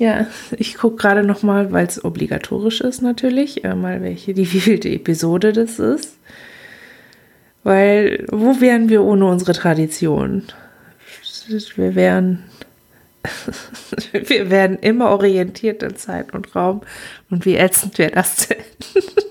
Ja, 0.00 0.26
ich 0.56 0.78
gucke 0.78 0.96
gerade 0.96 1.22
noch 1.22 1.42
mal, 1.42 1.72
weil 1.72 1.86
es 1.86 2.02
obligatorisch 2.02 2.80
ist 2.80 3.02
natürlich, 3.02 3.64
äh, 3.64 3.74
mal 3.74 4.00
welche, 4.00 4.32
die 4.32 4.50
wievielte 4.54 4.88
Episode 4.88 5.52
das 5.52 5.78
ist. 5.78 6.16
Weil, 7.64 8.24
wo 8.30 8.62
wären 8.62 8.88
wir 8.88 9.04
ohne 9.04 9.26
unsere 9.26 9.52
Tradition? 9.52 10.44
Wir 11.76 11.94
wären, 11.94 12.44
wir 14.12 14.48
werden 14.48 14.78
immer 14.78 15.10
orientiert 15.10 15.82
in 15.82 15.94
Zeit 15.96 16.32
und 16.32 16.56
Raum. 16.56 16.80
Und 17.28 17.44
wie 17.44 17.56
ätzend 17.56 17.98
wäre 17.98 18.12
das 18.12 18.48
denn? 18.48 18.56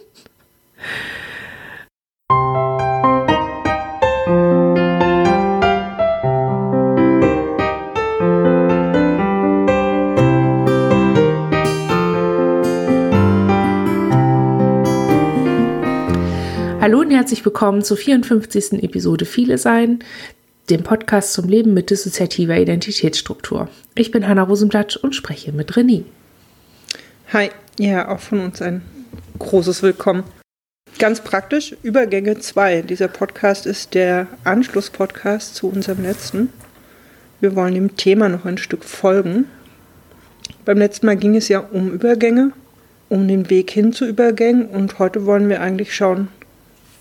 Hallo 16.82 17.02
und 17.02 17.12
herzlich 17.12 17.44
willkommen 17.44 17.84
zur 17.84 17.98
54. 17.98 18.82
Episode 18.82 19.26
Viele 19.26 19.58
Sein, 19.58 20.00
dem 20.70 20.82
Podcast 20.82 21.34
zum 21.34 21.50
Leben 21.50 21.74
mit 21.74 21.90
dissoziativer 21.90 22.56
Identitätsstruktur. 22.56 23.68
Ich 23.96 24.12
bin 24.12 24.26
Hanna 24.26 24.44
Rosenblatt 24.44 24.96
und 24.96 25.14
spreche 25.14 25.52
mit 25.52 25.74
René. 25.74 26.04
Hi, 27.34 27.50
ja, 27.78 28.08
auch 28.08 28.22
von 28.22 28.40
uns 28.40 28.62
ein 28.62 28.82
großes 29.40 29.84
Willkommen. 29.84 30.24
Ganz 31.00 31.20
praktisch, 31.20 31.76
Übergänge 31.84 32.40
2. 32.40 32.84
Dieser 32.84 33.10
Podcast 33.10 33.66
ist 33.66 33.94
der 33.94 34.28
Anschlusspodcast 34.46 35.56
zu 35.56 35.68
unserem 35.68 36.04
letzten. 36.04 36.48
Wir 37.42 37.58
wollen 37.58 37.74
dem 37.74 37.98
Thema 37.98 38.30
noch 38.30 38.46
ein 38.46 38.58
Stück 38.58 38.86
folgen. 38.86 39.48
Beim 40.64 40.78
letzten 40.78 41.08
Mal 41.08 41.18
ging 41.18 41.36
es 41.36 41.50
ja 41.50 41.60
um 41.60 41.92
Übergänge, 41.92 42.54
um 43.10 43.28
den 43.28 43.50
Weg 43.50 43.70
hin 43.70 43.92
zu 43.92 44.06
Übergängen 44.06 44.66
und 44.66 44.98
heute 44.98 45.26
wollen 45.26 45.50
wir 45.50 45.60
eigentlich 45.60 45.94
schauen, 45.94 46.30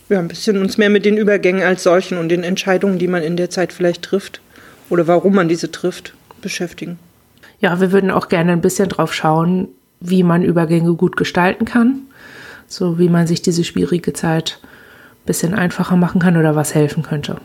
ja, 0.08 0.18
ein 0.18 0.28
bisschen 0.28 0.58
uns 0.58 0.78
mehr 0.78 0.90
mit 0.90 1.04
den 1.04 1.16
Übergängen 1.16 1.62
als 1.62 1.82
solchen 1.82 2.18
und 2.18 2.28
den 2.28 2.42
Entscheidungen, 2.42 2.98
die 2.98 3.08
man 3.08 3.22
in 3.22 3.36
der 3.36 3.50
Zeit 3.50 3.72
vielleicht 3.72 4.02
trifft 4.02 4.40
oder 4.90 5.06
warum 5.06 5.34
man 5.34 5.48
diese 5.48 5.70
trifft, 5.70 6.14
beschäftigen. 6.40 6.98
Ja, 7.60 7.80
wir 7.80 7.92
würden 7.92 8.10
auch 8.10 8.28
gerne 8.28 8.52
ein 8.52 8.60
bisschen 8.60 8.88
drauf 8.88 9.12
schauen, 9.12 9.68
wie 10.00 10.22
man 10.22 10.42
Übergänge 10.42 10.94
gut 10.94 11.16
gestalten 11.16 11.64
kann, 11.64 12.02
so 12.66 12.98
wie 12.98 13.08
man 13.08 13.26
sich 13.26 13.42
diese 13.42 13.64
schwierige 13.64 14.12
Zeit 14.12 14.60
ein 14.62 15.26
bisschen 15.26 15.54
einfacher 15.54 15.96
machen 15.96 16.20
kann 16.20 16.36
oder 16.36 16.54
was 16.54 16.74
helfen 16.74 17.02
könnte. 17.02 17.38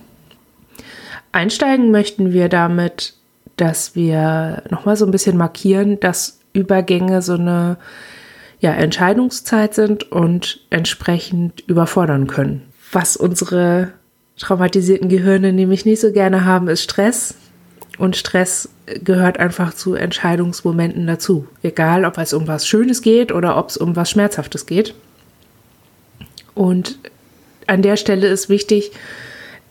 Einsteigen 1.32 1.90
möchten 1.90 2.32
wir 2.32 2.48
damit, 2.48 3.16
dass 3.58 3.96
wir 3.96 4.64
nochmal 4.70 4.96
so 4.96 5.06
ein 5.06 5.12
bisschen 5.12 5.36
markieren, 5.36 6.00
dass 6.00 6.40
Übergänge 6.54 7.22
so 7.22 7.34
eine 7.34 7.78
ja, 8.64 8.72
Entscheidungszeit 8.72 9.74
sind 9.74 10.10
und 10.10 10.62
entsprechend 10.70 11.60
überfordern 11.68 12.28
können. 12.28 12.62
Was 12.94 13.18
unsere 13.18 13.92
traumatisierten 14.38 15.10
Gehirne 15.10 15.52
nämlich 15.52 15.84
nicht 15.86 16.00
so 16.00 16.14
gerne 16.14 16.46
haben, 16.46 16.70
ist 16.70 16.82
Stress. 16.82 17.36
Und 17.98 18.16
Stress 18.16 18.70
gehört 19.04 19.38
einfach 19.38 19.74
zu 19.74 19.96
Entscheidungsmomenten 19.96 21.06
dazu. 21.06 21.46
Egal, 21.62 22.06
ob 22.06 22.18
es 22.18 22.32
um 22.32 22.48
was 22.48 22.66
Schönes 22.66 23.02
geht 23.02 23.34
oder 23.34 23.58
ob 23.58 23.68
es 23.68 23.76
um 23.76 23.98
was 23.98 24.10
Schmerzhaftes 24.10 24.66
geht. 24.66 24.96
Und 26.56 27.00
an 27.68 27.82
der 27.82 27.98
Stelle 27.98 28.28
ist 28.28 28.48
wichtig, 28.48 28.94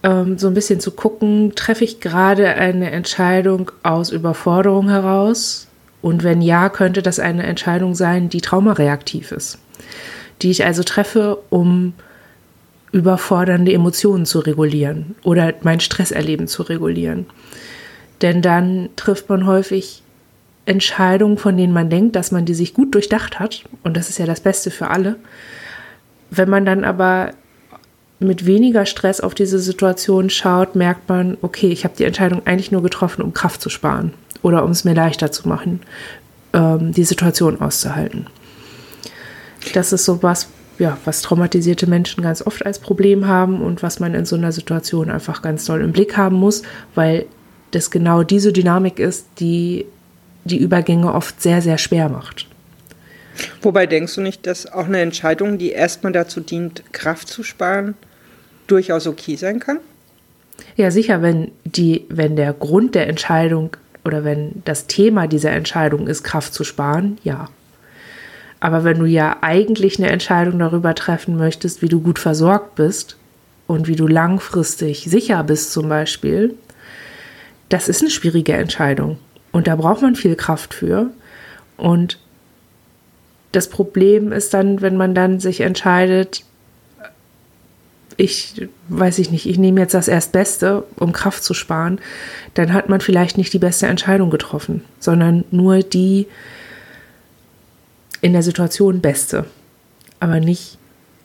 ähm, 0.02 0.36
so 0.36 0.48
ein 0.48 0.54
bisschen 0.54 0.80
zu 0.80 0.90
gucken, 0.90 1.54
treffe 1.54 1.84
ich 1.84 2.00
gerade 2.00 2.46
eine 2.56 2.90
Entscheidung 2.90 3.72
aus 3.82 4.10
Überforderung 4.10 4.90
heraus 4.90 5.68
und 6.02 6.24
wenn 6.24 6.42
ja, 6.42 6.68
könnte 6.68 7.00
das 7.00 7.20
eine 7.20 7.44
Entscheidung 7.44 7.94
sein, 7.94 8.28
die 8.28 8.40
traumareaktiv 8.40 9.30
ist, 9.30 9.58
die 10.42 10.50
ich 10.50 10.64
also 10.64 10.82
treffe, 10.82 11.38
um 11.48 11.94
überfordernde 12.90 13.72
Emotionen 13.72 14.26
zu 14.26 14.40
regulieren 14.40 15.14
oder 15.22 15.54
mein 15.62 15.80
Stresserleben 15.80 16.48
zu 16.48 16.62
regulieren. 16.62 17.26
Denn 18.20 18.42
dann 18.42 18.90
trifft 18.96 19.28
man 19.28 19.46
häufig 19.46 20.02
Entscheidungen, 20.66 21.38
von 21.38 21.56
denen 21.56 21.72
man 21.72 21.88
denkt, 21.88 22.16
dass 22.16 22.32
man 22.32 22.44
die 22.44 22.54
sich 22.54 22.74
gut 22.74 22.94
durchdacht 22.94 23.38
hat. 23.38 23.64
Und 23.82 23.96
das 23.96 24.10
ist 24.10 24.18
ja 24.18 24.26
das 24.26 24.40
Beste 24.40 24.70
für 24.70 24.88
alle. 24.88 25.16
Wenn 26.30 26.50
man 26.50 26.66
dann 26.66 26.84
aber 26.84 27.30
mit 28.18 28.46
weniger 28.46 28.86
Stress 28.86 29.20
auf 29.20 29.34
diese 29.34 29.58
Situation 29.58 30.30
schaut, 30.30 30.76
merkt 30.76 31.08
man, 31.08 31.38
okay, 31.42 31.68
ich 31.68 31.84
habe 31.84 31.94
die 31.96 32.04
Entscheidung 32.04 32.42
eigentlich 32.44 32.70
nur 32.70 32.82
getroffen, 32.82 33.22
um 33.22 33.32
Kraft 33.32 33.60
zu 33.62 33.70
sparen 33.70 34.12
oder 34.42 34.64
um 34.64 34.70
es 34.70 34.84
mir 34.84 34.94
leichter 34.94 35.32
zu 35.32 35.48
machen, 35.48 35.80
ähm, 36.52 36.92
die 36.92 37.04
Situation 37.04 37.60
auszuhalten. 37.60 38.26
Das 39.74 39.92
ist 39.92 40.04
so 40.04 40.22
was, 40.22 40.48
ja, 40.78 40.98
was 41.04 41.22
traumatisierte 41.22 41.86
Menschen 41.86 42.22
ganz 42.22 42.44
oft 42.44 42.66
als 42.66 42.78
Problem 42.78 43.26
haben 43.26 43.62
und 43.62 43.82
was 43.82 44.00
man 44.00 44.14
in 44.14 44.26
so 44.26 44.36
einer 44.36 44.52
Situation 44.52 45.10
einfach 45.10 45.42
ganz 45.42 45.64
doll 45.64 45.80
im 45.80 45.92
Blick 45.92 46.16
haben 46.16 46.36
muss, 46.36 46.62
weil 46.94 47.26
das 47.70 47.90
genau 47.90 48.22
diese 48.22 48.52
Dynamik 48.52 48.98
ist, 48.98 49.26
die 49.38 49.86
die 50.44 50.58
Übergänge 50.58 51.14
oft 51.14 51.40
sehr, 51.40 51.62
sehr 51.62 51.78
schwer 51.78 52.08
macht. 52.08 52.48
Wobei 53.62 53.86
denkst 53.86 54.14
du 54.16 54.20
nicht, 54.20 54.46
dass 54.46 54.70
auch 54.70 54.86
eine 54.86 55.00
Entscheidung, 55.00 55.56
die 55.56 55.70
erstmal 55.70 56.12
dazu 56.12 56.40
dient, 56.40 56.82
Kraft 56.92 57.28
zu 57.28 57.42
sparen, 57.42 57.94
durchaus 58.66 59.06
okay 59.06 59.36
sein 59.36 59.60
kann? 59.60 59.78
Ja, 60.76 60.90
sicher, 60.90 61.22
wenn 61.22 61.50
die, 61.64 62.04
wenn 62.08 62.36
der 62.36 62.52
Grund 62.52 62.94
der 62.94 63.08
Entscheidung 63.08 63.76
oder 64.04 64.24
wenn 64.24 64.62
das 64.64 64.86
Thema 64.86 65.26
dieser 65.26 65.52
Entscheidung 65.52 66.06
ist, 66.06 66.22
Kraft 66.22 66.54
zu 66.54 66.64
sparen, 66.64 67.18
ja. 67.22 67.48
Aber 68.60 68.84
wenn 68.84 68.98
du 68.98 69.06
ja 69.06 69.38
eigentlich 69.40 69.98
eine 69.98 70.10
Entscheidung 70.10 70.58
darüber 70.58 70.94
treffen 70.94 71.36
möchtest, 71.36 71.82
wie 71.82 71.88
du 71.88 72.00
gut 72.00 72.18
versorgt 72.18 72.76
bist 72.76 73.16
und 73.66 73.88
wie 73.88 73.96
du 73.96 74.06
langfristig 74.06 75.04
sicher 75.04 75.42
bist 75.42 75.72
zum 75.72 75.88
Beispiel, 75.88 76.54
das 77.68 77.88
ist 77.88 78.02
eine 78.02 78.10
schwierige 78.10 78.52
Entscheidung. 78.52 79.18
Und 79.50 79.66
da 79.66 79.76
braucht 79.76 80.02
man 80.02 80.14
viel 80.14 80.36
Kraft 80.36 80.74
für. 80.74 81.10
Und 81.76 82.18
das 83.52 83.68
Problem 83.68 84.32
ist 84.32 84.54
dann, 84.54 84.80
wenn 84.80 84.96
man 84.96 85.14
dann 85.14 85.40
sich 85.40 85.60
entscheidet, 85.60 86.44
ich 88.16 88.68
weiß 88.88 89.18
ich 89.18 89.30
nicht, 89.30 89.46
ich 89.46 89.58
nehme 89.58 89.80
jetzt 89.80 89.94
das 89.94 90.08
Erstbeste, 90.08 90.84
um 90.96 91.12
Kraft 91.12 91.44
zu 91.44 91.54
sparen, 91.54 92.00
dann 92.54 92.72
hat 92.72 92.88
man 92.88 93.00
vielleicht 93.00 93.38
nicht 93.38 93.52
die 93.52 93.58
beste 93.58 93.86
Entscheidung 93.86 94.30
getroffen, 94.30 94.84
sondern 94.98 95.44
nur 95.50 95.80
die 95.80 96.26
in 98.20 98.32
der 98.32 98.42
Situation 98.42 99.00
beste, 99.00 99.44
aber 100.20 100.40
nicht 100.40 100.78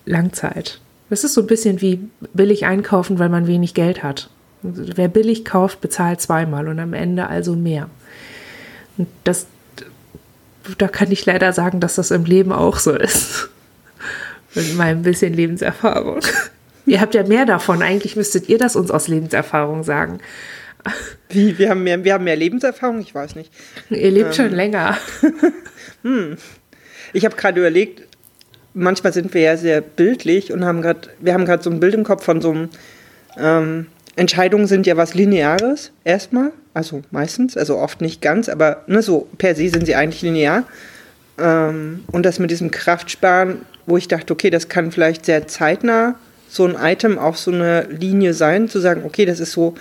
Langzeit. 0.06 0.80
Das 1.10 1.24
ist 1.24 1.34
so 1.34 1.42
ein 1.42 1.48
bisschen 1.48 1.82
wie 1.82 2.00
billig 2.34 2.66
einkaufen, 2.66 3.20
weil 3.20 3.30
man 3.30 3.48
wenig 3.48 3.74
Geld 3.74 4.04
hat. 4.04 4.30
Wer 4.62 5.08
billig 5.08 5.46
kauft, 5.46 5.80
bezahlt 5.82 6.20
zweimal 6.20 6.68
und 6.68 6.80
am 6.80 6.94
Ende 6.94 7.28
also 7.28 7.56
mehr. 7.56 7.90
Und 8.98 9.08
das, 9.24 9.46
da 10.78 10.88
kann 10.88 11.12
ich 11.12 11.26
leider 11.26 11.54
sagen, 11.54 11.80
dass 11.80 11.96
das 11.96 12.12
im 12.12 12.26
Leben 12.26 12.52
auch 12.52 12.80
so 12.80 12.92
ist. 12.94 13.50
Mit 14.56 14.76
meinem 14.76 15.04
bisschen 15.04 15.34
Lebenserfahrung. 15.34 16.20
Ihr 16.88 17.02
habt 17.02 17.14
ja 17.14 17.24
mehr 17.24 17.46
davon. 17.46 17.82
Eigentlich 17.82 18.16
müsstet 18.16 18.48
ihr 18.48 18.58
das 18.58 18.78
uns 18.78 18.92
aus 18.92 19.10
Lebenserfahrung 19.10 19.84
sagen. 19.84 20.20
Wie? 21.30 21.58
Wir 21.60 21.70
haben 21.70 21.84
mehr, 21.84 22.04
wir 22.06 22.14
haben 22.14 22.24
mehr 22.24 22.38
Lebenserfahrung? 22.38 23.02
Ich 23.02 23.14
weiß 23.14 23.36
nicht. 23.36 23.52
Ihr 23.90 24.10
lebt 24.10 24.30
ähm. 24.30 24.34
schon 24.34 24.56
länger. 24.56 24.98
hm. 26.04 26.38
Ich 27.12 27.26
habe 27.26 27.36
gerade 27.36 27.60
überlegt, 27.60 28.04
manchmal 28.74 29.12
sind 29.12 29.34
wir 29.34 29.42
ja 29.42 29.58
sehr 29.58 29.82
bildlich 29.82 30.54
und 30.54 30.64
haben 30.64 30.82
gerade, 30.82 31.10
wir 31.20 31.34
haben 31.34 31.46
gerade 31.46 31.62
so 31.62 31.70
ein 31.70 31.82
Bild 31.82 31.94
im 31.94 32.06
Kopf 32.06 32.24
von 32.24 32.42
so 32.42 32.52
einem, 32.52 32.70
ähm, 33.38 33.88
Entscheidungen 34.16 34.66
sind 34.66 34.88
ja 34.88 34.98
was 34.98 35.14
Lineares 35.14 35.92
erstmal, 36.04 36.52
also 36.74 37.02
meistens, 37.12 37.56
also 37.56 37.78
oft 37.78 38.02
nicht 38.02 38.22
ganz, 38.22 38.50
aber 38.50 38.84
ne, 38.88 39.02
so 39.04 39.28
per 39.38 39.56
se 39.56 39.70
sind 39.70 39.86
sie 39.86 39.96
eigentlich 39.96 40.22
linear. 40.22 40.64
Ähm, 41.38 42.04
und 42.12 42.26
das 42.26 42.40
mit 42.40 42.50
diesem 42.50 42.72
Kraftsparen, 42.72 43.62
wo 43.86 43.98
ich 43.98 44.08
dachte, 44.08 44.34
okay, 44.34 44.50
das 44.50 44.70
kann 44.70 44.92
vielleicht 44.92 45.26
sehr 45.26 45.48
zeitnah 45.48 46.16
so 46.50 46.66
ein 46.66 46.76
Item 46.80 47.20
auf 47.20 47.38
so 47.38 47.52
eine 47.52 47.84
Linie 47.84 48.34
sein, 48.34 48.70
zu 48.70 48.80
sagen, 48.80 49.04
okay, 49.06 49.26
das 49.26 49.40
ist 49.40 49.52
so 49.52 49.76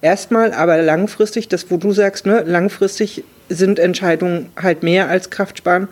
erstmal, 0.00 0.52
aber 0.52 0.80
langfristig, 0.82 1.48
das, 1.48 1.70
wo 1.70 1.76
du 1.76 1.92
sagst, 1.92 2.26
ne, 2.26 2.42
langfristig 2.46 3.24
sind 3.48 3.78
Entscheidungen 3.78 4.50
halt 4.60 4.82
mehr 4.82 5.08
als 5.08 5.30
Kraftsparen. 5.30 5.88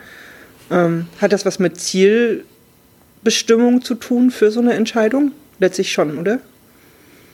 Ähm, 0.71 1.07
hat 1.21 1.33
das 1.33 1.47
was 1.47 1.59
mit 1.59 1.81
Zielbestimmung 1.81 3.83
zu 3.83 3.95
tun 3.95 4.31
für 4.31 4.51
so 4.51 4.61
eine 4.61 4.75
Entscheidung? 4.75 5.33
Letztlich 5.59 5.93
schon, 5.93 6.19
oder? 6.19 6.39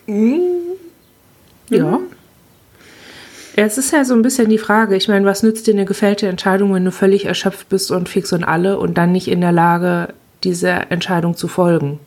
Mhm. 0.07 0.39
Ja. 1.69 1.99
Es 3.55 3.77
ist 3.77 3.91
ja 3.91 4.05
so 4.05 4.13
ein 4.13 4.21
bisschen 4.21 4.49
die 4.49 4.59
Frage, 4.59 4.95
ich 4.95 5.07
meine, 5.07 5.25
was 5.25 5.41
nützt 5.41 5.65
dir 5.65 5.73
eine 5.73 5.85
gefällte 5.85 6.27
Entscheidung, 6.27 6.73
wenn 6.73 6.85
du 6.85 6.91
völlig 6.91 7.25
erschöpft 7.25 7.69
bist 7.69 7.89
und 7.89 8.07
fix 8.07 8.31
und 8.31 8.43
alle 8.43 8.77
und 8.77 8.99
dann 8.99 9.11
nicht 9.11 9.27
in 9.27 9.41
der 9.41 9.51
Lage, 9.51 10.13
dieser 10.43 10.91
Entscheidung 10.91 11.35
zu 11.35 11.47
folgen? 11.47 11.99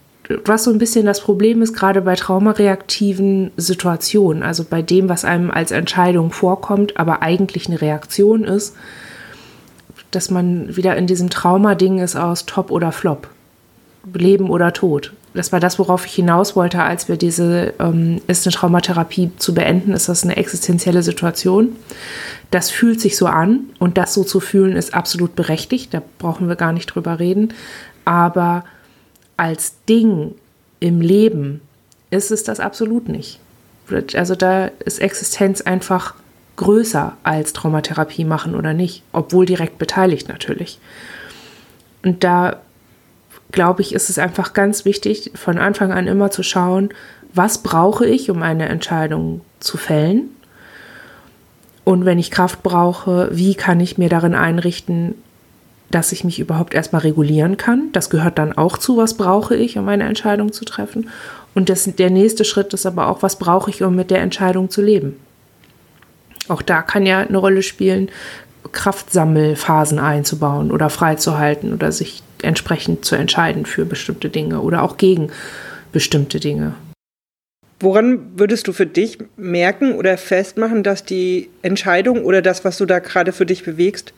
Was 0.45 0.65
so 0.65 0.71
ein 0.71 0.79
bisschen 0.79 1.07
das 1.07 1.21
Problem 1.21 1.63
ist, 1.63 1.75
gerade 1.75 2.03
bei 2.03 2.15
traumareaktiven 2.15 3.51
Situationen, 3.57 4.43
also 4.43 4.65
bei 4.69 4.83
dem, 4.83 5.09
was 5.09 5.25
einem 5.25 5.51
als 5.51 5.71
Entscheidung 5.71 6.31
vorkommt, 6.33 6.97
aber 6.97 7.23
eigentlich 7.23 7.69
eine 7.69 7.81
Reaktion 7.81 8.45
ist, 8.45 8.77
dass 10.11 10.31
man 10.31 10.77
wieder 10.77 10.97
in 10.97 11.07
diesem 11.07 11.31
Trauma-Ding 11.31 11.99
ist 11.99 12.17
aus 12.17 12.47
Top 12.47 12.71
oder 12.71 12.93
Flop. 12.93 13.29
Leben 14.15 14.49
oder 14.51 14.73
Tod. 14.73 15.13
Das 15.35 15.53
war 15.53 15.61
das, 15.61 15.79
worauf 15.79 16.07
ich 16.07 16.15
hinaus 16.15 16.57
wollte, 16.57 16.83
als 16.83 17.09
wir 17.09 17.17
diese 17.17 17.75
ähm, 17.79 18.21
ist 18.27 18.47
eine 18.47 18.53
Traumatherapie 18.53 19.31
zu 19.37 19.55
beenden, 19.55 19.93
ist 19.93 20.09
das 20.09 20.25
eine 20.25 20.37
existenzielle 20.37 21.03
Situation. 21.03 21.77
Das 22.51 22.71
fühlt 22.71 23.01
sich 23.01 23.17
so 23.17 23.27
an 23.27 23.67
und 23.79 23.97
das 23.97 24.15
so 24.15 24.25
zu 24.25 24.41
fühlen 24.41 24.75
ist 24.75 24.95
absolut 24.95 25.37
berechtigt, 25.37 25.95
da 25.95 26.03
brauchen 26.19 26.49
wir 26.49 26.57
gar 26.57 26.73
nicht 26.73 26.87
drüber 26.87 27.21
reden. 27.21 27.53
Aber 28.05 28.65
als 29.41 29.83
Ding 29.89 30.35
im 30.81 31.01
Leben 31.01 31.63
ist 32.11 32.31
es 32.31 32.45
das 32.45 32.61
absolut 32.61 33.09
nicht. 33.09 33.41
Also 34.15 34.35
da 34.35 34.67
ist 34.85 35.01
Existenz 35.01 35.63
einfach 35.63 36.15
größer 36.57 37.17
als 37.23 37.55
Traumatherapie 37.55 38.27
machen 38.27 38.55
oder 38.55 38.75
nicht, 38.75 39.03
obwohl 39.13 39.47
direkt 39.47 39.79
beteiligt 39.79 40.29
natürlich. 40.29 40.79
Und 42.05 42.23
da 42.23 42.61
glaube 43.51 43.81
ich, 43.81 43.95
ist 43.95 44.11
es 44.11 44.19
einfach 44.19 44.53
ganz 44.53 44.85
wichtig, 44.85 45.33
von 45.37 45.57
Anfang 45.57 45.91
an 45.91 46.07
immer 46.07 46.31
zu 46.31 46.43
schauen, 46.43 46.91
was 47.33 47.63
brauche 47.63 48.05
ich, 48.05 48.29
um 48.29 48.43
eine 48.43 48.69
Entscheidung 48.69 49.41
zu 49.59 49.79
fällen. 49.79 50.29
Und 51.85 52.05
wenn 52.05 52.19
ich 52.19 52.31
Kraft 52.31 52.63
brauche, 52.63 53.31
wie 53.33 53.55
kann 53.55 53.81
ich 53.81 53.97
mir 53.97 54.11
darin 54.11 54.35
einrichten, 54.35 55.15
dass 55.91 56.13
ich 56.13 56.25
mich 56.25 56.39
überhaupt 56.39 56.75
erstmal 56.75 57.03
regulieren 57.03 57.57
kann. 57.57 57.91
Das 57.93 58.11
gehört 58.11 58.39
dann 58.39 58.57
auch 58.57 58.79
zu, 58.79 58.97
was 58.97 59.15
brauche 59.15 59.57
ich, 59.57 59.77
um 59.77 59.89
eine 59.89 60.05
Entscheidung 60.05 60.53
zu 60.53 60.65
treffen. 60.65 61.11
Und 61.55 61.69
das, 61.69 61.85
der 61.85 62.11
nächste 62.11 62.45
Schritt 62.45 62.73
ist 62.75 62.87
aber 62.87 63.09
auch, 63.09 63.23
was 63.23 63.37
brauche 63.37 63.71
ich, 63.71 63.83
um 63.83 63.97
mit 63.97 64.11
der 64.11 64.21
Entscheidung 64.21 64.71
zu 64.71 64.83
leben. 64.83 65.17
Auch 66.49 66.63
da 66.63 66.83
kann 66.83 67.07
ja 67.07 67.21
eine 67.21 67.39
Rolle 67.39 67.63
spielen, 67.63 68.09
Kraftsammelphasen 68.73 69.99
einzubauen 69.99 70.71
oder 70.71 70.91
freizuhalten 70.91 71.73
oder 71.73 71.91
sich 71.93 72.23
entsprechend 72.43 73.05
zu 73.05 73.17
entscheiden 73.17 73.67
für 73.67 73.85
bestimmte 73.85 74.29
Dinge 74.29 74.61
oder 74.61 74.83
auch 74.83 74.97
gegen 74.97 75.31
bestimmte 75.93 76.39
Dinge. 76.39 76.75
Woran 77.81 78.39
würdest 78.39 78.69
du 78.69 78.73
für 78.73 78.87
dich 78.87 79.19
merken 79.37 79.95
oder 79.95 80.19
festmachen, 80.19 80.83
dass 80.83 81.05
die 81.05 81.49
Entscheidung 81.63 82.25
oder 82.25 82.43
das, 82.43 82.65
was 82.65 82.77
du 82.77 82.85
da 82.85 82.99
gerade 82.99 83.33
für 83.33 83.47
dich 83.47 83.65
bewegst, 83.65 84.13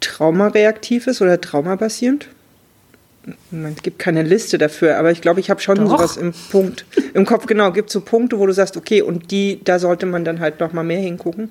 traumareaktiv 0.00 1.06
ist 1.06 1.22
oder 1.22 1.40
traumabasierend? 1.40 2.28
Es 3.52 3.82
gibt 3.82 3.98
keine 3.98 4.22
Liste 4.22 4.56
dafür, 4.56 4.96
aber 4.96 5.10
ich 5.10 5.20
glaube, 5.20 5.40
ich 5.40 5.50
habe 5.50 5.60
schon 5.60 5.76
Doch. 5.76 5.90
sowas 5.90 6.16
im 6.16 6.32
Punkt 6.50 6.86
im 7.14 7.26
Kopf. 7.26 7.46
Genau, 7.46 7.70
gibt 7.70 7.90
so 7.90 8.00
Punkte, 8.00 8.38
wo 8.38 8.46
du 8.46 8.52
sagst, 8.52 8.76
okay, 8.76 9.02
und 9.02 9.30
die, 9.30 9.60
da 9.62 9.78
sollte 9.78 10.06
man 10.06 10.24
dann 10.24 10.40
halt 10.40 10.60
noch 10.60 10.72
mal 10.72 10.82
mehr 10.82 11.00
hingucken. 11.00 11.50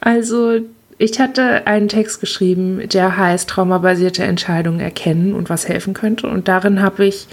Also 0.00 0.60
ich 0.96 1.20
hatte 1.20 1.66
einen 1.66 1.88
Text 1.88 2.20
geschrieben, 2.20 2.88
der 2.88 3.16
heißt 3.16 3.48
Traumabasierte 3.48 4.24
Entscheidungen 4.24 4.80
erkennen 4.80 5.34
und 5.34 5.50
was 5.50 5.68
helfen 5.68 5.94
könnte. 5.94 6.26
Und 6.26 6.48
darin 6.48 6.82
habe 6.82 7.04
ich 7.04 7.26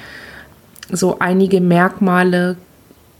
so 0.92 1.20
einige 1.20 1.62
Merkmale 1.62 2.58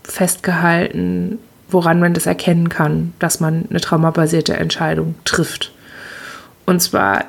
festgehalten, 0.04 1.38
woran 1.68 2.00
man 2.00 2.14
das 2.14 2.26
erkennen 2.26 2.68
kann, 2.68 3.12
dass 3.18 3.40
man 3.40 3.66
eine 3.68 3.80
traumabasierte 3.80 4.54
Entscheidung 4.54 5.14
trifft. 5.24 5.72
Und 6.68 6.80
zwar 6.80 7.24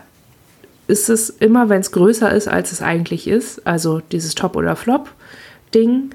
ist 0.87 1.07
es 1.07 1.29
immer, 1.29 1.69
wenn 1.69 1.79
es 1.79 1.93
größer 1.93 2.29
ist, 2.29 2.49
als 2.49 2.73
es 2.73 2.81
eigentlich 2.81 3.25
ist, 3.25 3.65
also 3.65 4.01
dieses 4.11 4.35
Top- 4.35 4.57
oder 4.57 4.75
Flop-Ding. 4.75 6.09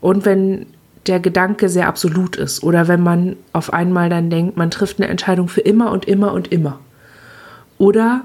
Und 0.00 0.24
wenn 0.24 0.66
der 1.06 1.20
Gedanke 1.20 1.68
sehr 1.68 1.86
absolut 1.86 2.34
ist 2.34 2.64
oder 2.64 2.88
wenn 2.88 3.00
man 3.00 3.36
auf 3.52 3.72
einmal 3.72 4.10
dann 4.10 4.28
denkt, 4.28 4.56
man 4.56 4.72
trifft 4.72 4.98
eine 4.98 5.08
Entscheidung 5.08 5.46
für 5.46 5.60
immer 5.60 5.92
und 5.92 6.06
immer 6.06 6.32
und 6.32 6.50
immer. 6.50 6.80
Oder 7.78 8.22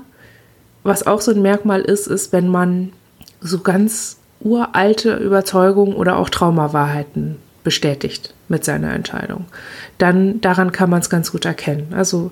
was 0.81 1.05
auch 1.05 1.21
so 1.21 1.29
ein 1.29 1.43
Merkmal 1.43 1.81
ist, 1.81 2.07
ist, 2.07 2.33
wenn 2.33 2.47
man 2.47 2.93
so 3.39 3.59
ganz 3.59 4.17
uralte 4.39 5.13
Überzeugungen 5.17 5.93
oder 5.93 6.17
auch 6.17 6.29
Traumawahrheiten 6.29 7.35
bestätigt 7.63 8.33
mit 8.47 8.65
seiner 8.65 8.93
Entscheidung. 8.93 9.45
Dann 9.99 10.41
daran 10.41 10.71
kann 10.71 10.89
man 10.89 11.01
es 11.01 11.11
ganz 11.11 11.31
gut 11.31 11.45
erkennen. 11.45 11.93
Also 11.95 12.31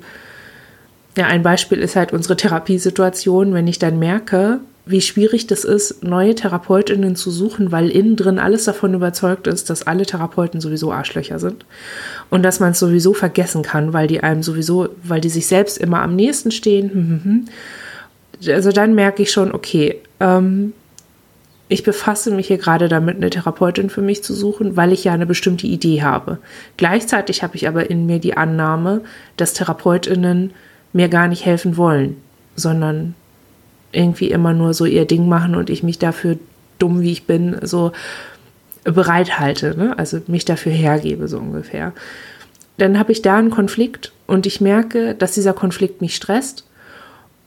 ja, 1.18 1.26
ein 1.26 1.44
Beispiel 1.44 1.80
ist 1.80 1.96
halt 1.96 2.14
unsere 2.14 2.38
Therapiesituation, 2.38 3.54
wenn 3.54 3.68
ich 3.68 3.80
dann 3.80 4.00
merke, 4.00 4.60
wie 4.86 5.02
schwierig 5.02 5.46
das 5.46 5.66
ist, 5.66 6.04
neue 6.04 6.34
Therapeutinnen 6.34 7.16
zu 7.16 7.30
suchen, 7.30 7.72
weil 7.72 7.90
innen 7.90 8.16
drin 8.16 8.40
alles 8.40 8.64
davon 8.64 8.96
überzeugt 8.96 9.46
ist, 9.46 9.70
dass 9.70 9.86
alle 9.86 10.06
Therapeuten 10.06 10.62
sowieso 10.62 10.92
Arschlöcher 10.92 11.38
sind 11.38 11.66
und 12.32 12.42
dass 12.42 12.60
man 12.60 12.72
es 12.72 12.80
sowieso 12.80 13.14
vergessen 13.14 13.62
kann, 13.62 13.94
weil 13.94 14.08
die 14.08 14.22
einem 14.22 14.42
sowieso, 14.42 14.90
weil 15.04 15.22
die 15.22 15.30
sich 15.30 15.46
selbst 15.46 15.78
immer 15.78 16.02
am 16.02 16.16
nächsten 16.16 16.50
stehen. 16.50 16.90
Hm, 16.90 17.08
hm, 17.08 17.24
hm. 17.24 17.46
Also 18.52 18.72
dann 18.72 18.96
merke 18.96 19.22
ich 19.22 19.32
schon, 19.32 19.54
okay, 19.54 20.02
ähm, 20.20 20.74
ich 21.68 21.84
befasse 21.84 22.32
mich 22.32 22.48
hier 22.48 22.58
gerade 22.58 22.88
damit, 22.88 23.18
eine 23.18 23.30
Therapeutin 23.30 23.92
für 23.92 24.02
mich 24.02 24.24
zu 24.24 24.34
suchen, 24.34 24.76
weil 24.76 24.92
ich 24.92 25.04
ja 25.04 25.14
eine 25.14 25.28
bestimmte 25.28 25.68
Idee 25.68 26.02
habe. 26.02 26.40
Gleichzeitig 26.78 27.44
habe 27.44 27.56
ich 27.58 27.68
aber 27.68 27.92
in 27.92 28.08
mir 28.08 28.18
die 28.18 28.36
Annahme, 28.36 29.02
dass 29.38 29.54
Therapeutinnen 29.54 30.52
mir 30.94 31.10
gar 31.10 31.28
nicht 31.28 31.46
helfen 31.46 31.78
wollen, 31.78 32.18
sondern 32.56 33.16
irgendwie 33.92 34.32
immer 34.32 34.54
nur 34.54 34.74
so 34.74 34.86
ihr 34.86 35.06
Ding 35.06 35.28
machen 35.28 35.56
und 35.56 35.70
ich 35.70 35.84
mich 35.84 36.00
dafür 36.00 36.38
dumm, 36.78 37.02
wie 37.02 37.12
ich 37.12 37.26
bin, 37.26 37.58
so 37.64 37.92
bereithalte, 38.84 39.78
ne? 39.78 39.98
also 39.98 40.22
mich 40.28 40.46
dafür 40.46 40.72
hergebe, 40.72 41.28
so 41.28 41.38
ungefähr. 41.38 41.94
Dann 42.78 42.98
habe 42.98 43.12
ich 43.12 43.22
da 43.22 43.38
einen 43.38 43.50
Konflikt 43.50 44.14
und 44.26 44.46
ich 44.46 44.62
merke, 44.62 45.16
dass 45.16 45.34
dieser 45.34 45.54
Konflikt 45.54 46.02
mich 46.02 46.16
stresst. 46.16 46.66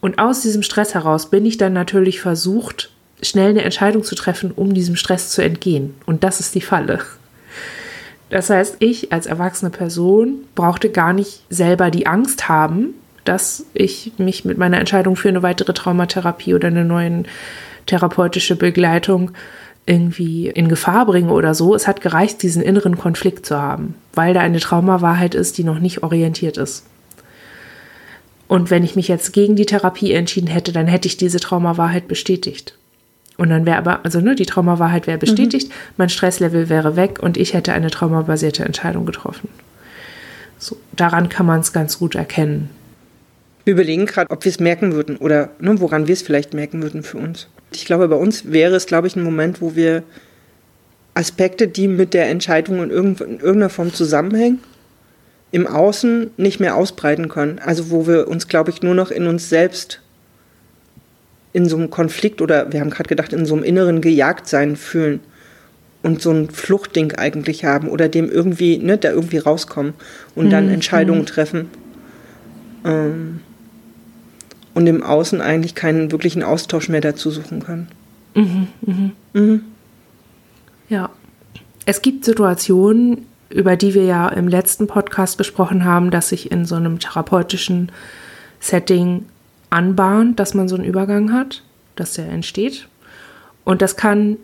Und 0.01 0.19
aus 0.19 0.43
diesem 0.43 0.63
Stress 0.63 0.95
heraus 0.95 1.31
bin 1.31 1.47
ich 1.47 1.57
dann 1.57 1.73
natürlich 1.73 2.21
versucht, 2.21 2.91
schnell 3.23 3.51
eine 3.51 3.63
Entscheidung 3.63 4.03
zu 4.03 4.15
treffen, 4.15 4.51
um 4.51 4.75
diesem 4.75 4.97
Stress 4.97 5.31
zu 5.31 5.43
entgehen. 5.43 5.95
Und 6.07 6.25
das 6.25 6.41
ist 6.41 6.55
die 6.55 6.61
Falle. 6.61 6.99
Das 8.29 8.51
heißt, 8.51 8.77
ich 8.81 9.13
als 9.13 9.27
erwachsene 9.27 9.71
Person 9.71 10.45
brauchte 10.55 10.91
gar 10.91 11.13
nicht 11.13 11.45
selber 11.51 11.91
die 11.91 12.07
Angst 12.07 12.49
haben, 12.49 12.95
dass 13.25 13.67
ich 13.75 14.13
mich 14.19 14.45
mit 14.45 14.59
meiner 14.59 14.79
Entscheidung 14.79 15.17
für 15.17 15.29
eine 15.29 15.43
weitere 15.43 15.73
Traumatherapie 15.73 16.55
oder 16.55 16.69
eine 16.69 16.85
neue 16.85 17.25
therapeutische 17.87 18.57
Begleitung 18.57 19.33
irgendwie 19.87 20.49
in 20.49 20.69
Gefahr 20.69 21.07
bringe 21.07 21.33
oder 21.33 21.55
so. 21.55 21.75
Es 21.75 21.89
hat 21.89 22.01
gereicht, 22.01 22.43
diesen 22.43 22.63
inneren 22.63 22.99
Konflikt 22.99 23.47
zu 23.47 23.61
haben, 23.61 23.95
weil 24.15 24.35
da 24.35 24.41
eine 24.41 24.61
Traumawahrheit 24.61 25.35
ist, 25.35 25.59
die 25.59 25.65
noch 25.65 25.79
nicht 25.79 26.03
orientiert 26.03 26.57
ist. 26.57 26.85
Und 28.47 28.71
wenn 28.71 28.85
ich 28.85 28.97
mich 28.97 29.09
jetzt 29.09 29.33
gegen 29.33 29.57
die 29.57 29.67
Therapie 29.67 30.13
entschieden 30.13 30.47
hätte, 30.47 30.73
dann 30.73 30.87
hätte 30.87 31.09
ich 31.09 31.17
diese 31.17 31.41
Traumawahrheit 31.41 32.07
bestätigt. 32.07 32.77
Und 33.39 33.49
dann 33.49 33.65
wäre 33.67 33.79
aber, 33.79 34.05
also 34.05 34.21
ne, 34.21 34.35
die 34.35 34.47
Traumawahrheit 34.47 35.07
wäre 35.07 35.19
bestätigt, 35.19 35.69
mhm. 35.69 35.75
mein 35.97 36.11
Stresslevel 36.11 36.69
wäre 36.69 36.97
weg 36.97 37.19
und 37.21 37.37
ich 37.37 37.55
hätte 37.55 37.73
eine 37.73 37.91
traumabasierte 37.91 38.65
Entscheidung 38.65 39.07
getroffen. 39.07 39.49
So, 40.59 40.77
daran 40.93 41.29
kann 41.29 41.47
man 41.47 41.61
es 41.61 41.73
ganz 41.73 41.99
gut 41.99 42.15
erkennen. 42.15 42.71
Wir 43.65 43.75
überlegen 43.75 44.07
gerade, 44.07 44.31
ob 44.31 44.45
wir 44.45 44.51
es 44.51 44.61
merken 44.61 44.93
würden 44.93 45.17
oder 45.17 45.51
ne, 45.61 45.81
woran 45.81 46.09
wir 46.09 46.13
es 46.13 46.23
vielleicht 46.23 46.55
merken 46.55 46.83
würden 46.83 47.03
für 47.03 47.19
uns. 47.19 47.49
Ich 47.73 47.85
glaube, 47.85 48.09
bei 48.09 48.17
uns 48.17 48.51
wäre 48.51 48.75
es, 48.75 48.87
glaube 48.87 49.07
ich, 49.07 49.17
ein 49.17 49.23
Moment, 49.23 49.61
wo 49.61 49.77
wir 49.77 50.03
Aspekte, 51.15 51.69
die 51.69 51.89
mit 51.89 52.15
der 52.15 52.29
Entscheidung 52.29 52.83
in, 52.83 52.91
irgendeiner 52.91 53.71
Form 53.71 53.93
zusammenhängen, 53.93 54.61
im 55.53 55.67
Außen 55.67 56.31
nicht 56.39 56.61
mehr 56.61 56.77
ausbreiten 56.77 57.29
können. 57.29 57.59
Also 57.59 57.91
wo 57.91 58.07
wir 58.07 58.29
uns, 58.29 58.49
glaube 58.49 58.71
ich, 58.71 58.83
nur 58.83 58.95
noch 58.95 59.11
in 59.11 59.27
uns 59.27 59.49
selbst 59.49 60.01
in 61.53 61.69
so 61.69 61.77
einem 61.77 61.91
Konflikt 61.91 62.41
oder 62.41 62.73
wir 62.73 62.81
haben 62.81 62.91
gerade 62.91 63.09
gedacht, 63.09 63.33
in 63.33 63.45
so 63.45 63.55
einem 63.55 63.63
inneren 63.63 64.01
Gejagtsein 64.01 64.77
fühlen 64.77 65.21
und 66.03 66.23
so 66.23 66.31
ein 66.31 66.49
Fluchtding 66.49 67.13
eigentlich 67.13 67.65
haben 67.65 67.89
oder 67.89 68.09
dem 68.09 68.31
irgendwie, 68.31 68.79
ne, 68.79 68.97
da 68.97 69.11
irgendwie 69.11 69.39
rauskommen 69.39 69.93
und 70.35 70.51
dann 70.51 70.67
mhm. 70.67 70.75
Entscheidungen 70.75 71.21
mhm. 71.21 71.27
treffen. 71.27 71.71
Ähm, 72.85 73.41
und 74.75 74.87
im 74.87 75.03
Außen 75.03 75.41
eigentlich 75.41 75.75
keinen 75.75 76.13
wirklichen 76.13 76.43
Austausch 76.43 76.89
mehr 76.89 77.01
dazu 77.01 77.31
suchen 77.31 77.63
kann. 77.63 77.89
Mhm, 78.35 78.69
mhm. 78.81 79.13
Mhm. 79.33 79.65
Ja. 80.89 81.11
Es 81.85 82.01
gibt 82.01 82.25
Situationen, 82.25 83.27
über 83.51 83.77
die 83.77 83.95
wir 83.95 84.05
ja 84.05 84.29
im 84.29 84.49
letzten 84.49 84.87
Podcast 84.87 85.37
gesprochen 85.37 85.85
haben, 85.85 86.11
dass 86.11 86.29
sich 86.29 86.51
in 86.51 86.65
so 86.65 86.77
einem 86.77 86.99
therapeutischen 86.99 87.91
Setting 88.61 89.27
anbahnt, 89.71 90.39
dass 90.39 90.55
man 90.55 90.69
so 90.69 90.77
einen 90.77 90.85
Übergang 90.85 91.33
hat, 91.33 91.63
dass 91.97 92.15
der 92.15 92.29
entsteht. 92.29 92.89
Und 93.65 93.83
das 93.83 93.97
kann 93.97 94.37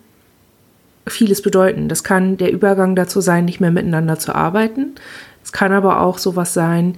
vieles 1.06 1.42
bedeuten. 1.42 1.88
Das 1.88 2.04
kann 2.04 2.37
der 2.37 2.52
Übergang 2.52 2.97
dazu 2.97 3.20
sein, 3.20 3.44
nicht 3.44 3.61
mehr 3.61 3.70
miteinander 3.70 4.18
zu 4.18 4.35
arbeiten. 4.35 4.94
Es 5.42 5.52
kann 5.52 5.73
aber 5.73 6.00
auch 6.00 6.18
sowas 6.18 6.52
sein, 6.52 6.97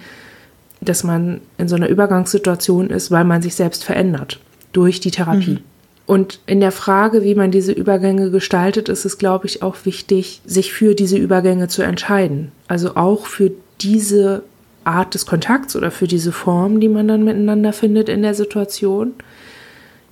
dass 0.81 1.05
man 1.05 1.41
in 1.59 1.69
so 1.69 1.77
einer 1.77 1.89
Übergangssituation 1.89 2.91
ist, 2.91 3.11
weil 3.11 3.25
man 3.25 3.43
sich 3.43 3.55
selbst 3.55 3.85
verändert 3.85 4.41
durch 4.73 5.01
die 5.01 5.11
Therapie. 5.11 5.53
Mhm. 5.53 5.65
Und 6.07 6.41
in 6.47 6.61
der 6.61 6.73
Frage, 6.73 7.23
wie 7.23 7.37
man 7.37 7.53
diese 7.53 7.73
Übergänge 7.73 8.31
gestaltet, 8.31 8.89
ist 8.89 9.05
es, 9.05 9.19
glaube 9.19 9.47
ich, 9.47 9.63
auch 9.63 9.77
wichtig, 9.85 10.41
sich 10.45 10.73
für 10.73 10.95
diese 10.95 11.17
Übergänge 11.17 11.69
zu 11.69 11.83
entscheiden. 11.83 12.51
Also 12.67 12.97
auch 12.97 13.27
für 13.27 13.53
diese 13.81 14.43
Art 14.83 15.15
des 15.15 15.27
Kontakts 15.27 15.77
oder 15.77 15.91
für 15.91 16.09
diese 16.09 16.33
Form, 16.33 16.81
die 16.81 16.89
man 16.89 17.07
dann 17.07 17.23
miteinander 17.23 17.73
findet 17.73 18.09
in 18.09 18.23
der 18.23 18.35
Situation. 18.35 19.13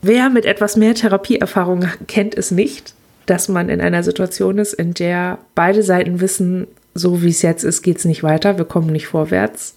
Wer 0.00 0.30
mit 0.30 0.44
etwas 0.44 0.76
mehr 0.76 0.94
Therapieerfahrung 0.94 1.86
kennt 2.06 2.36
es 2.36 2.50
nicht, 2.52 2.94
dass 3.26 3.48
man 3.48 3.68
in 3.68 3.80
einer 3.80 4.02
Situation 4.02 4.58
ist, 4.58 4.74
in 4.74 4.94
der 4.94 5.38
beide 5.54 5.82
Seiten 5.82 6.20
wissen, 6.20 6.68
so 6.94 7.22
wie 7.22 7.30
es 7.30 7.42
jetzt 7.42 7.64
ist, 7.64 7.82
geht 7.82 7.98
es 7.98 8.04
nicht 8.04 8.22
weiter, 8.22 8.56
wir 8.56 8.64
kommen 8.64 8.90
nicht 8.90 9.08
vorwärts, 9.08 9.74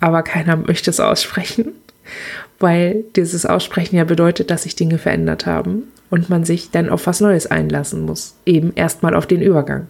aber 0.00 0.22
keiner 0.22 0.56
möchte 0.56 0.90
es 0.90 1.00
aussprechen, 1.00 1.72
weil 2.58 3.04
dieses 3.16 3.46
Aussprechen 3.46 3.96
ja 3.96 4.04
bedeutet, 4.04 4.50
dass 4.50 4.62
sich 4.62 4.76
Dinge 4.76 4.98
verändert 4.98 5.46
haben 5.46 5.84
und 6.10 6.30
man 6.30 6.44
sich 6.44 6.70
dann 6.70 6.88
auf 6.88 7.06
was 7.06 7.20
Neues 7.20 7.46
einlassen 7.46 8.02
muss, 8.02 8.34
eben 8.46 8.72
erstmal 8.74 9.14
auf 9.14 9.26
den 9.26 9.42
Übergang. 9.42 9.86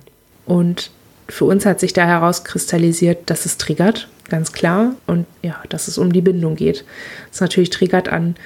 Und 0.46 0.90
für 1.28 1.44
uns 1.44 1.66
hat 1.66 1.78
sich 1.80 1.92
da 1.92 2.06
herauskristallisiert, 2.06 3.30
dass 3.30 3.44
es 3.44 3.58
triggert, 3.58 4.08
ganz 4.28 4.52
klar, 4.52 4.94
und 5.06 5.26
ja, 5.42 5.56
dass 5.68 5.88
es 5.88 5.98
um 5.98 6.12
die 6.12 6.22
Bindung 6.22 6.56
geht. 6.56 6.84
Es 7.32 7.40
natürlich 7.40 7.70
triggert 7.70 8.08
an 8.08 8.36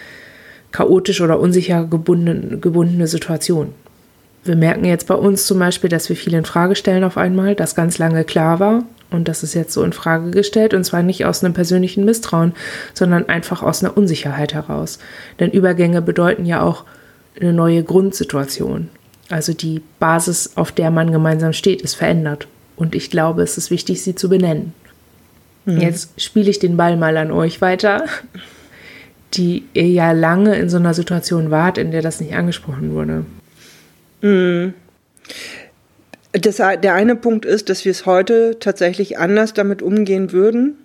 chaotisch 0.73 1.21
oder 1.21 1.39
unsicher 1.39 1.85
gebundene, 1.85 2.59
gebundene 2.59 3.07
Situationen. 3.07 3.75
Wir 4.45 4.57
merken 4.57 4.85
jetzt 4.85 5.07
bei 5.07 5.15
uns 5.15 5.47
zum 5.47 5.61
Beispiel, 5.61 5.91
dass 5.91 6.09
wir 6.09 6.17
viel 6.17 6.35
in 6.35 6.45
Frage 6.45 6.75
stellen 6.75 7.05
auf 7.05 7.17
einmal, 7.17 7.55
das 7.55 7.77
ganz 7.77 7.99
lange 7.99 8.25
klar 8.25 8.59
war 8.59 8.85
und 9.13 9.29
das 9.29 9.43
ist 9.43 9.55
jetzt 9.55 9.73
so 9.73 9.83
in 9.83 9.93
Frage 9.93 10.31
gestellt 10.31 10.75
und 10.75 10.85
zwar 10.85 11.03
nicht 11.03 11.25
aus 11.25 11.45
einem 11.45 11.55
persönlichen 11.55 12.05
Misstrauen, 12.05 12.53
sondern 12.95 13.29
einfach 13.29 13.63
aus 13.63 13.83
einer 13.83 13.97
Unsicherheit 13.97 14.55
heraus. 14.55 14.99
Denn 15.41 15.51
Übergänge 15.51 16.03
bedeuten 16.03 16.45
ja 16.47 16.63
auch 16.63 16.85
eine 17.41 17.53
neue 17.53 17.83
Grundsituation. 17.83 18.89
Also 19.31 19.55
die 19.55 19.83
Basis, 19.99 20.57
auf 20.57 20.73
der 20.73 20.91
man 20.91 21.11
gemeinsam 21.11 21.53
steht, 21.53 21.83
ist 21.83 21.95
verändert. 21.95 22.49
Und 22.77 22.95
ich 22.95 23.11
glaube, 23.11 23.43
es 23.43 23.57
ist 23.57 23.71
wichtig, 23.71 24.03
sie 24.03 24.15
zu 24.15 24.29
benennen. 24.29 24.75
Mhm. 25.65 25.81
Jetzt 25.81 26.21
spiele 26.21 26.51
ich 26.51 26.59
den 26.59 26.77
Ball 26.77 26.97
mal 26.97 27.17
an 27.17 27.31
euch 27.31 27.61
weiter, 27.61 28.05
die 29.35 29.65
ihr 29.73 29.89
ja 29.89 30.13
lange 30.13 30.57
in 30.57 30.69
so 30.69 30.77
einer 30.77 30.95
Situation 30.95 31.51
wart, 31.51 31.79
in 31.79 31.91
der 31.91 32.03
das 32.03 32.21
nicht 32.21 32.35
angesprochen 32.35 32.93
wurde. 32.93 33.25
Mhm. 34.21 34.75
Das, 36.33 36.57
der 36.57 36.95
eine 36.95 37.15
Punkt 37.15 37.45
ist, 37.45 37.69
dass 37.69 37.85
wir 37.85 37.91
es 37.93 38.07
heute 38.07 38.59
tatsächlich 38.59 39.19
anders 39.19 39.53
damit 39.53 39.83
umgehen 39.83 40.33
würden, 40.33 40.79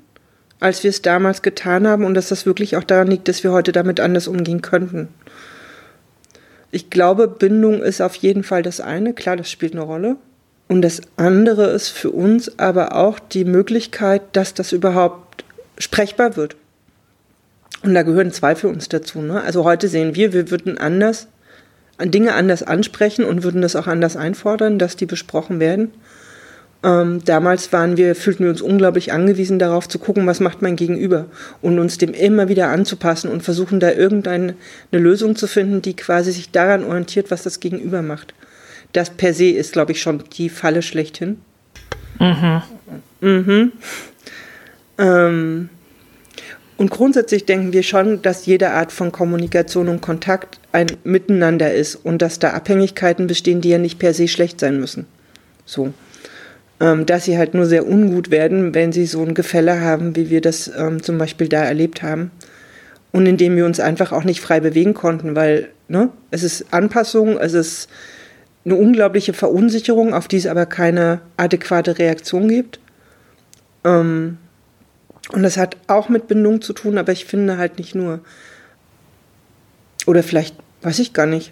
als 0.59 0.83
wir 0.83 0.89
es 0.89 1.01
damals 1.01 1.41
getan 1.41 1.87
haben 1.87 2.03
und 2.03 2.13
dass 2.15 2.27
das 2.27 2.45
wirklich 2.45 2.75
auch 2.75 2.83
daran 2.83 3.07
liegt, 3.07 3.27
dass 3.27 3.43
wir 3.43 3.51
heute 3.51 3.71
damit 3.71 3.99
anders 3.99 4.27
umgehen 4.27 4.61
könnten. 4.61 5.07
Ich 6.71 6.89
glaube, 6.89 7.29
Bindung 7.29 7.81
ist 7.81 8.01
auf 8.01 8.15
jeden 8.15 8.43
Fall 8.43 8.61
das 8.61 8.81
eine, 8.81 9.13
klar, 9.13 9.37
das 9.37 9.49
spielt 9.49 9.73
eine 9.73 9.83
Rolle. 9.83 10.17
Und 10.67 10.81
das 10.81 11.01
andere 11.15 11.67
ist 11.67 11.87
für 11.89 12.11
uns 12.11 12.59
aber 12.59 12.95
auch 12.95 13.19
die 13.19 13.45
Möglichkeit, 13.45 14.21
dass 14.33 14.53
das 14.53 14.73
überhaupt 14.73 15.45
sprechbar 15.77 16.35
wird. 16.35 16.57
Und 17.83 17.93
da 17.93 18.03
gehören 18.03 18.33
zwei 18.33 18.55
für 18.55 18.67
uns 18.67 18.89
dazu. 18.89 19.19
Ne? 19.19 19.41
Also 19.41 19.63
heute 19.63 19.87
sehen 19.87 20.15
wir, 20.15 20.33
wir 20.33 20.51
würden 20.51 20.77
anders 20.77 21.27
Dinge 21.99 22.33
anders 22.33 22.63
ansprechen 22.63 23.25
und 23.25 23.43
würden 23.43 23.61
das 23.61 23.75
auch 23.75 23.87
anders 23.87 24.15
einfordern, 24.15 24.77
dass 24.79 24.95
die 24.95 25.05
besprochen 25.05 25.59
werden. 25.59 25.91
Ähm, 26.83 27.23
damals 27.25 27.73
waren 27.73 27.97
wir, 27.97 28.15
fühlten 28.15 28.43
wir 28.43 28.51
uns 28.51 28.61
unglaublich 28.61 29.11
angewiesen 29.11 29.57
darauf 29.57 29.89
zu 29.89 29.97
gucken, 29.97 30.27
was 30.27 30.39
macht 30.39 30.61
mein 30.61 30.75
Gegenüber 30.75 31.25
und 31.61 31.79
uns 31.79 31.97
dem 31.97 32.13
immer 32.13 32.49
wieder 32.49 32.69
anzupassen 32.69 33.31
und 33.31 33.41
versuchen 33.41 33.79
da 33.79 33.91
irgendeine 33.91 34.53
Lösung 34.91 35.35
zu 35.35 35.47
finden, 35.47 35.81
die 35.81 35.95
quasi 35.95 36.31
sich 36.31 36.51
daran 36.51 36.83
orientiert, 36.83 37.31
was 37.31 37.41
das 37.41 37.59
Gegenüber 37.59 38.03
macht. 38.03 38.35
Das 38.93 39.09
per 39.09 39.33
se 39.33 39.49
ist, 39.49 39.73
glaube 39.73 39.91
ich, 39.93 40.01
schon 40.01 40.23
die 40.37 40.49
Falle 40.49 40.83
schlechthin. 40.83 41.41
Mhm. 42.19 42.61
Mhm. 43.21 43.71
Ähm, 44.99 45.69
und 46.77 46.91
grundsätzlich 46.91 47.45
denken 47.45 47.73
wir 47.73 47.81
schon, 47.81 48.21
dass 48.21 48.45
jede 48.45 48.69
Art 48.69 48.91
von 48.91 49.11
Kommunikation 49.11 49.89
und 49.89 50.01
Kontakt 50.01 50.59
ein 50.71 50.87
Miteinander 51.03 51.73
ist 51.73 51.95
und 51.95 52.21
dass 52.21 52.37
da 52.37 52.51
Abhängigkeiten 52.51 53.25
bestehen, 53.25 53.61
die 53.61 53.69
ja 53.69 53.79
nicht 53.79 53.97
per 53.97 54.13
se 54.13 54.27
schlecht 54.27 54.59
sein 54.59 54.79
müssen. 54.79 55.07
So. 55.65 55.91
Ähm, 56.79 57.07
dass 57.07 57.25
sie 57.25 57.39
halt 57.39 57.55
nur 57.55 57.65
sehr 57.65 57.87
ungut 57.87 58.29
werden, 58.29 58.75
wenn 58.75 58.91
sie 58.91 59.07
so 59.07 59.23
ein 59.23 59.33
Gefälle 59.33 59.81
haben, 59.81 60.15
wie 60.15 60.29
wir 60.29 60.41
das 60.41 60.71
ähm, 60.77 61.01
zum 61.01 61.17
Beispiel 61.17 61.49
da 61.49 61.63
erlebt 61.63 62.03
haben. 62.03 62.29
Und 63.11 63.25
indem 63.25 63.55
wir 63.55 63.65
uns 63.65 63.79
einfach 63.79 64.11
auch 64.11 64.23
nicht 64.23 64.41
frei 64.41 64.59
bewegen 64.59 64.93
konnten, 64.93 65.35
weil 65.35 65.69
ne, 65.87 66.09
es 66.29 66.43
ist 66.43 66.71
Anpassung, 66.71 67.39
es 67.39 67.53
ist 67.53 67.89
eine 68.65 68.75
unglaubliche 68.75 69.33
Verunsicherung, 69.33 70.13
auf 70.13 70.27
die 70.27 70.37
es 70.37 70.45
aber 70.45 70.67
keine 70.67 71.21
adäquate 71.37 71.97
Reaktion 71.97 72.47
gibt. 72.47 72.79
Ähm, 73.83 74.37
und 75.31 75.43
das 75.43 75.57
hat 75.57 75.77
auch 75.87 76.09
mit 76.09 76.27
Bindung 76.27 76.61
zu 76.61 76.73
tun, 76.73 76.97
aber 76.97 77.11
ich 77.11 77.25
finde 77.25 77.57
halt 77.57 77.77
nicht 77.77 77.95
nur. 77.95 78.19
Oder 80.05 80.23
vielleicht, 80.23 80.55
weiß 80.83 80.99
ich 80.99 81.13
gar 81.13 81.25
nicht, 81.25 81.51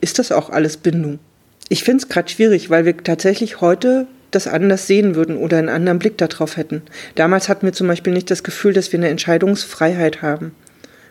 ist 0.00 0.18
das 0.18 0.32
auch 0.32 0.50
alles 0.50 0.76
Bindung? 0.76 1.20
Ich 1.68 1.84
finde 1.84 2.02
es 2.02 2.08
gerade 2.08 2.28
schwierig, 2.28 2.68
weil 2.68 2.84
wir 2.84 2.96
tatsächlich 2.96 3.60
heute 3.60 4.06
das 4.32 4.48
anders 4.48 4.86
sehen 4.86 5.14
würden 5.14 5.36
oder 5.36 5.58
einen 5.58 5.68
anderen 5.68 5.98
Blick 5.98 6.18
darauf 6.18 6.56
hätten. 6.56 6.82
Damals 7.14 7.48
hatten 7.48 7.66
wir 7.66 7.72
zum 7.72 7.86
Beispiel 7.86 8.12
nicht 8.12 8.30
das 8.30 8.42
Gefühl, 8.42 8.72
dass 8.72 8.90
wir 8.90 8.98
eine 8.98 9.08
Entscheidungsfreiheit 9.08 10.22
haben. 10.22 10.54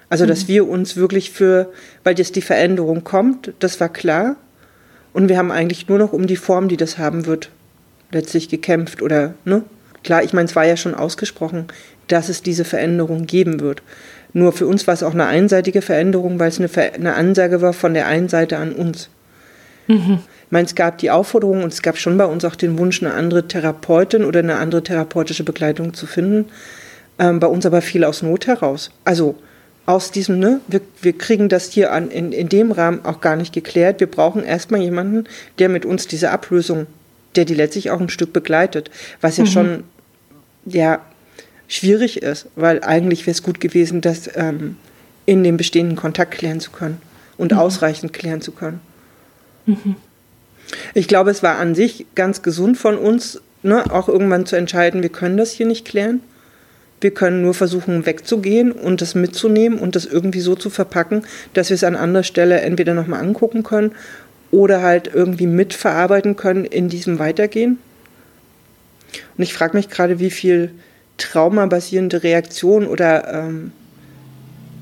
Also, 0.09 0.25
dass 0.25 0.43
mhm. 0.43 0.47
wir 0.49 0.67
uns 0.67 0.97
wirklich 0.97 1.31
für, 1.31 1.71
weil 2.03 2.17
jetzt 2.17 2.35
die 2.35 2.41
Veränderung 2.41 3.03
kommt, 3.05 3.53
das 3.59 3.79
war 3.79 3.89
klar. 3.89 4.35
Und 5.13 5.29
wir 5.29 5.37
haben 5.37 5.51
eigentlich 5.51 5.87
nur 5.87 5.99
noch 5.99 6.13
um 6.13 6.27
die 6.27 6.35
Form, 6.35 6.67
die 6.67 6.77
das 6.77 6.97
haben 6.97 7.25
wird, 7.25 7.49
letztlich 8.11 8.49
gekämpft 8.49 9.01
oder, 9.01 9.35
ne? 9.45 9.63
Klar, 10.03 10.23
ich 10.23 10.33
meine, 10.33 10.45
es 10.49 10.55
war 10.55 10.65
ja 10.65 10.77
schon 10.77 10.95
ausgesprochen, 10.95 11.67
dass 12.11 12.29
es 12.29 12.43
diese 12.43 12.65
Veränderung 12.65 13.25
geben 13.25 13.59
wird. 13.59 13.81
Nur 14.33 14.53
für 14.53 14.67
uns 14.67 14.87
war 14.87 14.93
es 14.93 15.03
auch 15.03 15.13
eine 15.13 15.25
einseitige 15.25 15.81
Veränderung, 15.81 16.39
weil 16.39 16.49
es 16.49 16.59
eine, 16.59 16.69
Ver 16.69 16.93
eine 16.93 17.15
Ansage 17.15 17.61
war 17.61 17.73
von 17.73 17.93
der 17.93 18.07
einen 18.07 18.29
Seite 18.29 18.57
an 18.57 18.71
uns. 18.71 19.09
Mhm. 19.87 20.19
Ich 20.45 20.51
meine, 20.51 20.65
es 20.65 20.75
gab 20.75 20.97
die 20.97 21.11
Aufforderung 21.11 21.63
und 21.63 21.73
es 21.73 21.81
gab 21.81 21.97
schon 21.97 22.17
bei 22.17 22.25
uns 22.25 22.45
auch 22.45 22.55
den 22.55 22.77
Wunsch, 22.77 23.01
eine 23.01 23.13
andere 23.13 23.47
Therapeutin 23.47 24.23
oder 24.23 24.39
eine 24.39 24.55
andere 24.55 24.83
therapeutische 24.83 25.43
Begleitung 25.43 25.93
zu 25.93 26.05
finden. 26.05 26.45
Ähm, 27.19 27.39
bei 27.39 27.47
uns 27.47 27.65
aber 27.65 27.81
viel 27.81 28.03
aus 28.03 28.21
Not 28.21 28.47
heraus. 28.47 28.91
Also 29.05 29.35
aus 29.85 30.11
diesem, 30.11 30.39
ne, 30.39 30.61
wir, 30.67 30.81
wir 31.01 31.17
kriegen 31.17 31.49
das 31.49 31.71
hier 31.71 31.91
an, 31.91 32.09
in, 32.09 32.31
in 32.31 32.49
dem 32.49 32.71
Rahmen 32.71 33.03
auch 33.03 33.21
gar 33.21 33.35
nicht 33.35 33.53
geklärt. 33.53 33.99
Wir 33.99 34.07
brauchen 34.07 34.43
erstmal 34.43 34.81
jemanden, 34.81 35.25
der 35.59 35.69
mit 35.69 35.85
uns 35.85 36.07
diese 36.07 36.31
Ablösung, 36.31 36.87
der 37.35 37.45
die 37.45 37.55
letztlich 37.55 37.91
auch 37.91 37.99
ein 37.99 38.09
Stück 38.09 38.31
begleitet, 38.33 38.91
was 39.19 39.37
ja 39.37 39.43
mhm. 39.43 39.49
schon 39.49 39.83
ja 40.65 40.99
schwierig 41.71 42.21
ist, 42.21 42.47
weil 42.57 42.83
eigentlich 42.83 43.25
wäre 43.25 43.31
es 43.31 43.43
gut 43.43 43.61
gewesen, 43.61 44.01
das 44.01 44.29
ähm, 44.35 44.75
in 45.25 45.41
dem 45.43 45.55
bestehenden 45.55 45.95
Kontakt 45.95 46.31
klären 46.31 46.59
zu 46.59 46.69
können 46.71 47.01
und 47.37 47.53
mhm. 47.53 47.59
ausreichend 47.59 48.11
klären 48.11 48.41
zu 48.41 48.51
können. 48.51 48.81
Mhm. 49.65 49.95
Ich 50.93 51.07
glaube, 51.07 51.31
es 51.31 51.43
war 51.43 51.57
an 51.57 51.73
sich 51.73 52.05
ganz 52.13 52.41
gesund 52.41 52.77
von 52.77 52.97
uns, 52.97 53.41
ne, 53.63 53.89
auch 53.89 54.09
irgendwann 54.09 54.45
zu 54.45 54.57
entscheiden, 54.57 55.01
wir 55.01 55.09
können 55.09 55.37
das 55.37 55.51
hier 55.51 55.65
nicht 55.65 55.85
klären. 55.85 56.19
Wir 56.99 57.11
können 57.11 57.41
nur 57.41 57.53
versuchen, 57.53 58.05
wegzugehen 58.05 58.71
und 58.71 59.01
das 59.01 59.15
mitzunehmen 59.15 59.79
und 59.79 59.95
das 59.95 60.05
irgendwie 60.05 60.41
so 60.41 60.55
zu 60.55 60.69
verpacken, 60.69 61.23
dass 61.53 61.69
wir 61.69 61.75
es 61.75 61.83
an 61.83 61.95
anderer 61.95 62.23
Stelle 62.23 62.61
entweder 62.61 62.93
nochmal 62.93 63.21
angucken 63.21 63.63
können 63.63 63.93
oder 64.51 64.83
halt 64.83 65.09
irgendwie 65.11 65.47
mitverarbeiten 65.47 66.35
können 66.35 66.65
in 66.65 66.89
diesem 66.89 67.17
Weitergehen. 67.17 67.79
Und 69.35 69.43
ich 69.43 69.53
frage 69.53 69.75
mich 69.75 69.89
gerade, 69.89 70.19
wie 70.19 70.29
viel 70.29 70.71
traumabasierende 71.17 72.23
Reaktionen 72.23 72.87
oder 72.87 73.31
ähm, 73.33 73.71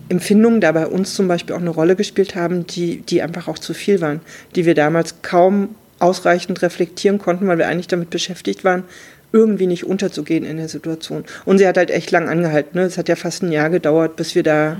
Empfindungen 0.09 0.59
da 0.59 0.71
bei 0.71 0.87
uns 0.87 1.13
zum 1.13 1.27
Beispiel 1.27 1.55
auch 1.55 1.61
eine 1.61 1.69
Rolle 1.69 1.95
gespielt 1.95 2.35
haben, 2.35 2.65
die, 2.65 3.01
die 3.01 3.21
einfach 3.21 3.47
auch 3.47 3.59
zu 3.59 3.73
viel 3.73 4.01
waren, 4.01 4.21
die 4.55 4.65
wir 4.65 4.73
damals 4.73 5.21
kaum 5.21 5.75
ausreichend 5.99 6.61
reflektieren 6.61 7.19
konnten, 7.19 7.47
weil 7.47 7.57
wir 7.57 7.67
eigentlich 7.67 7.87
damit 7.87 8.09
beschäftigt 8.09 8.63
waren, 8.63 8.83
irgendwie 9.31 9.67
nicht 9.67 9.85
unterzugehen 9.85 10.45
in 10.45 10.57
der 10.57 10.69
Situation. 10.69 11.25
Und 11.45 11.59
sie 11.59 11.67
hat 11.67 11.77
halt 11.77 11.91
echt 11.91 12.09
lang 12.09 12.27
angehalten. 12.27 12.79
Ne? 12.79 12.85
Es 12.85 12.97
hat 12.97 13.09
ja 13.09 13.15
fast 13.15 13.43
ein 13.43 13.51
Jahr 13.51 13.69
gedauert, 13.69 14.15
bis 14.15 14.33
wir 14.33 14.43
da 14.43 14.77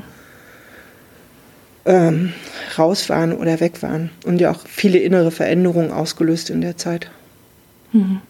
ähm, 1.86 2.34
raus 2.78 3.10
waren 3.10 3.34
oder 3.34 3.60
weg 3.60 3.84
waren. 3.84 4.10
Und 4.26 4.42
ja 4.42 4.52
auch 4.52 4.66
viele 4.68 4.98
innere 4.98 5.30
Veränderungen 5.30 5.92
ausgelöst 5.92 6.50
in 6.50 6.62
der 6.62 6.78
Zeit. 6.78 7.12
Mhm. 7.92 8.22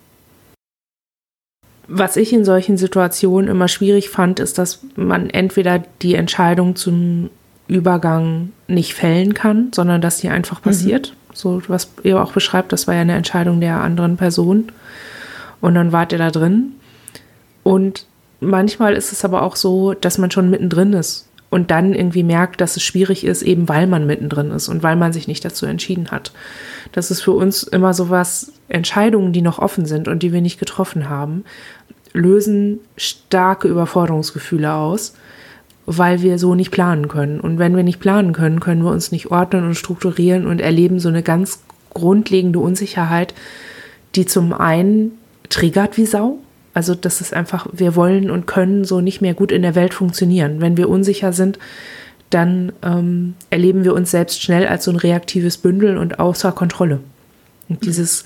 Was 1.92 2.18
ich 2.18 2.32
in 2.34 2.46
solchen 2.46 2.78
Situationen 2.78 3.50
immer 3.50 3.68
schwierig 3.68 4.10
fand, 4.10 4.40
ist, 4.40 4.58
dass 4.58 4.80
man 4.96 5.30
entweder 5.30 5.84
die 6.02 6.16
Entscheidung 6.16 6.76
zum 6.76 7.30
Übergang 7.68 8.52
nicht 8.68 8.94
fällen 8.94 9.34
kann, 9.34 9.72
sondern 9.74 10.02
dass 10.02 10.18
die 10.18 10.30
einfach 10.30 10.60
mhm. 10.60 10.64
passiert. 10.64 11.12
Mhm. 11.12 11.34
So, 11.34 11.62
was 11.68 11.92
ihr 12.04 12.22
auch 12.22 12.32
beschreibt, 12.32 12.72
das 12.72 12.88
war 12.88 12.96
ja 12.96 13.02
eine 13.02 13.16
Entscheidung 13.16 13.60
der 13.60 13.82
anderen 13.82 14.18
Person. 14.18 14.72
Und 15.62 15.76
dann 15.76 15.92
wart 15.92 16.12
ihr 16.12 16.18
da 16.18 16.32
drin. 16.32 16.74
Und 17.64 18.06
manchmal 18.40 18.94
ist 18.94 19.12
es 19.12 19.26
aber 19.26 19.42
auch 19.42 19.56
so, 19.56 19.94
dass 19.94 20.18
man 20.18 20.32
schon 20.32 20.50
mittendrin 20.50 20.94
ist 20.94 21.29
und 21.50 21.72
dann 21.72 21.94
irgendwie 21.94 22.24
merkt, 22.24 22.62
dass 22.62 22.78
es 22.78 22.84
schwierig 22.84 23.24
ist, 23.24 23.42
eben 23.42 23.68
weil 23.68 23.88
man 23.88 24.06
mittendrin 24.06 24.52
ist 24.52 24.70
und 24.70 24.84
weil 24.84 24.96
man 24.96 25.14
sich 25.14 25.28
nicht 25.28 25.44
dazu 25.44 25.66
entschieden 25.66 26.12
hat. 26.12 26.32
Das 26.92 27.12
ist 27.12 27.22
für 27.22 27.32
uns 27.32 27.64
immer 27.64 27.94
so 27.94 28.10
was, 28.10 28.54
Entscheidungen, 28.68 29.34
die 29.34 29.42
noch 29.42 29.60
offen 29.60 29.86
sind 29.86 30.08
und 30.08 30.22
die 30.22 30.32
wir 30.32 30.42
nicht 30.42 30.60
getroffen 30.60 31.10
haben, 31.10 31.44
lösen 32.14 32.80
starke 32.98 33.68
Überforderungsgefühle 33.68 34.74
aus, 34.74 35.16
weil 35.86 36.22
wir 36.22 36.38
so 36.38 36.54
nicht 36.54 36.72
planen 36.72 37.08
können. 37.08 37.40
Und 37.40 37.58
wenn 37.58 37.76
wir 37.76 37.84
nicht 37.84 38.00
planen 38.00 38.34
können, 38.34 38.60
können 38.60 38.84
wir 38.84 38.92
uns 38.92 39.12
nicht 39.12 39.32
ordnen 39.32 39.66
und 39.66 39.76
strukturieren 39.76 40.46
und 40.46 40.62
erleben 40.62 41.00
so 41.00 41.10
eine 41.10 41.24
ganz 41.24 41.62
grundlegende 41.90 42.60
Unsicherheit, 42.60 43.34
die 44.16 44.26
zum 44.26 44.54
einen 44.54 45.14
triggert 45.50 45.98
wie 45.98 46.06
Sau. 46.06 46.38
Also 46.74 46.96
das 46.96 47.22
ist 47.22 47.34
einfach, 47.34 47.68
wir 47.72 47.96
wollen 47.96 48.30
und 48.30 48.48
können 48.48 48.84
so 48.84 49.02
nicht 49.02 49.22
mehr 49.22 49.34
gut 49.34 49.52
in 49.52 49.62
der 49.62 49.76
Welt 49.76 49.94
funktionieren. 49.94 50.62
Wenn 50.62 50.78
wir 50.78 50.90
unsicher 50.90 51.34
sind, 51.34 51.58
dann 52.30 52.72
ähm, 52.84 53.34
erleben 53.50 53.84
wir 53.84 53.94
uns 53.94 54.12
selbst 54.12 54.42
schnell 54.42 54.68
als 54.68 54.86
so 54.86 54.92
ein 54.92 54.98
reaktives 54.98 55.58
Bündel 55.58 55.98
und 55.98 56.20
außer 56.20 56.52
Kontrolle. 56.52 57.00
Und 57.70 57.86
dieses 57.86 58.26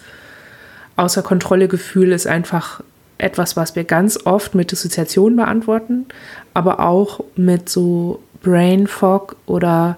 außer 0.95 1.23
Kontrolle 1.23 1.67
Gefühl 1.67 2.11
ist 2.11 2.27
einfach 2.27 2.81
etwas, 3.17 3.55
was 3.55 3.75
wir 3.75 3.85
ganz 3.85 4.19
oft 4.25 4.55
mit 4.55 4.71
Dissoziation 4.71 5.35
beantworten, 5.35 6.05
aber 6.53 6.81
auch 6.81 7.21
mit 7.35 7.69
so 7.69 8.21
Brain 8.41 8.87
Fog 8.87 9.37
oder 9.45 9.97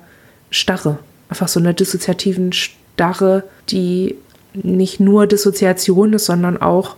Starre. 0.51 0.99
Einfach 1.29 1.47
so 1.47 1.59
einer 1.59 1.73
dissoziativen 1.73 2.53
Starre, 2.53 3.43
die 3.69 4.15
nicht 4.53 4.99
nur 4.99 5.27
Dissoziation 5.27 6.13
ist, 6.13 6.25
sondern 6.25 6.61
auch 6.61 6.95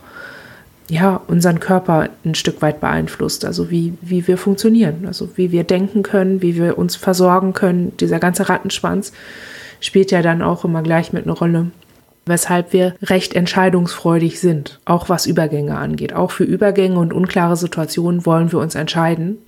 ja, 0.88 1.20
unseren 1.26 1.60
Körper 1.60 2.08
ein 2.24 2.34
Stück 2.34 2.62
weit 2.62 2.80
beeinflusst, 2.80 3.44
also 3.44 3.70
wie, 3.70 3.94
wie 4.00 4.26
wir 4.26 4.38
funktionieren, 4.38 5.04
also 5.06 5.28
wie 5.36 5.52
wir 5.52 5.64
denken 5.64 6.02
können, 6.02 6.40
wie 6.40 6.56
wir 6.56 6.78
uns 6.78 6.96
versorgen 6.96 7.52
können. 7.52 7.96
Dieser 7.98 8.18
ganze 8.18 8.48
Rattenschwanz 8.48 9.12
spielt 9.80 10.10
ja 10.10 10.22
dann 10.22 10.42
auch 10.42 10.64
immer 10.64 10.82
gleich 10.82 11.12
mit 11.12 11.24
einer 11.24 11.36
Rolle 11.36 11.70
weshalb 12.28 12.72
wir 12.72 12.94
recht 13.02 13.34
entscheidungsfreudig 13.34 14.38
sind, 14.40 14.78
auch 14.84 15.08
was 15.08 15.26
Übergänge 15.26 15.76
angeht. 15.76 16.12
Auch 16.12 16.30
für 16.30 16.44
Übergänge 16.44 16.98
und 16.98 17.12
unklare 17.12 17.56
Situationen 17.56 18.26
wollen 18.26 18.52
wir 18.52 18.58
uns 18.58 18.74
entscheiden, 18.74 19.38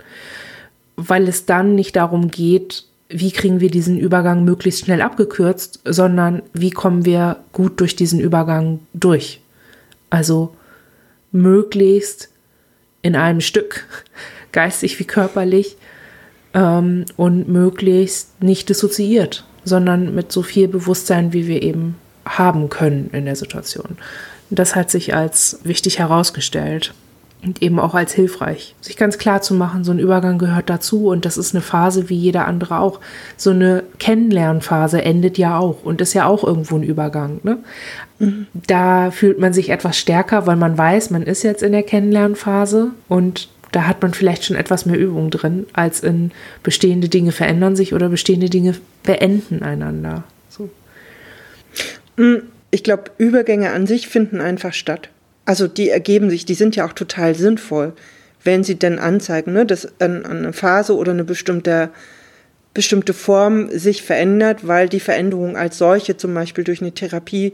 weil 0.96 1.28
es 1.28 1.46
dann 1.46 1.74
nicht 1.74 1.96
darum 1.96 2.30
geht, 2.30 2.84
wie 3.08 3.32
kriegen 3.32 3.60
wir 3.60 3.70
diesen 3.70 3.98
Übergang 3.98 4.44
möglichst 4.44 4.84
schnell 4.84 5.02
abgekürzt, 5.02 5.80
sondern 5.84 6.42
wie 6.52 6.70
kommen 6.70 7.04
wir 7.04 7.36
gut 7.52 7.80
durch 7.80 7.96
diesen 7.96 8.20
Übergang 8.20 8.80
durch. 8.94 9.40
Also 10.10 10.54
möglichst 11.32 12.28
in 13.02 13.16
einem 13.16 13.40
Stück, 13.40 13.86
geistig 14.52 14.98
wie 14.98 15.04
körperlich, 15.04 15.76
ähm, 16.54 17.04
und 17.16 17.48
möglichst 17.48 18.42
nicht 18.42 18.68
dissoziiert, 18.68 19.44
sondern 19.64 20.14
mit 20.14 20.32
so 20.32 20.42
viel 20.42 20.68
Bewusstsein, 20.68 21.32
wie 21.32 21.46
wir 21.46 21.62
eben 21.62 21.96
haben 22.24 22.68
können 22.68 23.10
in 23.12 23.24
der 23.24 23.36
Situation. 23.36 23.98
Das 24.50 24.74
hat 24.74 24.90
sich 24.90 25.14
als 25.14 25.60
wichtig 25.62 25.98
herausgestellt 25.98 26.92
und 27.42 27.62
eben 27.62 27.78
auch 27.78 27.94
als 27.94 28.12
hilfreich. 28.12 28.74
Sich 28.80 28.96
ganz 28.96 29.18
klar 29.18 29.42
zu 29.42 29.54
machen, 29.54 29.84
so 29.84 29.92
ein 29.92 29.98
Übergang 29.98 30.38
gehört 30.38 30.68
dazu 30.68 31.08
und 31.08 31.24
das 31.24 31.38
ist 31.38 31.54
eine 31.54 31.62
Phase 31.62 32.08
wie 32.08 32.16
jeder 32.16 32.46
andere 32.46 32.80
auch. 32.80 33.00
So 33.36 33.50
eine 33.50 33.82
Kennenlernphase 33.98 35.02
endet 35.02 35.38
ja 35.38 35.58
auch 35.58 35.82
und 35.82 36.00
ist 36.00 36.14
ja 36.14 36.26
auch 36.26 36.44
irgendwo 36.44 36.76
ein 36.76 36.82
Übergang. 36.82 37.40
Ne? 37.42 37.58
Mhm. 38.18 38.46
Da 38.54 39.10
fühlt 39.10 39.38
man 39.38 39.52
sich 39.52 39.70
etwas 39.70 39.96
stärker, 39.96 40.46
weil 40.46 40.56
man 40.56 40.76
weiß, 40.76 41.10
man 41.10 41.22
ist 41.22 41.42
jetzt 41.42 41.62
in 41.62 41.72
der 41.72 41.82
Kennenlernphase 41.82 42.90
und 43.08 43.48
da 43.72 43.86
hat 43.86 44.02
man 44.02 44.12
vielleicht 44.12 44.44
schon 44.44 44.56
etwas 44.56 44.84
mehr 44.84 44.98
Übung 44.98 45.30
drin, 45.30 45.66
als 45.72 46.00
in 46.00 46.32
bestehende 46.62 47.08
Dinge 47.08 47.32
verändern 47.32 47.76
sich 47.76 47.94
oder 47.94 48.08
bestehende 48.08 48.50
Dinge 48.50 48.74
beenden 49.04 49.62
einander. 49.62 50.24
So. 50.48 50.68
Hm, 52.16 52.42
ich 52.70 52.82
glaube, 52.84 53.04
Übergänge 53.18 53.70
an 53.70 53.86
sich 53.86 54.08
finden 54.08 54.40
einfach 54.40 54.72
statt. 54.72 55.08
Also 55.50 55.66
die 55.66 55.88
ergeben 55.88 56.30
sich, 56.30 56.44
die 56.44 56.54
sind 56.54 56.76
ja 56.76 56.86
auch 56.86 56.92
total 56.92 57.34
sinnvoll, 57.34 57.92
wenn 58.44 58.62
sie 58.62 58.76
denn 58.76 59.00
anzeigen, 59.00 59.52
ne, 59.52 59.66
dass 59.66 59.88
eine 59.98 60.52
Phase 60.52 60.94
oder 60.94 61.10
eine 61.10 61.24
bestimmte, 61.24 61.90
bestimmte 62.72 63.12
Form 63.14 63.68
sich 63.68 64.04
verändert, 64.04 64.68
weil 64.68 64.88
die 64.88 65.00
Veränderung 65.00 65.56
als 65.56 65.76
solche, 65.76 66.16
zum 66.16 66.34
Beispiel 66.34 66.62
durch 66.62 66.80
eine 66.80 66.92
Therapie, 66.92 67.52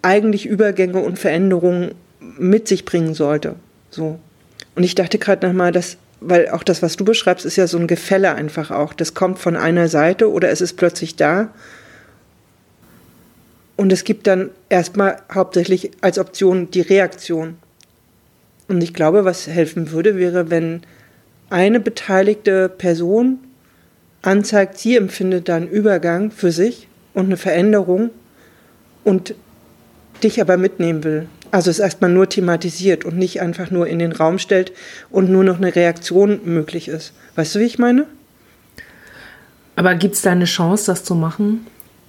eigentlich 0.00 0.46
Übergänge 0.46 1.00
und 1.00 1.18
Veränderungen 1.18 1.90
mit 2.20 2.68
sich 2.68 2.84
bringen 2.84 3.14
sollte. 3.14 3.56
So. 3.90 4.20
Und 4.76 4.84
ich 4.84 4.94
dachte 4.94 5.18
gerade 5.18 5.44
nochmal, 5.44 5.72
dass, 5.72 5.96
weil 6.20 6.48
auch 6.50 6.62
das, 6.62 6.82
was 6.82 6.94
du 6.94 7.04
beschreibst, 7.04 7.44
ist 7.44 7.56
ja 7.56 7.66
so 7.66 7.78
ein 7.78 7.88
Gefälle 7.88 8.36
einfach 8.36 8.70
auch. 8.70 8.94
Das 8.94 9.14
kommt 9.14 9.40
von 9.40 9.56
einer 9.56 9.88
Seite 9.88 10.30
oder 10.30 10.50
es 10.50 10.60
ist 10.60 10.74
plötzlich 10.74 11.16
da 11.16 11.52
und 13.78 13.92
es 13.92 14.02
gibt 14.02 14.26
dann 14.26 14.50
erstmal 14.68 15.22
hauptsächlich 15.32 15.92
als 16.00 16.18
Option 16.18 16.68
die 16.72 16.80
Reaktion. 16.80 17.58
Und 18.66 18.82
ich 18.82 18.92
glaube, 18.92 19.24
was 19.24 19.46
helfen 19.46 19.92
würde, 19.92 20.16
wäre, 20.16 20.50
wenn 20.50 20.82
eine 21.48 21.78
beteiligte 21.78 22.68
Person 22.68 23.38
anzeigt, 24.20 24.78
sie 24.78 24.96
empfindet 24.96 25.48
da 25.48 25.54
einen 25.54 25.68
Übergang 25.68 26.32
für 26.32 26.50
sich 26.50 26.88
und 27.14 27.26
eine 27.26 27.36
Veränderung 27.36 28.10
und 29.04 29.36
dich 30.24 30.40
aber 30.40 30.56
mitnehmen 30.56 31.04
will. 31.04 31.28
Also 31.52 31.70
es 31.70 31.78
erstmal 31.78 32.10
nur 32.10 32.28
thematisiert 32.28 33.04
und 33.04 33.16
nicht 33.16 33.40
einfach 33.40 33.70
nur 33.70 33.86
in 33.86 34.00
den 34.00 34.10
Raum 34.10 34.40
stellt 34.40 34.72
und 35.08 35.30
nur 35.30 35.44
noch 35.44 35.58
eine 35.58 35.76
Reaktion 35.76 36.40
möglich 36.44 36.88
ist. 36.88 37.12
Weißt 37.36 37.54
du, 37.54 37.60
wie 37.60 37.64
ich 37.64 37.78
meine? 37.78 38.08
Aber 39.76 39.94
gibt 39.94 40.16
es 40.16 40.22
da 40.22 40.32
eine 40.32 40.46
Chance, 40.46 40.86
das 40.86 41.04
zu 41.04 41.14
machen? 41.14 41.64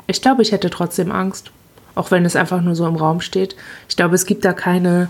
Ich 0.07 0.23
glaube, 0.23 0.41
ich 0.41 0.51
hätte 0.51 0.71
trotzdem 0.71 1.11
Angst 1.11 1.51
auch 1.99 2.11
wenn 2.11 2.23
es 2.23 2.37
einfach 2.37 2.61
nur 2.61 2.75
so 2.75 2.87
im 2.87 2.95
Raum 2.95 3.19
steht. 3.19 3.57
Ich 3.89 3.97
glaube, 3.97 4.15
es 4.15 4.25
gibt 4.25 4.45
da 4.45 4.53
keine, 4.53 5.09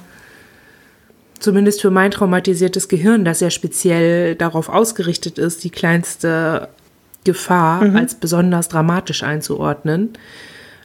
zumindest 1.40 1.82
für 1.82 1.92
mein 1.92 2.10
traumatisiertes 2.10 2.88
Gehirn, 2.88 3.24
das 3.24 3.42
ja 3.42 3.52
speziell 3.52 4.34
darauf 4.34 4.70
ausgerichtet 4.70 5.38
ist, 5.38 5.64
die 5.64 5.70
kleinste 5.70 6.68
Gefahr 7.26 7.84
mhm. 7.84 7.96
als 7.96 8.16
besonders 8.16 8.70
dramatisch 8.70 9.22
einzuordnen. 9.22 10.14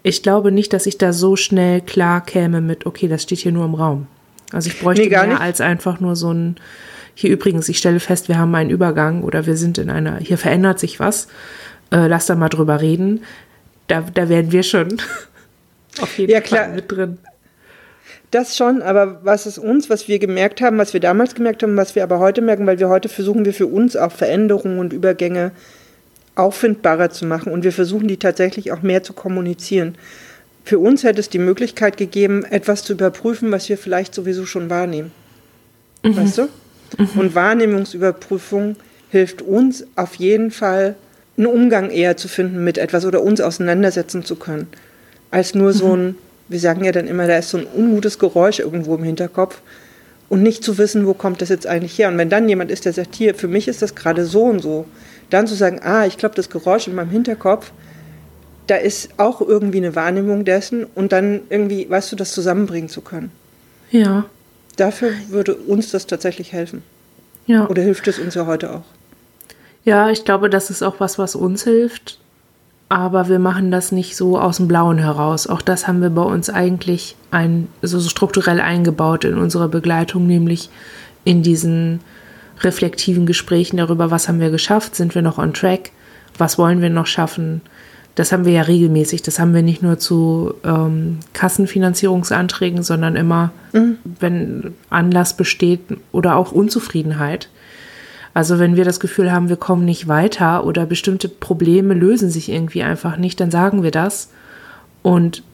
Ich 0.02 0.22
glaube 0.22 0.52
nicht, 0.52 0.74
dass 0.74 0.84
ich 0.84 0.98
da 0.98 1.14
so 1.14 1.36
schnell 1.36 1.80
klar 1.80 2.22
käme 2.22 2.60
mit, 2.60 2.84
okay, 2.84 3.08
das 3.08 3.22
steht 3.22 3.38
hier 3.38 3.52
nur 3.52 3.64
im 3.64 3.74
Raum. 3.74 4.06
Also 4.52 4.68
ich 4.68 4.78
bräuchte 4.78 5.04
nee, 5.04 5.08
mehr 5.08 5.26
nicht. 5.26 5.40
als 5.40 5.62
einfach 5.62 6.00
nur 6.00 6.16
so 6.16 6.30
ein, 6.34 6.56
hier 7.14 7.30
übrigens, 7.30 7.70
ich 7.70 7.78
stelle 7.78 7.98
fest, 7.98 8.28
wir 8.28 8.36
haben 8.36 8.54
einen 8.54 8.68
Übergang 8.68 9.22
oder 9.22 9.46
wir 9.46 9.56
sind 9.56 9.78
in 9.78 9.88
einer, 9.88 10.18
hier 10.18 10.36
verändert 10.36 10.78
sich 10.78 11.00
was, 11.00 11.28
äh, 11.90 12.08
lass 12.08 12.26
da 12.26 12.34
mal 12.34 12.50
drüber 12.50 12.82
reden. 12.82 13.22
Da, 13.86 14.02
da 14.02 14.28
werden 14.28 14.52
wir 14.52 14.64
schon 14.64 14.98
auf 16.00 16.18
jeden 16.18 16.32
ja, 16.32 16.40
klar. 16.40 16.64
Fall 16.64 16.74
mit 16.74 16.90
drin. 16.90 17.18
Das 18.30 18.56
schon, 18.56 18.82
aber 18.82 19.20
was 19.22 19.46
ist 19.46 19.58
uns, 19.58 19.88
was 19.88 20.08
wir 20.08 20.18
gemerkt 20.18 20.60
haben, 20.60 20.76
was 20.76 20.92
wir 20.92 20.98
damals 21.00 21.36
gemerkt 21.36 21.62
haben, 21.62 21.76
was 21.76 21.94
wir 21.94 22.02
aber 22.02 22.18
heute 22.18 22.42
merken, 22.42 22.66
weil 22.66 22.80
wir 22.80 22.88
heute 22.88 23.08
versuchen 23.08 23.44
wir 23.44 23.54
für 23.54 23.68
uns 23.68 23.94
auch 23.94 24.10
Veränderungen 24.10 24.80
und 24.80 24.92
Übergänge 24.92 25.52
auffindbarer 26.34 27.10
zu 27.10 27.26
machen 27.26 27.52
und 27.52 27.62
wir 27.62 27.70
versuchen 27.70 28.08
die 28.08 28.16
tatsächlich 28.16 28.72
auch 28.72 28.82
mehr 28.82 29.04
zu 29.04 29.12
kommunizieren. 29.12 29.94
Für 30.64 30.80
uns 30.80 31.04
hätte 31.04 31.20
es 31.20 31.28
die 31.28 31.38
Möglichkeit 31.38 31.96
gegeben, 31.96 32.44
etwas 32.44 32.82
zu 32.82 32.94
überprüfen, 32.94 33.52
was 33.52 33.68
wir 33.68 33.78
vielleicht 33.78 34.14
sowieso 34.14 34.46
schon 34.46 34.68
wahrnehmen. 34.68 35.12
Mhm. 36.02 36.16
Weißt 36.16 36.38
du? 36.38 36.48
Mhm. 36.98 37.20
Und 37.20 37.34
Wahrnehmungsüberprüfung 37.36 38.74
hilft 39.10 39.42
uns 39.42 39.86
auf 39.94 40.16
jeden 40.16 40.50
Fall, 40.50 40.96
einen 41.36 41.46
Umgang 41.46 41.90
eher 41.90 42.16
zu 42.16 42.26
finden 42.26 42.64
mit 42.64 42.78
etwas 42.78 43.04
oder 43.04 43.22
uns 43.22 43.40
auseinandersetzen 43.40 44.24
zu 44.24 44.34
können 44.34 44.66
als 45.34 45.52
nur 45.52 45.72
so 45.72 45.96
ein, 45.96 46.16
wir 46.48 46.60
sagen 46.60 46.84
ja 46.84 46.92
dann 46.92 47.08
immer, 47.08 47.26
da 47.26 47.36
ist 47.38 47.50
so 47.50 47.58
ein 47.58 47.66
ungutes 47.66 48.20
Geräusch 48.20 48.60
irgendwo 48.60 48.94
im 48.94 49.02
Hinterkopf 49.02 49.62
und 50.28 50.44
nicht 50.44 50.62
zu 50.62 50.78
wissen, 50.78 51.08
wo 51.08 51.12
kommt 51.12 51.42
das 51.42 51.48
jetzt 51.48 51.66
eigentlich 51.66 51.98
her. 51.98 52.06
Und 52.06 52.18
wenn 52.18 52.30
dann 52.30 52.48
jemand 52.48 52.70
ist, 52.70 52.84
der 52.84 52.92
sagt, 52.92 53.16
hier, 53.16 53.34
für 53.34 53.48
mich 53.48 53.66
ist 53.66 53.82
das 53.82 53.96
gerade 53.96 54.26
so 54.26 54.44
und 54.44 54.60
so, 54.60 54.86
dann 55.30 55.48
zu 55.48 55.56
sagen, 55.56 55.80
ah, 55.82 56.06
ich 56.06 56.18
glaube, 56.18 56.36
das 56.36 56.50
Geräusch 56.50 56.86
in 56.86 56.94
meinem 56.94 57.10
Hinterkopf, 57.10 57.72
da 58.68 58.76
ist 58.76 59.10
auch 59.16 59.40
irgendwie 59.40 59.78
eine 59.78 59.96
Wahrnehmung 59.96 60.44
dessen 60.44 60.86
und 60.94 61.10
dann 61.10 61.40
irgendwie, 61.50 61.90
weißt 61.90 62.12
du, 62.12 62.16
das 62.16 62.30
zusammenbringen 62.30 62.88
zu 62.88 63.00
können. 63.00 63.32
Ja. 63.90 64.26
Dafür 64.76 65.10
würde 65.30 65.56
uns 65.56 65.90
das 65.90 66.06
tatsächlich 66.06 66.52
helfen. 66.52 66.84
Ja. 67.46 67.68
Oder 67.68 67.82
hilft 67.82 68.06
es 68.06 68.20
uns 68.20 68.36
ja 68.36 68.46
heute 68.46 68.72
auch? 68.72 68.84
Ja, 69.84 70.10
ich 70.10 70.24
glaube, 70.24 70.48
das 70.48 70.70
ist 70.70 70.82
auch 70.84 71.00
was, 71.00 71.18
was 71.18 71.34
uns 71.34 71.64
hilft 71.64 72.20
aber 72.88 73.28
wir 73.28 73.38
machen 73.38 73.70
das 73.70 73.92
nicht 73.92 74.16
so 74.16 74.38
aus 74.38 74.58
dem 74.58 74.68
Blauen 74.68 74.98
heraus. 74.98 75.46
Auch 75.46 75.62
das 75.62 75.88
haben 75.88 76.02
wir 76.02 76.10
bei 76.10 76.22
uns 76.22 76.50
eigentlich 76.50 77.16
ein, 77.30 77.68
so 77.82 78.00
strukturell 78.00 78.60
eingebaut 78.60 79.24
in 79.24 79.38
unserer 79.38 79.68
Begleitung, 79.68 80.26
nämlich 80.26 80.70
in 81.24 81.42
diesen 81.42 82.00
reflektiven 82.60 83.26
Gesprächen 83.26 83.78
darüber, 83.78 84.10
was 84.10 84.28
haben 84.28 84.40
wir 84.40 84.50
geschafft, 84.50 84.94
sind 84.94 85.14
wir 85.14 85.22
noch 85.22 85.38
on 85.38 85.54
track, 85.54 85.90
was 86.38 86.58
wollen 86.58 86.82
wir 86.82 86.90
noch 86.90 87.06
schaffen. 87.06 87.62
Das 88.14 88.30
haben 88.30 88.44
wir 88.44 88.52
ja 88.52 88.62
regelmäßig. 88.62 89.22
Das 89.22 89.40
haben 89.40 89.54
wir 89.54 89.62
nicht 89.62 89.82
nur 89.82 89.98
zu 89.98 90.54
ähm, 90.62 91.18
Kassenfinanzierungsanträgen, 91.32 92.84
sondern 92.84 93.16
immer, 93.16 93.50
mhm. 93.72 93.98
wenn 94.20 94.74
Anlass 94.88 95.36
besteht 95.36 95.80
oder 96.12 96.36
auch 96.36 96.52
Unzufriedenheit, 96.52 97.48
also 98.34 98.58
wenn 98.58 98.74
wir 98.74 98.84
das 98.84 98.98
Gefühl 98.98 99.32
haben, 99.32 99.48
wir 99.48 99.56
kommen 99.56 99.84
nicht 99.84 100.08
weiter 100.08 100.66
oder 100.66 100.86
bestimmte 100.86 101.28
Probleme 101.28 101.94
lösen 101.94 102.30
sich 102.30 102.50
irgendwie 102.50 102.82
einfach 102.82 103.16
nicht, 103.16 103.40
dann 103.40 103.52
sagen 103.52 103.84
wir 103.84 103.92
das 103.92 104.30
und 105.02 105.44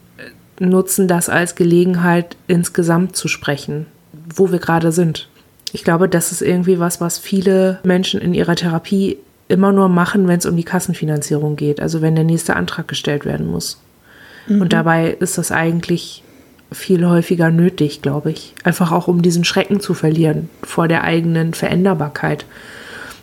nutzen 0.58 1.06
das 1.06 1.28
als 1.28 1.54
Gelegenheit, 1.54 2.36
insgesamt 2.46 3.16
zu 3.16 3.28
sprechen, 3.28 3.86
wo 4.34 4.50
wir 4.50 4.58
gerade 4.58 4.92
sind. 4.92 5.28
Ich 5.72 5.84
glaube, 5.84 6.08
das 6.08 6.32
ist 6.32 6.42
irgendwie 6.42 6.78
was, 6.80 7.00
was 7.00 7.18
viele 7.18 7.78
Menschen 7.84 8.20
in 8.20 8.34
ihrer 8.34 8.56
Therapie 8.56 9.18
immer 9.48 9.72
nur 9.72 9.88
machen, 9.88 10.26
wenn 10.26 10.38
es 10.38 10.46
um 10.46 10.56
die 10.56 10.64
Kassenfinanzierung 10.64 11.56
geht, 11.56 11.80
also 11.80 12.00
wenn 12.00 12.14
der 12.14 12.24
nächste 12.24 12.56
Antrag 12.56 12.88
gestellt 12.88 13.24
werden 13.24 13.46
muss. 13.46 13.80
Mhm. 14.46 14.62
Und 14.62 14.72
dabei 14.72 15.10
ist 15.10 15.38
das 15.38 15.52
eigentlich 15.52 16.22
viel 16.72 17.06
häufiger 17.06 17.50
nötig, 17.50 18.02
glaube 18.02 18.30
ich. 18.30 18.54
Einfach 18.64 18.92
auch, 18.92 19.09
um 19.09 19.22
diesen 19.22 19.44
Schrecken 19.44 19.80
zu 19.80 19.94
verlieren 19.94 20.48
vor 20.62 20.88
der 20.88 21.04
eigenen 21.04 21.54
Veränderbarkeit 21.54 22.44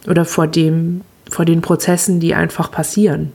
oder 0.08 0.26
vor 0.26 0.48
dem, 0.48 1.02
vor 1.30 1.46
den 1.46 1.62
Prozessen, 1.62 2.20
die 2.20 2.34
einfach 2.34 2.72
passieren. 2.72 3.32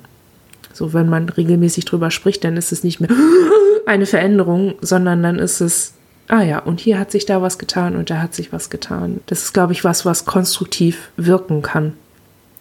So, 0.73 0.93
wenn 0.93 1.09
man 1.09 1.29
regelmäßig 1.29 1.85
drüber 1.85 2.11
spricht, 2.11 2.45
dann 2.45 2.57
ist 2.57 2.73
es 2.73 2.85
nicht 2.85 3.01
mehr 3.01 3.11
eine 3.87 4.07
Veränderung, 4.07 4.75
sondern 4.81 5.23
dann 5.23 5.39
ist 5.39 5.61
es, 5.61 5.95
ah 6.29 6.43
ja, 6.43 6.59
und 6.59 6.81
hier 6.81 6.99
hat 6.99 7.11
sich 7.11 7.27
da 7.27 7.43
was 7.43 7.59
getan 7.59 7.97
und 7.97 8.11
da 8.11 8.21
hat 8.21 8.35
sich 8.35 8.53
was 8.53 8.71
getan. 8.71 9.21
Das 9.27 9.43
ist, 9.43 9.53
glaube 9.53 9.73
ich, 9.73 9.85
was, 9.85 10.07
was 10.07 10.25
konstruktiv 10.25 11.11
wirken 11.17 11.63
kann. 11.63 11.95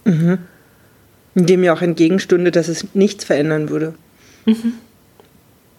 Mhm. 0.03 0.39
Dem 1.35 1.63
ja 1.63 1.73
auch 1.73 1.81
entgegenstünde, 1.81 2.51
dass 2.51 2.67
es 2.67 2.85
nichts 2.93 3.23
verändern 3.23 3.69
würde. 3.69 3.93
Mhm. 4.45 4.73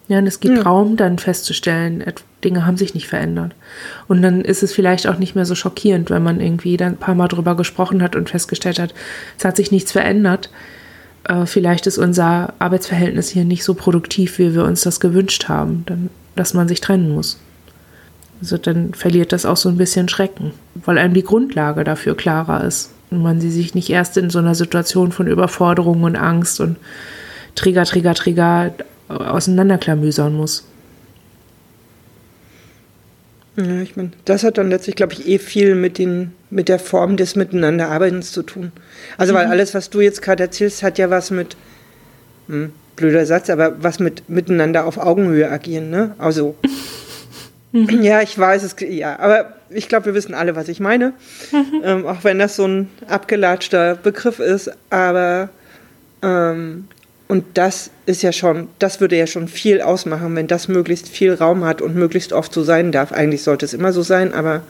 Ja, 0.09 0.19
und 0.19 0.27
es 0.27 0.41
gibt 0.41 0.59
ja. 0.59 0.63
Raum, 0.63 0.97
dann 0.97 1.19
festzustellen, 1.19 2.05
Dinge 2.45 2.67
haben 2.67 2.77
sich 2.77 2.95
nicht 2.95 3.07
verändert. 3.07 3.55
Und 4.09 4.23
dann 4.23 4.43
ist 4.43 4.63
es 4.63 4.73
vielleicht 4.73 5.07
auch 5.07 5.19
nicht 5.19 5.35
mehr 5.35 5.47
so 5.47 5.55
schockierend, 5.55 6.11
wenn 6.11 6.23
man 6.23 6.41
irgendwie 6.41 6.77
dann 6.77 6.95
ein 6.95 6.99
paar 6.99 7.15
Mal 7.15 7.29
drüber 7.29 7.57
gesprochen 7.57 8.03
hat 8.03 8.17
und 8.17 8.31
festgestellt 8.31 8.79
hat, 8.79 8.95
es 9.39 9.45
hat 9.45 9.57
sich 9.57 9.71
nichts 9.71 9.93
verändert. 9.93 10.51
Äh, 11.25 11.47
vielleicht 11.47 11.87
ist 11.87 11.99
unser 11.99 12.55
Arbeitsverhältnis 12.59 13.29
hier 13.29 13.45
nicht 13.45 13.65
so 13.65 13.75
produktiv, 13.75 14.39
wie 14.39 14.55
wir 14.55 14.65
uns 14.65 14.83
das 14.83 15.01
gewünscht 15.01 15.49
haben, 15.49 15.85
dann, 15.87 16.11
dass 16.35 16.53
man 16.53 16.69
sich 16.69 16.81
trennen 16.81 17.11
muss. 17.11 17.39
Also 18.41 18.59
dann 18.59 18.93
verliert 18.93 19.33
das 19.33 19.47
auch 19.47 19.57
so 19.57 19.69
ein 19.69 19.77
bisschen 19.77 20.09
Schrecken, 20.09 20.53
weil 20.75 20.99
einem 20.99 21.15
die 21.15 21.23
Grundlage 21.23 21.85
dafür 21.85 22.17
klarer 22.17 22.65
ist 22.65 22.91
und 23.11 23.23
man 23.23 23.41
sie 23.41 23.53
sich 23.53 23.77
nicht 23.77 23.89
erst 23.89 24.17
in 24.17 24.31
so 24.31 24.41
einer 24.41 24.57
Situation 24.57 25.13
von 25.13 25.29
Überforderung 25.29 26.03
und 26.03 26.17
Angst 26.17 26.59
und 26.59 26.77
Trigger, 27.55 27.85
Trigger, 27.85 28.15
Trigger 28.15 28.73
auseinanderklamüsern 29.19 30.35
muss. 30.35 30.65
Ja, 33.57 33.83
ich 33.83 33.97
meine, 33.97 34.13
das 34.25 34.45
hat 34.45 34.57
dann 34.57 34.71
letztlich, 34.71 34.97
glaube 34.97 35.13
ich, 35.13 35.29
eh 35.29 35.39
viel 35.39 35.75
mit, 35.75 35.99
den, 35.99 36.33
mit 36.49 36.69
der 36.69 36.79
Form 36.79 37.19
des 37.19 37.37
Miteinanderarbeitens 37.37 38.33
zu 38.33 38.43
tun. 38.43 38.73
Also, 39.19 39.33
mhm. 39.33 39.39
weil 39.39 39.47
alles, 39.47 39.75
was 39.75 39.91
du 39.91 40.01
jetzt 40.01 40.23
gerade 40.23 40.43
erzählst, 40.43 40.83
hat 40.83 40.99
ja 40.99 41.11
was 41.11 41.31
mit, 41.31 41.57
hm, 42.49 42.73
blöder 42.97 43.27
Satz, 43.27 43.51
aber 43.51 43.83
was 43.83 43.99
mit 43.99 44.29
miteinander 44.29 44.87
auf 44.87 44.97
Augenhöhe 44.97 45.51
agieren, 45.51 45.91
ne? 45.91 46.15
Also, 46.17 46.57
mhm. 47.73 48.03
ja, 48.03 48.23
ich 48.23 48.39
weiß 48.39 48.63
es, 48.63 48.77
ja, 48.81 49.19
aber 49.19 49.53
ich 49.69 49.89
glaube, 49.89 50.07
wir 50.07 50.15
wissen 50.15 50.35
alle, 50.35 50.57
was 50.57 50.69
ich 50.69 50.81
meine. 50.81 51.13
Mhm. 51.53 51.83
Ähm, 51.85 52.07
auch 52.07 52.25
wenn 52.25 52.39
das 52.39 52.57
so 52.57 52.67
ein 52.67 52.89
abgelatschter 53.07 53.97
Begriff 53.97 54.39
ist, 54.39 54.71
aber 54.89 55.51
ähm, 56.23 56.89
und 57.33 57.47
das 57.55 57.91
ist 58.05 58.21
ja 58.21 58.31
schon, 58.31 58.69
das 58.79 59.01
würde 59.01 59.17
ja 59.17 59.27
schon 59.27 59.49
viel 59.49 59.81
ausmachen, 59.81 60.37
wenn 60.37 60.49
das 60.49 60.69
möglichst 60.69 61.09
viel 61.09 61.33
Raum 61.33 61.65
hat 61.65 61.81
und 61.81 61.95
möglichst 61.95 62.35
oft 62.35 62.53
so 62.53 62.63
sein 62.63 62.93
darf. 62.93 63.11
Eigentlich 63.11 63.43
sollte 63.43 63.65
es 63.65 63.73
immer 63.73 63.95
so 63.95 64.03
sein, 64.03 64.35
aber 64.35 64.61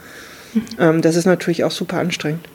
ähm, 0.79 1.03
das 1.03 1.16
ist 1.16 1.25
natürlich 1.25 1.64
auch 1.64 1.72
super 1.72 1.98
anstrengend. 1.98 2.46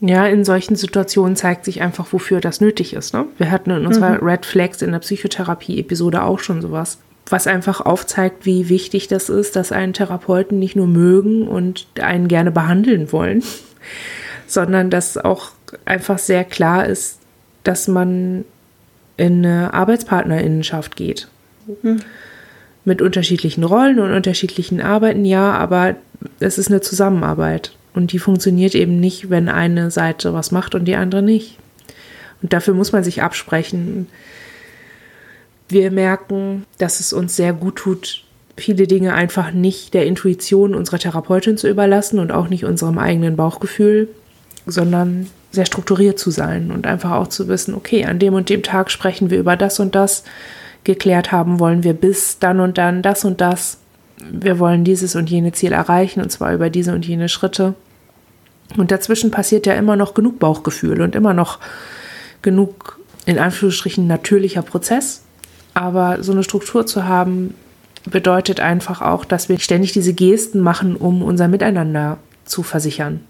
Ja, 0.00 0.26
in 0.26 0.44
solchen 0.44 0.76
Situationen 0.76 1.36
zeigt 1.36 1.64
sich 1.64 1.80
einfach, 1.80 2.12
wofür 2.12 2.42
das 2.42 2.60
nötig 2.60 2.92
ist. 2.92 3.14
Ne? 3.14 3.24
Wir 3.38 3.50
hatten 3.50 3.70
in 3.70 3.86
unserer 3.86 4.20
mhm. 4.20 4.28
Red 4.28 4.44
Flags 4.44 4.82
in 4.82 4.92
der 4.92 4.98
Psychotherapie-Episode 4.98 6.22
auch 6.22 6.40
schon 6.40 6.60
sowas, 6.60 6.98
was 7.24 7.46
einfach 7.46 7.80
aufzeigt, 7.80 8.44
wie 8.44 8.68
wichtig 8.68 9.08
das 9.08 9.30
ist, 9.30 9.56
dass 9.56 9.72
einen 9.72 9.94
Therapeuten 9.94 10.58
nicht 10.58 10.76
nur 10.76 10.86
mögen 10.86 11.48
und 11.48 11.86
einen 11.98 12.28
gerne 12.28 12.50
behandeln 12.50 13.10
wollen, 13.10 13.42
sondern 14.46 14.90
dass 14.90 15.16
auch 15.16 15.52
einfach 15.86 16.18
sehr 16.18 16.44
klar 16.44 16.84
ist, 16.84 17.20
dass 17.64 17.88
man 17.88 18.44
in 19.16 19.44
eine 19.44 19.74
Arbeitspartnerinnenschaft 19.74 20.96
geht. 20.96 21.28
Mhm. 21.82 22.00
Mit 22.84 23.02
unterschiedlichen 23.02 23.64
Rollen 23.64 23.98
und 23.98 24.12
unterschiedlichen 24.12 24.80
Arbeiten, 24.80 25.24
ja, 25.24 25.52
aber 25.52 25.96
es 26.38 26.58
ist 26.58 26.68
eine 26.68 26.80
Zusammenarbeit. 26.80 27.72
Und 27.94 28.12
die 28.12 28.18
funktioniert 28.18 28.74
eben 28.74 29.00
nicht, 29.00 29.30
wenn 29.30 29.48
eine 29.48 29.90
Seite 29.90 30.34
was 30.34 30.50
macht 30.50 30.74
und 30.74 30.84
die 30.84 30.96
andere 30.96 31.22
nicht. 31.22 31.58
Und 32.42 32.52
dafür 32.52 32.74
muss 32.74 32.92
man 32.92 33.02
sich 33.02 33.22
absprechen. 33.22 34.06
Wir 35.68 35.90
merken, 35.90 36.64
dass 36.78 37.00
es 37.00 37.12
uns 37.12 37.34
sehr 37.34 37.52
gut 37.52 37.76
tut, 37.76 38.22
viele 38.56 38.86
Dinge 38.86 39.14
einfach 39.14 39.52
nicht 39.52 39.94
der 39.94 40.06
Intuition 40.06 40.74
unserer 40.74 40.98
Therapeutin 40.98 41.56
zu 41.56 41.68
überlassen 41.68 42.18
und 42.18 42.32
auch 42.32 42.48
nicht 42.48 42.64
unserem 42.64 42.98
eigenen 42.98 43.36
Bauchgefühl, 43.36 44.08
sondern 44.66 45.28
sehr 45.56 45.66
strukturiert 45.66 46.18
zu 46.18 46.30
sein 46.30 46.70
und 46.70 46.86
einfach 46.86 47.10
auch 47.10 47.26
zu 47.26 47.48
wissen, 47.48 47.74
okay, 47.74 48.04
an 48.04 48.20
dem 48.20 48.34
und 48.34 48.48
dem 48.48 48.62
Tag 48.62 48.90
sprechen 48.90 49.30
wir 49.30 49.38
über 49.38 49.56
das 49.56 49.80
und 49.80 49.96
das, 49.96 50.22
geklärt 50.84 51.32
haben 51.32 51.58
wollen 51.58 51.82
wir 51.82 51.94
bis 51.94 52.38
dann 52.38 52.60
und 52.60 52.78
dann 52.78 53.02
das 53.02 53.24
und 53.24 53.40
das. 53.40 53.78
Wir 54.30 54.60
wollen 54.60 54.84
dieses 54.84 55.16
und 55.16 55.28
jene 55.28 55.52
Ziel 55.52 55.72
erreichen 55.72 56.20
und 56.20 56.30
zwar 56.30 56.54
über 56.54 56.70
diese 56.70 56.94
und 56.94 57.04
jene 57.04 57.28
Schritte. 57.28 57.74
Und 58.76 58.90
dazwischen 58.90 59.30
passiert 59.30 59.66
ja 59.66 59.74
immer 59.74 59.96
noch 59.96 60.14
genug 60.14 60.38
Bauchgefühl 60.38 61.00
und 61.02 61.14
immer 61.14 61.34
noch 61.34 61.58
genug, 62.42 62.98
in 63.26 63.38
Anführungsstrichen, 63.38 64.06
natürlicher 64.06 64.62
Prozess. 64.62 65.22
Aber 65.74 66.22
so 66.22 66.32
eine 66.32 66.44
Struktur 66.44 66.86
zu 66.86 67.04
haben, 67.04 67.54
bedeutet 68.08 68.60
einfach 68.60 69.02
auch, 69.02 69.24
dass 69.24 69.48
wir 69.48 69.58
ständig 69.58 69.92
diese 69.92 70.14
Gesten 70.14 70.60
machen, 70.60 70.96
um 70.96 71.22
unser 71.22 71.48
Miteinander 71.48 72.18
zu 72.44 72.62
versichern. 72.62 73.20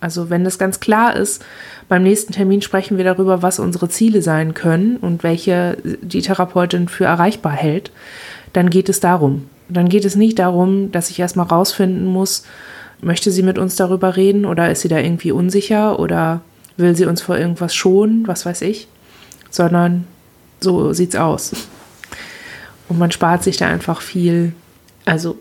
Also 0.00 0.30
wenn 0.30 0.44
das 0.44 0.58
ganz 0.58 0.80
klar 0.80 1.14
ist, 1.14 1.44
beim 1.88 2.02
nächsten 2.02 2.32
Termin 2.32 2.62
sprechen 2.62 2.96
wir 2.96 3.04
darüber, 3.04 3.42
was 3.42 3.58
unsere 3.58 3.88
Ziele 3.88 4.22
sein 4.22 4.54
können 4.54 4.96
und 4.96 5.22
welche 5.22 5.76
die 5.84 6.22
Therapeutin 6.22 6.88
für 6.88 7.04
erreichbar 7.04 7.52
hält, 7.52 7.90
dann 8.52 8.70
geht 8.70 8.88
es 8.88 9.00
darum. 9.00 9.48
Dann 9.68 9.88
geht 9.88 10.04
es 10.04 10.16
nicht 10.16 10.38
darum, 10.38 10.90
dass 10.90 11.10
ich 11.10 11.20
erstmal 11.20 11.46
rausfinden 11.46 12.06
muss, 12.06 12.44
möchte 13.02 13.30
sie 13.30 13.42
mit 13.42 13.58
uns 13.58 13.76
darüber 13.76 14.16
reden 14.16 14.44
oder 14.44 14.70
ist 14.70 14.80
sie 14.82 14.88
da 14.88 14.98
irgendwie 14.98 15.32
unsicher 15.32 15.98
oder 15.98 16.40
will 16.76 16.96
sie 16.96 17.04
uns 17.04 17.22
vor 17.22 17.38
irgendwas 17.38 17.74
schonen, 17.74 18.26
was 18.26 18.46
weiß 18.46 18.62
ich, 18.62 18.88
sondern 19.50 20.06
so 20.60 20.92
sieht's 20.92 21.16
aus. 21.16 21.52
Und 22.88 22.98
man 22.98 23.10
spart 23.10 23.44
sich 23.44 23.56
da 23.56 23.68
einfach 23.68 24.00
viel, 24.00 24.52
also 25.04 25.38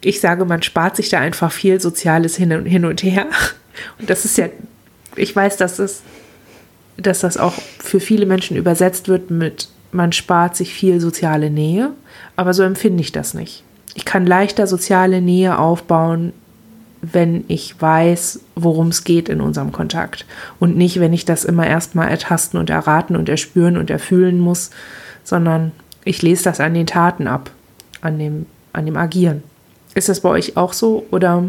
ich 0.00 0.20
sage, 0.20 0.44
man 0.44 0.62
spart 0.62 0.96
sich 0.96 1.08
da 1.08 1.18
einfach 1.18 1.50
viel 1.50 1.80
Soziales 1.80 2.36
hin 2.36 2.52
und, 2.52 2.66
hin 2.66 2.84
und 2.84 3.02
her 3.02 3.26
und 3.98 4.10
das 4.10 4.24
ist 4.24 4.38
ja, 4.38 4.48
ich 5.16 5.34
weiß, 5.34 5.56
dass 5.56 5.78
es, 5.78 6.02
dass 6.96 7.20
das 7.20 7.36
auch 7.36 7.54
für 7.78 8.00
viele 8.00 8.26
Menschen 8.26 8.56
übersetzt 8.56 9.08
wird 9.08 9.30
mit, 9.30 9.68
man 9.92 10.12
spart 10.12 10.56
sich 10.56 10.72
viel 10.72 11.00
soziale 11.00 11.50
Nähe, 11.50 11.92
aber 12.36 12.54
so 12.54 12.62
empfinde 12.62 13.00
ich 13.00 13.12
das 13.12 13.34
nicht. 13.34 13.62
Ich 13.94 14.04
kann 14.04 14.26
leichter 14.26 14.66
soziale 14.66 15.20
Nähe 15.20 15.58
aufbauen, 15.58 16.32
wenn 17.00 17.44
ich 17.48 17.80
weiß, 17.80 18.40
worum 18.54 18.88
es 18.88 19.04
geht 19.04 19.28
in 19.28 19.40
unserem 19.40 19.72
Kontakt. 19.72 20.26
Und 20.58 20.76
nicht, 20.76 21.00
wenn 21.00 21.12
ich 21.12 21.24
das 21.24 21.44
immer 21.44 21.66
erstmal 21.66 22.08
ertasten 22.08 22.58
und 22.58 22.70
erraten 22.70 23.16
und 23.16 23.28
erspüren 23.28 23.76
und 23.76 23.90
erfühlen 23.90 24.40
muss, 24.40 24.70
sondern 25.24 25.72
ich 26.04 26.22
lese 26.22 26.44
das 26.44 26.60
an 26.60 26.74
den 26.74 26.86
Taten 26.86 27.28
ab, 27.28 27.50
an 28.00 28.18
dem, 28.18 28.46
an 28.72 28.86
dem 28.86 28.96
Agieren. 28.96 29.42
Ist 29.94 30.08
das 30.08 30.20
bei 30.20 30.28
euch 30.28 30.56
auch 30.56 30.72
so? 30.72 31.06
Oder 31.10 31.44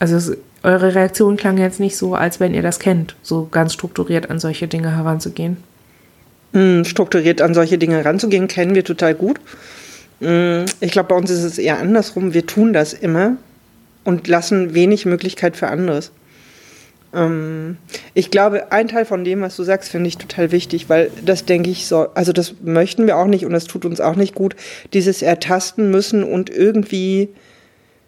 also 0.00 0.34
eure 0.64 0.94
Reaktion 0.94 1.36
klang 1.36 1.58
jetzt 1.58 1.78
nicht 1.78 1.96
so, 1.96 2.14
als 2.14 2.40
wenn 2.40 2.54
ihr 2.54 2.62
das 2.62 2.78
kennt, 2.78 3.14
so 3.22 3.46
ganz 3.50 3.74
strukturiert 3.74 4.30
an 4.30 4.38
solche 4.40 4.66
Dinge 4.66 4.96
heranzugehen. 4.96 5.58
Mm, 6.52 6.84
strukturiert 6.84 7.42
an 7.42 7.54
solche 7.54 7.78
Dinge 7.78 7.96
heranzugehen, 7.96 8.48
kennen 8.48 8.74
wir 8.74 8.84
total 8.84 9.14
gut. 9.14 9.38
Mm, 10.20 10.64
ich 10.80 10.90
glaube, 10.90 11.10
bei 11.10 11.16
uns 11.16 11.30
ist 11.30 11.44
es 11.44 11.58
eher 11.58 11.78
andersrum. 11.78 12.32
Wir 12.32 12.46
tun 12.46 12.72
das 12.72 12.94
immer 12.94 13.36
und 14.04 14.26
lassen 14.26 14.74
wenig 14.74 15.04
Möglichkeit 15.04 15.56
für 15.56 15.68
anderes. 15.68 16.12
Ähm, 17.14 17.76
ich 18.14 18.30
glaube, 18.30 18.72
ein 18.72 18.88
Teil 18.88 19.04
von 19.04 19.24
dem, 19.24 19.42
was 19.42 19.56
du 19.56 19.64
sagst, 19.64 19.90
finde 19.90 20.08
ich 20.08 20.18
total 20.18 20.50
wichtig, 20.50 20.88
weil 20.88 21.10
das 21.24 21.44
denke 21.44 21.70
ich 21.70 21.86
so, 21.86 22.08
also 22.14 22.32
das 22.32 22.54
möchten 22.62 23.06
wir 23.06 23.16
auch 23.16 23.26
nicht 23.26 23.44
und 23.44 23.52
das 23.52 23.66
tut 23.66 23.84
uns 23.84 24.00
auch 24.00 24.16
nicht 24.16 24.34
gut, 24.34 24.56
dieses 24.92 25.22
Ertasten 25.22 25.90
müssen 25.90 26.24
und 26.24 26.50
irgendwie 26.50 27.28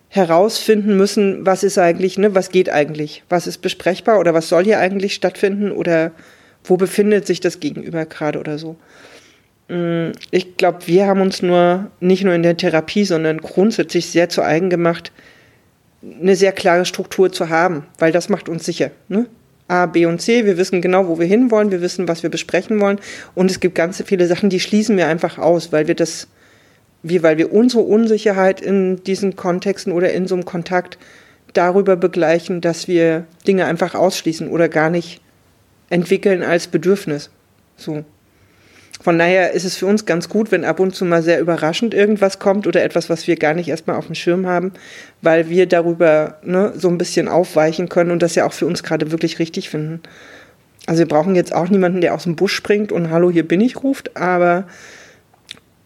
herausfinden 0.09 0.97
müssen, 0.97 1.45
was 1.45 1.62
ist 1.62 1.79
eigentlich, 1.79 2.19
ne, 2.19 2.35
was 2.35 2.51
geht 2.51 2.71
eigentlich, 2.71 3.25
was 3.29 3.47
ist 3.47 3.59
besprechbar 3.59 4.19
oder 4.19 4.35
was 4.35 4.49
soll 4.49 4.64
hier 4.64 4.79
eigentlich 4.79 5.14
stattfinden 5.14 5.73
oder 5.73 6.12
wo 6.64 6.77
befindet 6.77 7.27
sich 7.27 7.40
das 7.40 7.61
Gegenüber 7.61 8.07
gerade 8.07 8.38
oder 8.38 8.59
so. 8.59 8.77
Mm, 9.69 10.12
ich 10.31 10.57
glaube, 10.57 10.87
wir 10.87 11.07
haben 11.07 11.21
uns 11.21 11.42
nur 11.42 11.90
nicht 12.01 12.25
nur 12.25 12.35
in 12.35 12.42
der 12.42 12.57
Therapie, 12.57 13.05
sondern 13.05 13.38
grundsätzlich 13.38 14.07
sehr 14.07 14.29
zu 14.29 14.42
eigen 14.42 14.71
gemacht, 14.71 15.12
eine 16.03 16.37
sehr 16.37 16.53
klare 16.53 16.85
Struktur 16.85 17.33
zu 17.33 17.49
haben, 17.49 17.87
weil 17.99 18.12
das 18.12 18.29
macht 18.29 18.49
uns 18.49 18.64
sicher. 18.64 18.90
Ne? 19.09 19.27
A, 19.69 19.87
B 19.87 20.07
und 20.07 20.21
C, 20.21 20.45
wir 20.45 20.57
wissen 20.57 20.81
genau, 20.81 21.09
wo 21.09 21.19
wir 21.19 21.27
hinwollen, 21.27 21.73
wir 21.73 21.81
wissen, 21.81 22.07
was 22.07 22.23
wir 22.23 22.31
besprechen 22.31 22.81
wollen 22.81 23.01
und 23.35 23.51
es 23.51 23.59
gibt 23.59 23.75
ganz 23.75 24.03
viele 24.07 24.29
Sachen, 24.29 24.51
die 24.51 24.61
schließen 24.61 24.97
wir 24.97 25.09
einfach 25.09 25.38
aus, 25.38 25.73
weil 25.73 25.88
wir 25.88 25.97
das 25.97 26.29
wie 27.03 27.23
weil 27.23 27.39
wir 27.39 27.53
unsere 27.53 27.83
Unsicherheit 27.83 28.61
in 28.61 29.03
diesen 29.05 29.37
Kontexten 29.37 29.93
oder 29.93 30.13
in 30.13 30.27
so 30.27 30.35
einem 30.35 30.45
Kontakt 30.45 30.99
darüber 31.53 31.97
begleichen, 31.97 32.61
dass 32.61 32.89
wir 32.89 33.27
Dinge 33.47 33.67
einfach 33.67 33.95
ausschließen 33.95 34.49
oder 34.49 34.69
gar 34.69 34.91
nicht 34.91 35.21
entwickeln 35.89 36.43
als 36.43 36.67
Bedürfnis. 36.67 37.31
So. 37.77 38.05
Von 39.01 39.19
daher 39.19 39.53
ist 39.53 39.65
es 39.65 39.77
für 39.77 39.87
uns 39.87 40.07
ganz 40.07 40.29
gut, 40.29 40.51
wenn 40.51 40.65
ab 40.65 40.81
und 40.81 40.95
zu 40.95 41.05
mal 41.05 41.23
sehr 41.23 41.41
überraschend 41.41 41.95
irgendwas 41.95 42.39
kommt 42.39 42.67
oder 42.67 42.83
etwas, 42.83 43.11
was 43.11 43.27
wir 43.27 43.37
gar 43.37 43.55
nicht 43.55 43.69
erstmal 43.69 43.97
auf 43.97 44.07
dem 44.07 44.15
Schirm 44.15 44.47
haben, 44.47 44.73
weil 45.23 45.49
wir 45.49 45.67
darüber 45.67 46.39
ne, 46.43 46.73
so 46.77 46.89
ein 46.89 46.99
bisschen 46.99 47.29
aufweichen 47.29 47.89
können 47.89 48.11
und 48.11 48.23
das 48.23 48.35
ja 48.35 48.47
auch 48.47 48.55
für 48.55 48.67
uns 48.67 48.83
gerade 48.83 49.13
wirklich 49.13 49.39
richtig 49.39 49.69
finden. 49.69 50.01
Also 50.87 51.01
wir 51.01 51.09
brauchen 51.09 51.35
jetzt 51.35 51.55
auch 51.55 51.69
niemanden, 51.69 52.01
der 52.01 52.15
aus 52.15 52.25
dem 52.25 52.37
Busch 52.37 52.55
springt 52.55 52.91
und 52.91 53.11
Hallo, 53.11 53.31
hier 53.31 53.47
bin 53.47 53.61
ich 53.61 53.83
ruft, 53.83 54.17
aber 54.17 54.67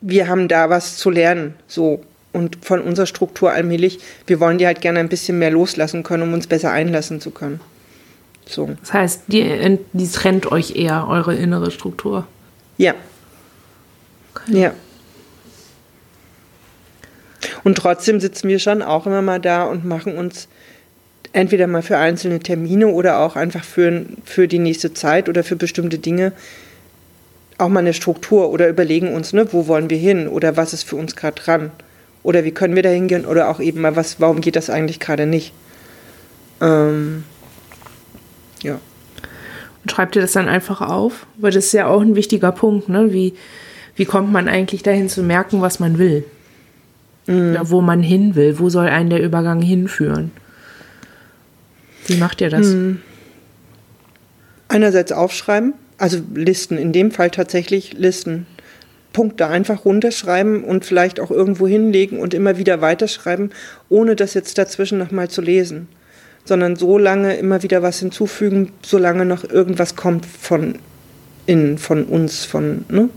wir 0.01 0.29
haben 0.29 0.49
da 0.49 0.71
was 0.71 0.97
zu 0.97 1.11
lernen, 1.11 1.55
so. 1.67 2.03
Und 2.33 2.59
von 2.65 2.81
unserer 2.81 3.07
Struktur 3.07 3.51
allmählich, 3.51 3.99
wir 4.29 4.39
wollen 4.39 4.59
die 4.59 4.67
halt 4.67 4.81
gerne 4.81 5.01
ein 5.01 5.09
bisschen 5.09 5.41
mehr 5.41 5.51
loslassen 5.51 6.05
können, 6.05 6.23
um 6.23 6.33
uns 6.33 6.47
besser 6.47 6.71
einlassen 6.71 7.21
zu 7.21 7.33
können. 7.33 7.61
So. 8.47 8.71
Das 8.81 8.93
heißt, 8.93 9.23
die, 9.27 9.79
die 9.93 10.09
trennt 10.09 10.51
euch 10.51 10.77
eher, 10.77 11.09
eure 11.09 11.35
innere 11.35 11.73
Struktur. 11.73 12.29
Ja. 12.79 12.95
Okay. 14.33 14.61
Ja. 14.61 14.75
Und 17.65 17.79
trotzdem 17.79 18.21
sitzen 18.21 18.49
wir 18.49 18.61
schon 18.61 18.83
auch 18.83 19.07
immer 19.07 19.23
mal 19.23 19.41
da 19.41 19.65
und 19.65 19.85
machen 19.85 20.17
uns 20.17 20.49
entweder 21.33 21.67
mal 21.67 21.83
für 21.83 21.99
einzelne 21.99 22.41
Termine 22.41 22.89
oder 22.89 23.21
auch 23.21 23.37
einfach 23.37 23.65
für, 23.65 24.05
für 24.25 24.49
die 24.49 24.59
nächste 24.59 24.95
Zeit 24.95 25.29
oder 25.29 25.45
für 25.45 25.57
bestimmte 25.57 25.99
Dinge 25.99 26.33
auch 27.61 27.69
mal 27.69 27.81
eine 27.81 27.95
Struktur 27.95 28.51
oder 28.51 28.69
überlegen 28.69 29.15
uns, 29.15 29.33
ne, 29.33 29.53
wo 29.53 29.67
wollen 29.67 29.91
wir 29.91 29.99
hin 29.99 30.29
oder 30.29 30.57
was 30.57 30.73
ist 30.73 30.85
für 30.85 30.97
uns 30.97 31.17
gerade 31.17 31.41
dran 31.41 31.71
oder 32.23 32.45
wie 32.45 32.51
können 32.51 32.75
wir 32.75 32.83
da 32.83 32.89
hingehen 32.89 33.25
oder 33.25 33.49
auch 33.49 33.61
eben 33.61 33.81
mal, 33.81 33.97
was, 33.97 34.21
warum 34.21 34.41
geht 34.41 34.57
das 34.57 34.71
eigentlich 34.71 35.01
gerade 35.01 35.27
nicht. 35.27 35.53
Ähm, 36.61 37.25
ja. 38.63 38.79
Und 39.83 39.91
schreibt 39.91 40.17
ihr 40.17 40.23
das 40.23 40.33
dann 40.33 40.49
einfach 40.49 40.81
auf? 40.81 41.27
Weil 41.39 41.53
das 41.53 41.67
ist 41.67 41.73
ja 41.73 41.87
auch 41.87 42.03
ein 42.03 42.17
wichtiger 42.17 42.53
Punkt, 42.53 42.89
ne? 42.89 43.13
Wie, 43.13 43.35
wie 43.97 44.05
kommt 44.05 44.31
man 44.31 44.49
eigentlich 44.49 44.83
dahin 44.83 45.09
zu 45.09 45.23
merken, 45.23 45.63
was 45.63 45.81
man 45.81 45.99
will? 45.99 46.25
Mhm. 47.27 47.51
Oder 47.53 47.71
wo 47.71 47.81
man 47.81 48.03
hin 48.03 48.35
will? 48.35 48.59
Wo 48.59 48.69
soll 48.69 48.89
einen 48.89 49.11
der 49.11 49.23
Übergang 49.23 49.63
hinführen? 49.63 50.33
Wie 52.07 52.17
macht 52.17 52.41
ihr 52.41 52.51
das? 52.51 52.67
Mhm. 52.67 53.01
Einerseits 54.69 55.13
aufschreiben, 55.13 55.75
also 56.01 56.21
Listen, 56.35 56.77
in 56.79 56.93
dem 56.93 57.11
Fall 57.11 57.31
tatsächlich 57.31 57.93
Listen. 57.93 58.47
Punkte 59.13 59.49
einfach 59.49 59.85
runterschreiben 59.85 60.63
und 60.63 60.85
vielleicht 60.85 61.19
auch 61.19 61.33
irgendwo 61.33 61.67
hinlegen 61.67 62.21
und 62.21 62.33
immer 62.33 62.59
wieder 62.59 62.81
weiterschreiben, 62.81 63.51
ohne 63.89 64.15
das 64.15 64.35
jetzt 64.35 64.57
dazwischen 64.57 64.99
nochmal 64.99 65.29
zu 65.29 65.43
lesen 65.43 65.89
sondern 66.45 66.77
so 66.77 66.99
lange 66.99 67.37
immer 67.37 67.63
wieder 67.63 67.83
was 67.83 68.01
hinzufügen, 68.01 68.73
solange 68.83 69.25
noch 69.25 69.45
irgendwas 69.45 69.97
kommt 69.97 70.27
von 70.27 70.79
innen, 71.47 71.79
von 71.79 72.05
uns, 72.05 72.45
von, 72.45 72.85
ne? 72.89 73.09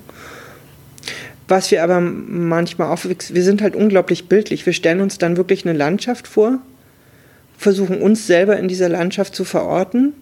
Was 1.47 1.71
wir 1.71 1.83
aber 1.83 1.99
manchmal 1.99 2.89
auch, 2.89 3.03
wir 3.03 3.43
sind 3.43 3.61
halt 3.61 3.75
unglaublich 3.75 4.29
bildlich. 4.29 4.65
Wir 4.65 4.73
stellen 4.73 5.01
uns 5.01 5.17
dann 5.17 5.35
wirklich 5.35 5.65
eine 5.65 5.77
Landschaft 5.77 6.25
vor, 6.27 6.59
versuchen 7.57 8.01
uns 8.01 8.27
selber 8.27 8.57
in 8.57 8.67
dieser 8.67 8.87
Landschaft 8.87 9.35
zu 9.35 9.43
verorten 9.43 10.13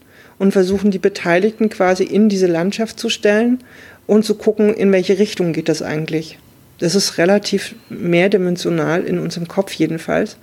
und 0.41 0.53
versuchen 0.53 0.89
die 0.89 0.97
Beteiligten 0.97 1.69
quasi 1.69 2.03
in 2.03 2.27
diese 2.27 2.47
Landschaft 2.47 2.99
zu 2.99 3.09
stellen 3.09 3.59
und 4.07 4.25
zu 4.25 4.33
gucken, 4.33 4.73
in 4.73 4.91
welche 4.91 5.19
Richtung 5.19 5.53
geht 5.53 5.69
das 5.69 5.83
eigentlich. 5.83 6.39
Das 6.79 6.95
ist 6.95 7.19
relativ 7.19 7.75
mehrdimensional 7.89 9.03
in 9.03 9.19
unserem 9.19 9.47
Kopf 9.47 9.71
jedenfalls 9.73 10.37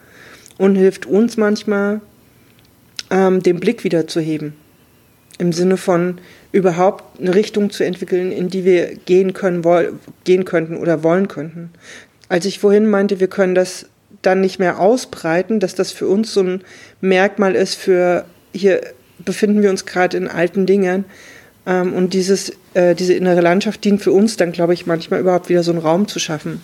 und 0.56 0.76
hilft 0.76 1.06
uns 1.06 1.36
manchmal 1.36 2.00
ähm, 3.10 3.42
den 3.42 3.58
Blick 3.58 3.82
wieder 3.82 4.06
zu 4.06 4.20
heben. 4.20 4.54
Im 5.36 5.52
Sinne 5.52 5.76
von 5.76 6.18
überhaupt 6.52 7.18
eine 7.18 7.34
Richtung 7.34 7.70
zu 7.70 7.82
entwickeln, 7.82 8.30
in 8.30 8.50
die 8.50 8.64
wir 8.64 8.94
gehen 8.94 9.32
können, 9.32 9.64
gehen 10.22 10.44
könnten 10.44 10.76
oder 10.76 11.02
wollen 11.02 11.26
könnten. 11.26 11.70
Als 12.28 12.44
ich 12.44 12.60
vorhin 12.60 12.88
meinte, 12.88 13.18
wir 13.18 13.26
können 13.26 13.56
das 13.56 13.86
dann 14.22 14.42
nicht 14.42 14.60
mehr 14.60 14.78
ausbreiten, 14.78 15.58
dass 15.58 15.74
das 15.74 15.90
für 15.90 16.06
uns 16.06 16.32
so 16.32 16.44
ein 16.44 16.60
Merkmal 17.00 17.56
ist 17.56 17.74
für 17.74 18.26
hier 18.52 18.80
befinden 19.18 19.62
wir 19.62 19.70
uns 19.70 19.86
gerade 19.86 20.16
in 20.16 20.28
alten 20.28 20.66
Dingen 20.66 21.04
ähm, 21.66 21.92
und 21.92 22.14
dieses, 22.14 22.52
äh, 22.74 22.94
diese 22.94 23.14
innere 23.14 23.40
Landschaft 23.40 23.84
dient 23.84 24.02
für 24.02 24.12
uns 24.12 24.36
dann, 24.36 24.52
glaube 24.52 24.74
ich, 24.74 24.86
manchmal 24.86 25.20
überhaupt 25.20 25.48
wieder 25.48 25.62
so 25.62 25.70
einen 25.70 25.80
Raum 25.80 26.08
zu 26.08 26.18
schaffen, 26.18 26.62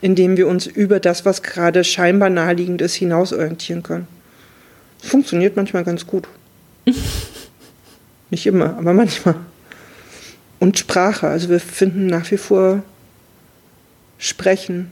in 0.00 0.14
dem 0.14 0.36
wir 0.36 0.46
uns 0.46 0.66
über 0.66 1.00
das, 1.00 1.24
was 1.24 1.42
gerade 1.42 1.84
scheinbar 1.84 2.30
naheliegend 2.30 2.82
ist, 2.82 2.94
hinaus 2.94 3.32
orientieren 3.32 3.82
können. 3.82 4.06
Funktioniert 5.02 5.56
manchmal 5.56 5.84
ganz 5.84 6.06
gut. 6.06 6.28
Nicht 8.30 8.46
immer, 8.46 8.76
aber 8.76 8.92
manchmal. 8.92 9.36
Und 10.58 10.78
Sprache. 10.78 11.28
Also 11.28 11.48
wir 11.48 11.60
finden 11.60 12.06
nach 12.06 12.30
wie 12.30 12.38
vor 12.38 12.82
Sprechen 14.18 14.90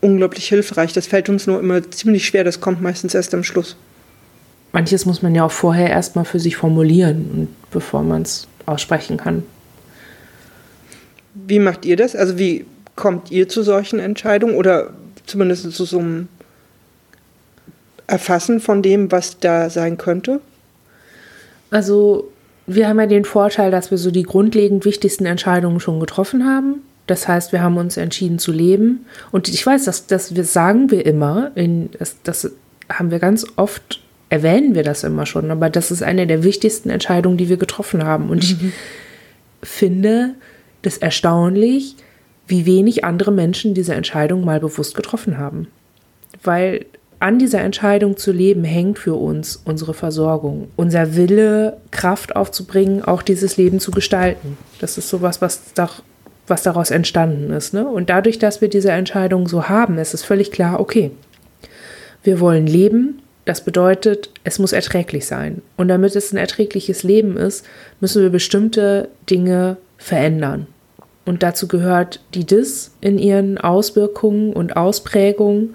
unglaublich 0.00 0.48
hilfreich. 0.48 0.92
Das 0.92 1.06
fällt 1.06 1.28
uns 1.28 1.46
nur 1.46 1.58
immer 1.58 1.90
ziemlich 1.90 2.26
schwer. 2.26 2.44
Das 2.44 2.60
kommt 2.60 2.82
meistens 2.82 3.14
erst 3.14 3.34
am 3.34 3.42
Schluss. 3.42 3.76
Manches 4.74 5.06
muss 5.06 5.22
man 5.22 5.36
ja 5.36 5.44
auch 5.44 5.52
vorher 5.52 5.88
erstmal 5.88 6.24
für 6.24 6.40
sich 6.40 6.56
formulieren, 6.56 7.46
bevor 7.70 8.02
man 8.02 8.22
es 8.22 8.48
aussprechen 8.66 9.16
kann. 9.16 9.44
Wie 11.34 11.60
macht 11.60 11.84
ihr 11.84 11.96
das? 11.96 12.16
Also 12.16 12.38
wie 12.38 12.66
kommt 12.96 13.30
ihr 13.30 13.48
zu 13.48 13.62
solchen 13.62 14.00
Entscheidungen 14.00 14.56
oder 14.56 14.90
zumindest 15.26 15.70
zu 15.70 15.84
so 15.84 16.00
einem 16.00 16.28
Erfassen 18.08 18.58
von 18.58 18.82
dem, 18.82 19.12
was 19.12 19.38
da 19.38 19.70
sein 19.70 19.96
könnte? 19.96 20.40
Also 21.70 22.32
wir 22.66 22.88
haben 22.88 22.98
ja 22.98 23.06
den 23.06 23.24
Vorteil, 23.24 23.70
dass 23.70 23.92
wir 23.92 23.98
so 23.98 24.10
die 24.10 24.24
grundlegend 24.24 24.84
wichtigsten 24.84 25.24
Entscheidungen 25.24 25.78
schon 25.78 26.00
getroffen 26.00 26.46
haben. 26.46 26.82
Das 27.06 27.28
heißt, 27.28 27.52
wir 27.52 27.62
haben 27.62 27.76
uns 27.76 27.96
entschieden 27.96 28.40
zu 28.40 28.50
leben. 28.50 29.06
Und 29.30 29.48
ich 29.48 29.64
weiß, 29.64 29.84
dass, 29.84 30.08
dass 30.08 30.34
wir 30.34 30.42
sagen 30.42 30.90
wir 30.90 31.06
immer, 31.06 31.52
in, 31.54 31.90
das, 31.96 32.16
das 32.24 32.50
haben 32.88 33.12
wir 33.12 33.20
ganz 33.20 33.46
oft, 33.54 34.00
erwähnen 34.28 34.74
wir 34.74 34.82
das 34.82 35.04
immer 35.04 35.26
schon, 35.26 35.50
aber 35.50 35.70
das 35.70 35.90
ist 35.90 36.02
eine 36.02 36.26
der 36.26 36.42
wichtigsten 36.42 36.90
Entscheidungen, 36.90 37.36
die 37.36 37.48
wir 37.48 37.56
getroffen 37.56 38.04
haben. 38.04 38.30
Und 38.30 38.60
mhm. 38.60 38.72
ich 39.62 39.68
finde 39.68 40.34
das 40.82 40.98
erstaunlich, 40.98 41.96
wie 42.46 42.66
wenig 42.66 43.04
andere 43.04 43.32
Menschen 43.32 43.74
diese 43.74 43.94
Entscheidung 43.94 44.44
mal 44.44 44.60
bewusst 44.60 44.94
getroffen 44.94 45.38
haben. 45.38 45.68
Weil 46.42 46.86
an 47.20 47.38
dieser 47.38 47.60
Entscheidung 47.60 48.16
zu 48.18 48.32
leben 48.32 48.64
hängt 48.64 48.98
für 48.98 49.14
uns 49.14 49.56
unsere 49.64 49.94
Versorgung, 49.94 50.68
unser 50.76 51.16
Wille, 51.16 51.78
Kraft 51.90 52.36
aufzubringen, 52.36 53.02
auch 53.02 53.22
dieses 53.22 53.56
Leben 53.56 53.80
zu 53.80 53.92
gestalten. 53.92 54.58
Das 54.78 54.98
ist 54.98 55.08
sowas, 55.08 55.40
was, 55.40 55.72
da, 55.74 55.88
was 56.46 56.62
daraus 56.62 56.90
entstanden 56.90 57.50
ist. 57.50 57.72
Ne? 57.72 57.86
Und 57.86 58.10
dadurch, 58.10 58.38
dass 58.38 58.60
wir 58.60 58.68
diese 58.68 58.90
Entscheidung 58.90 59.48
so 59.48 59.70
haben, 59.70 59.96
ist 59.96 60.12
es 60.12 60.22
völlig 60.22 60.50
klar, 60.50 60.80
okay, 60.80 61.12
wir 62.22 62.40
wollen 62.40 62.66
leben. 62.66 63.22
Das 63.44 63.62
bedeutet, 63.62 64.30
es 64.42 64.58
muss 64.58 64.72
erträglich 64.72 65.26
sein. 65.26 65.60
Und 65.76 65.88
damit 65.88 66.16
es 66.16 66.32
ein 66.32 66.38
erträgliches 66.38 67.02
Leben 67.02 67.36
ist, 67.36 67.64
müssen 68.00 68.22
wir 68.22 68.30
bestimmte 68.30 69.08
Dinge 69.28 69.76
verändern. 69.98 70.66
Und 71.26 71.42
dazu 71.42 71.68
gehört 71.68 72.20
die 72.34 72.44
DIS 72.44 72.92
in 73.00 73.18
ihren 73.18 73.58
Auswirkungen 73.58 74.52
und 74.52 74.76
Ausprägungen. 74.76 75.74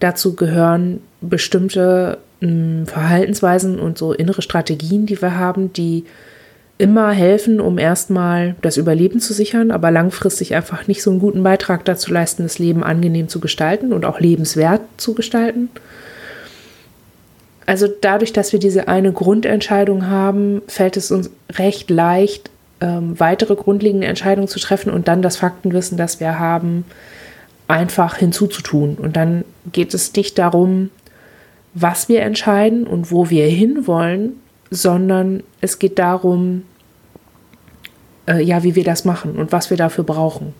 Dazu 0.00 0.34
gehören 0.34 1.00
bestimmte 1.20 2.18
hm, 2.40 2.86
Verhaltensweisen 2.86 3.78
und 3.78 3.98
so 3.98 4.12
innere 4.12 4.42
Strategien, 4.42 5.06
die 5.06 5.20
wir 5.20 5.36
haben, 5.36 5.72
die 5.72 6.04
immer 6.78 7.10
helfen, 7.10 7.60
um 7.60 7.76
erstmal 7.76 8.54
das 8.62 8.76
Überleben 8.76 9.18
zu 9.18 9.32
sichern, 9.32 9.72
aber 9.72 9.90
langfristig 9.90 10.54
einfach 10.54 10.86
nicht 10.86 11.02
so 11.02 11.10
einen 11.10 11.18
guten 11.18 11.42
Beitrag 11.42 11.84
dazu 11.84 12.12
leisten, 12.12 12.44
das 12.44 12.60
Leben 12.60 12.84
angenehm 12.84 13.28
zu 13.28 13.40
gestalten 13.40 13.92
und 13.92 14.04
auch 14.04 14.20
lebenswert 14.20 14.82
zu 14.96 15.14
gestalten. 15.14 15.70
Also 17.68 17.86
dadurch, 17.86 18.32
dass 18.32 18.54
wir 18.54 18.58
diese 18.58 18.88
eine 18.88 19.12
Grundentscheidung 19.12 20.06
haben, 20.06 20.62
fällt 20.68 20.96
es 20.96 21.10
uns 21.10 21.28
recht 21.52 21.90
leicht, 21.90 22.50
ähm, 22.80 23.20
weitere 23.20 23.56
grundlegende 23.56 24.06
Entscheidungen 24.06 24.48
zu 24.48 24.58
treffen 24.58 24.90
und 24.90 25.06
dann 25.06 25.20
das 25.20 25.36
Faktenwissen, 25.36 25.98
das 25.98 26.18
wir 26.18 26.38
haben, 26.38 26.86
einfach 27.66 28.16
hinzuzutun. 28.16 28.94
Und 28.94 29.16
dann 29.16 29.44
geht 29.70 29.92
es 29.92 30.14
nicht 30.14 30.38
darum, 30.38 30.88
was 31.74 32.08
wir 32.08 32.22
entscheiden 32.22 32.86
und 32.86 33.12
wo 33.12 33.28
wir 33.28 33.46
hinwollen, 33.46 34.40
sondern 34.70 35.42
es 35.60 35.78
geht 35.78 35.98
darum, 35.98 36.62
äh, 38.26 38.42
ja, 38.42 38.62
wie 38.62 38.76
wir 38.76 38.84
das 38.84 39.04
machen 39.04 39.36
und 39.36 39.52
was 39.52 39.68
wir 39.68 39.76
dafür 39.76 40.04
brauchen. 40.04 40.54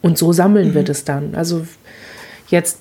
Und 0.00 0.16
so 0.16 0.32
sammeln 0.32 0.70
mhm. 0.70 0.74
wir 0.74 0.84
das 0.84 1.04
dann. 1.04 1.34
Also 1.34 1.66
jetzt, 2.48 2.78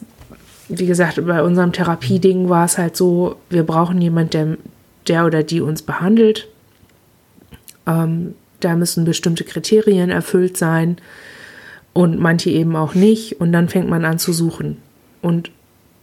wie 0.67 0.85
gesagt, 0.85 1.25
bei 1.25 1.43
unserem 1.43 1.71
Therapieding 1.71 2.49
war 2.49 2.65
es 2.65 2.77
halt 2.77 2.95
so, 2.95 3.35
wir 3.49 3.63
brauchen 3.63 4.01
jemanden, 4.01 4.29
der, 4.31 4.57
der 5.07 5.25
oder 5.25 5.43
die 5.43 5.61
uns 5.61 5.81
behandelt. 5.81 6.47
Ähm, 7.85 8.33
da 8.59 8.75
müssen 8.75 9.05
bestimmte 9.05 9.43
Kriterien 9.43 10.09
erfüllt 10.09 10.57
sein 10.57 10.97
und 11.93 12.19
manche 12.19 12.49
eben 12.49 12.75
auch 12.75 12.95
nicht. 12.95 13.39
Und 13.39 13.51
dann 13.51 13.69
fängt 13.69 13.89
man 13.89 14.05
an 14.05 14.17
zu 14.17 14.33
suchen. 14.33 14.77
Und 15.21 15.51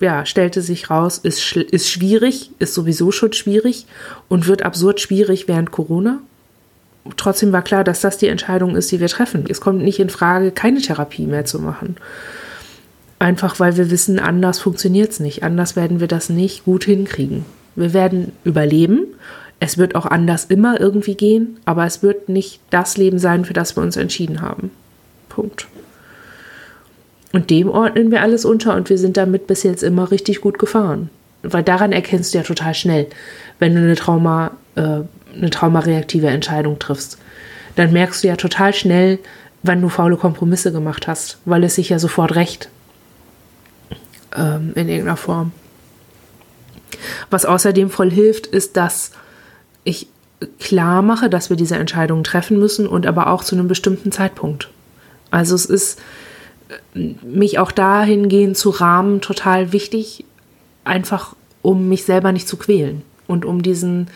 ja, 0.00 0.26
stellte 0.26 0.62
sich 0.62 0.90
raus, 0.90 1.18
ist, 1.18 1.56
ist 1.56 1.88
schwierig, 1.88 2.50
ist 2.58 2.74
sowieso 2.74 3.12
schon 3.12 3.32
schwierig 3.32 3.86
und 4.28 4.46
wird 4.46 4.62
absurd 4.62 5.00
schwierig 5.00 5.48
während 5.48 5.70
Corona. 5.70 6.18
Trotzdem 7.16 7.52
war 7.52 7.62
klar, 7.62 7.84
dass 7.84 8.00
das 8.00 8.18
die 8.18 8.28
Entscheidung 8.28 8.76
ist, 8.76 8.90
die 8.92 9.00
wir 9.00 9.08
treffen. 9.08 9.44
Es 9.48 9.60
kommt 9.60 9.82
nicht 9.82 9.98
in 9.98 10.10
Frage, 10.10 10.52
keine 10.52 10.80
Therapie 10.80 11.26
mehr 11.26 11.44
zu 11.44 11.60
machen. 11.60 11.96
Einfach 13.22 13.60
weil 13.60 13.76
wir 13.76 13.88
wissen, 13.92 14.18
anders 14.18 14.58
funktioniert 14.58 15.12
es 15.12 15.20
nicht. 15.20 15.44
Anders 15.44 15.76
werden 15.76 16.00
wir 16.00 16.08
das 16.08 16.28
nicht 16.28 16.64
gut 16.64 16.82
hinkriegen. 16.82 17.44
Wir 17.76 17.92
werden 17.92 18.32
überleben. 18.42 19.06
Es 19.60 19.78
wird 19.78 19.94
auch 19.94 20.06
anders 20.06 20.46
immer 20.46 20.80
irgendwie 20.80 21.14
gehen, 21.14 21.60
aber 21.64 21.86
es 21.86 22.02
wird 22.02 22.28
nicht 22.28 22.58
das 22.70 22.96
Leben 22.96 23.20
sein, 23.20 23.44
für 23.44 23.52
das 23.52 23.76
wir 23.76 23.82
uns 23.84 23.96
entschieden 23.96 24.40
haben. 24.40 24.72
Punkt. 25.28 25.68
Und 27.32 27.50
dem 27.50 27.68
ordnen 27.68 28.10
wir 28.10 28.22
alles 28.22 28.44
unter 28.44 28.74
und 28.74 28.90
wir 28.90 28.98
sind 28.98 29.16
damit 29.16 29.46
bis 29.46 29.62
jetzt 29.62 29.84
immer 29.84 30.10
richtig 30.10 30.40
gut 30.40 30.58
gefahren. 30.58 31.08
Weil 31.44 31.62
daran 31.62 31.92
erkennst 31.92 32.34
du 32.34 32.38
ja 32.38 32.42
total 32.42 32.74
schnell, 32.74 33.06
wenn 33.60 33.76
du 33.76 33.82
eine, 33.82 33.94
Trauma, 33.94 34.50
äh, 34.74 35.02
eine 35.36 35.50
traumareaktive 35.50 36.26
Entscheidung 36.26 36.80
triffst. 36.80 37.18
Dann 37.76 37.92
merkst 37.92 38.24
du 38.24 38.26
ja 38.26 38.34
total 38.34 38.74
schnell, 38.74 39.20
wann 39.62 39.80
du 39.80 39.90
faule 39.90 40.16
Kompromisse 40.16 40.72
gemacht 40.72 41.06
hast, 41.06 41.38
weil 41.44 41.62
es 41.62 41.76
sich 41.76 41.90
ja 41.90 42.00
sofort 42.00 42.34
rächt. 42.34 42.68
Ähm, 44.34 44.72
in 44.74 44.88
irgendeiner 44.88 45.16
Form. 45.16 45.52
Was 47.30 47.44
außerdem 47.44 47.90
voll 47.90 48.10
hilft, 48.10 48.46
ist, 48.46 48.76
dass 48.76 49.12
ich 49.84 50.06
klar 50.58 51.02
mache, 51.02 51.28
dass 51.28 51.50
wir 51.50 51.56
diese 51.56 51.76
Entscheidungen 51.76 52.24
treffen 52.24 52.58
müssen 52.58 52.86
und 52.86 53.06
aber 53.06 53.28
auch 53.28 53.44
zu 53.44 53.54
einem 53.54 53.68
bestimmten 53.68 54.12
Zeitpunkt. 54.12 54.70
Also 55.30 55.54
es 55.54 55.66
ist 55.66 56.00
mich 56.94 57.58
auch 57.58 57.72
dahingehend 57.72 58.56
zu 58.56 58.70
rahmen 58.70 59.20
total 59.20 59.72
wichtig, 59.72 60.24
einfach 60.84 61.34
um 61.60 61.88
mich 61.88 62.04
selber 62.04 62.32
nicht 62.32 62.48
zu 62.48 62.56
quälen 62.56 63.02
und 63.26 63.44
um 63.44 63.62
diesen, 63.62 64.08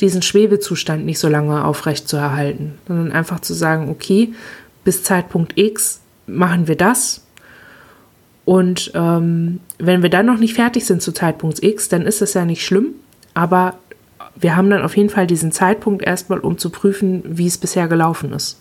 diesen 0.00 0.22
Schwebezustand 0.22 1.04
nicht 1.04 1.18
so 1.18 1.28
lange 1.28 1.64
aufrecht 1.64 2.08
zu 2.08 2.16
erhalten, 2.16 2.74
sondern 2.86 3.12
einfach 3.12 3.40
zu 3.40 3.54
sagen, 3.54 3.88
okay, 3.88 4.32
bis 4.84 5.02
Zeitpunkt 5.02 5.56
X 5.56 6.00
machen 6.26 6.68
wir 6.68 6.76
das. 6.76 7.22
Und 8.48 8.92
ähm, 8.94 9.60
wenn 9.76 10.02
wir 10.02 10.08
dann 10.08 10.24
noch 10.24 10.38
nicht 10.38 10.54
fertig 10.54 10.86
sind 10.86 11.02
zu 11.02 11.12
Zeitpunkt 11.12 11.62
X, 11.62 11.90
dann 11.90 12.06
ist 12.06 12.22
das 12.22 12.32
ja 12.32 12.46
nicht 12.46 12.64
schlimm, 12.64 12.94
aber 13.34 13.74
wir 14.36 14.56
haben 14.56 14.70
dann 14.70 14.80
auf 14.80 14.96
jeden 14.96 15.10
Fall 15.10 15.26
diesen 15.26 15.52
Zeitpunkt 15.52 16.02
erstmal, 16.02 16.38
um 16.38 16.56
zu 16.56 16.70
prüfen, 16.70 17.22
wie 17.26 17.46
es 17.46 17.58
bisher 17.58 17.88
gelaufen 17.88 18.32
ist. 18.32 18.58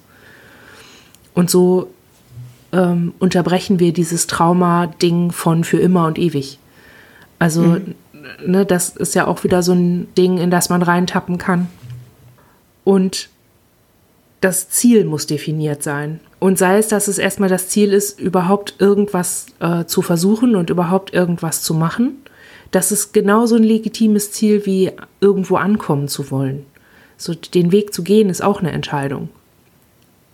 Und 1.34 1.50
so 1.50 1.90
ähm, 2.74 3.14
unterbrechen 3.20 3.80
wir 3.80 3.94
dieses 3.94 4.28
Trauma-Ding 4.28 5.32
von 5.32 5.64
für 5.64 5.80
immer 5.80 6.06
und 6.06 6.20
ewig. 6.20 6.60
Also, 7.40 7.62
mhm. 7.62 7.96
ne, 8.46 8.66
das 8.66 8.90
ist 8.90 9.16
ja 9.16 9.26
auch 9.26 9.46
wieder 9.46 9.64
so 9.64 9.72
ein 9.72 10.14
Ding, 10.16 10.38
in 10.38 10.52
das 10.52 10.68
man 10.68 10.82
reintappen 10.82 11.38
kann. 11.38 11.70
Und 12.84 13.30
das 14.42 14.68
Ziel 14.68 15.06
muss 15.06 15.28
definiert 15.28 15.82
sein. 15.82 16.20
Und 16.40 16.58
sei 16.58 16.78
es, 16.78 16.88
dass 16.88 17.08
es 17.08 17.18
erstmal 17.18 17.50
das 17.50 17.70
Ziel 17.70 17.94
ist, 17.94 18.20
überhaupt 18.20 18.76
irgendwas 18.80 19.48
äh, 19.60 19.86
zu 19.86 20.02
versuchen 20.02 20.56
und 20.56 20.70
überhaupt 20.70 21.14
irgendwas 21.14 21.64
zu 21.64 21.74
machen. 21.74 22.18
Das 22.72 22.92
ist 22.92 23.14
genauso 23.14 23.56
ein 23.56 23.64
legitimes 23.64 24.32
Ziel 24.32 24.66
wie 24.66 24.92
irgendwo 25.20 25.56
ankommen 25.56 26.08
zu 26.08 26.30
wollen. 26.30 26.66
So 27.18 27.34
den 27.34 27.72
Weg 27.72 27.94
zu 27.94 28.04
gehen 28.04 28.30
ist 28.30 28.44
auch 28.44 28.60
eine 28.60 28.72
Entscheidung 28.72 29.30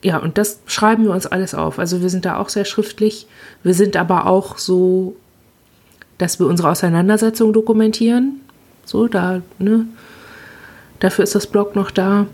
ja, 0.03 0.17
und 0.17 0.37
das 0.37 0.59
schreiben 0.65 1.05
wir 1.05 1.11
uns 1.11 1.25
alles 1.25 1.55
auf. 1.55 1.79
Also 1.79 2.01
wir 2.01 2.09
sind 2.09 2.25
da 2.25 2.37
auch 2.37 2.49
sehr 2.49 2.65
schriftlich. 2.65 3.25
Wir 3.63 3.73
sind 3.73 3.95
aber 3.95 4.27
auch 4.27 4.57
so, 4.57 5.15
dass 6.17 6.39
wir 6.39 6.47
unsere 6.47 6.69
Auseinandersetzung 6.69 7.53
dokumentieren. 7.53 8.41
So, 8.85 9.07
da, 9.07 9.41
ne? 9.59 9.85
Dafür 10.99 11.23
ist 11.23 11.35
das 11.35 11.47
Blog 11.47 11.75
noch 11.75 11.89
da. 11.89 12.27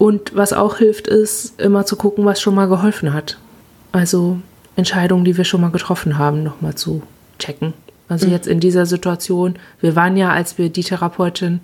Und 0.00 0.34
was 0.34 0.54
auch 0.54 0.78
hilft, 0.78 1.08
ist 1.08 1.60
immer 1.60 1.84
zu 1.84 1.94
gucken, 1.94 2.24
was 2.24 2.40
schon 2.40 2.54
mal 2.54 2.68
geholfen 2.68 3.12
hat. 3.12 3.36
Also 3.92 4.40
Entscheidungen, 4.74 5.26
die 5.26 5.36
wir 5.36 5.44
schon 5.44 5.60
mal 5.60 5.70
getroffen 5.70 6.16
haben, 6.16 6.42
nochmal 6.42 6.74
zu 6.74 7.02
checken. 7.38 7.74
Also 8.08 8.26
mhm. 8.26 8.32
jetzt 8.32 8.46
in 8.48 8.60
dieser 8.60 8.86
Situation, 8.86 9.56
wir 9.82 9.96
waren 9.96 10.16
ja, 10.16 10.30
als 10.30 10.56
wir 10.56 10.70
die 10.70 10.84
Therapeutin 10.84 11.60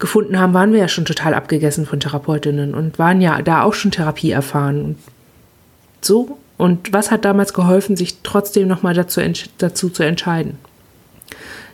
gefunden 0.00 0.40
haben, 0.40 0.52
waren 0.52 0.72
wir 0.72 0.80
ja 0.80 0.88
schon 0.88 1.04
total 1.04 1.34
abgegessen 1.34 1.86
von 1.86 2.00
Therapeutinnen 2.00 2.74
und 2.74 2.98
waren 2.98 3.20
ja 3.20 3.40
da 3.40 3.62
auch 3.62 3.74
schon 3.74 3.92
Therapie 3.92 4.32
erfahren. 4.32 4.82
Und 4.82 4.98
so. 6.00 6.38
Und 6.56 6.92
was 6.92 7.12
hat 7.12 7.24
damals 7.24 7.54
geholfen, 7.54 7.96
sich 7.96 8.22
trotzdem 8.24 8.66
nochmal 8.66 8.94
dazu, 8.94 9.20
dazu 9.58 9.90
zu 9.90 10.02
entscheiden? 10.02 10.58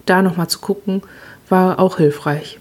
Da 0.04 0.20
nochmal 0.20 0.48
zu 0.48 0.58
gucken, 0.58 1.00
war 1.48 1.78
auch 1.78 1.96
hilfreich. 1.96 2.58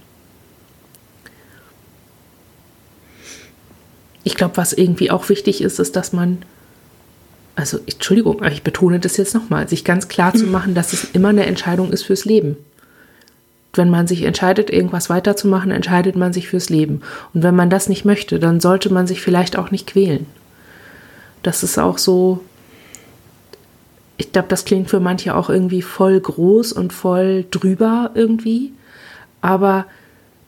Ich 4.23 4.36
glaube, 4.36 4.57
was 4.57 4.73
irgendwie 4.73 5.12
auch 5.12 5.29
wichtig 5.29 5.62
ist, 5.62 5.79
ist, 5.79 5.95
dass 5.95 6.13
man, 6.13 6.43
also 7.55 7.79
Entschuldigung, 7.86 8.43
ich 8.43 8.63
betone 8.63 8.99
das 8.99 9.17
jetzt 9.17 9.34
nochmal, 9.34 9.67
sich 9.67 9.84
ganz 9.84 10.07
klar 10.07 10.34
zu 10.34 10.45
machen, 10.47 10.75
dass 10.75 10.93
es 10.93 11.05
immer 11.13 11.29
eine 11.29 11.45
Entscheidung 11.45 11.91
ist 11.91 12.03
fürs 12.03 12.25
Leben 12.25 12.57
wenn 13.73 13.89
man 13.89 14.07
sich 14.07 14.23
entscheidet, 14.23 14.69
irgendwas 14.69 15.10
weiterzumachen, 15.10 15.71
entscheidet 15.71 16.15
man 16.15 16.34
sich 16.34 16.49
fürs 16.49 16.69
Leben. 16.69 17.01
Und 17.34 17.43
wenn 17.43 17.55
man 17.55 17.69
das 17.69 17.88
nicht 17.88 18.05
möchte, 18.05 18.39
dann 18.39 18.60
sollte 18.60 18.91
man 18.91 19.07
sich 19.07 19.21
vielleicht 19.21 19.57
auch 19.57 19.71
nicht 19.71 19.88
quälen. 19.88 20.25
Das 21.43 21.63
ist 21.63 21.77
auch 21.77 21.97
so, 21.97 22.41
ich 24.17 24.31
glaube, 24.31 24.49
das 24.49 24.65
klingt 24.65 24.89
für 24.89 24.99
manche 24.99 25.36
auch 25.36 25.49
irgendwie 25.49 25.81
voll 25.81 26.19
groß 26.19 26.73
und 26.73 26.91
voll 26.91 27.45
drüber 27.49 28.12
irgendwie. 28.13 28.73
Aber 29.39 29.86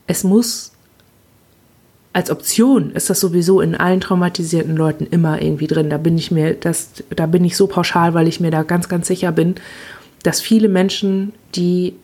es 0.06 0.24
muss, 0.24 0.73
als 2.14 2.30
Option 2.30 2.92
ist 2.92 3.10
das 3.10 3.20
sowieso 3.20 3.60
in 3.60 3.74
allen 3.74 4.00
traumatisierten 4.00 4.78
Leuten 4.78 5.08
immer 5.10 5.42
irgendwie 5.42 5.66
drin. 5.66 5.90
Da 5.90 5.98
bin 5.98 6.16
ich 6.18 6.30
mir, 6.30 6.54
das, 6.54 6.90
da 7.16 7.26
bin 7.26 7.44
ich 7.44 7.58
so 7.58 7.66
pauschal, 7.66 8.14
weil 8.14 8.28
ich 8.28 8.40
mir 8.40 8.52
da 8.52 8.62
ganz, 8.62 8.88
ganz 8.88 9.08
sicher 9.08 9.32
bin, 9.32 9.56
dass 10.22 10.40
viele 10.40 10.70
Menschen, 10.70 11.34
die 11.56 11.96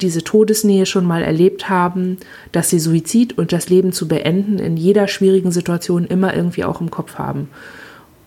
diese 0.00 0.22
Todesnähe 0.22 0.86
schon 0.86 1.04
mal 1.04 1.22
erlebt 1.22 1.68
haben, 1.68 2.18
dass 2.52 2.70
sie 2.70 2.78
Suizid 2.78 3.38
und 3.38 3.52
das 3.52 3.68
Leben 3.68 3.92
zu 3.92 4.08
beenden 4.08 4.58
in 4.58 4.76
jeder 4.76 5.08
schwierigen 5.08 5.50
Situation 5.50 6.04
immer 6.04 6.34
irgendwie 6.34 6.64
auch 6.64 6.80
im 6.80 6.90
Kopf 6.90 7.14
haben. 7.14 7.48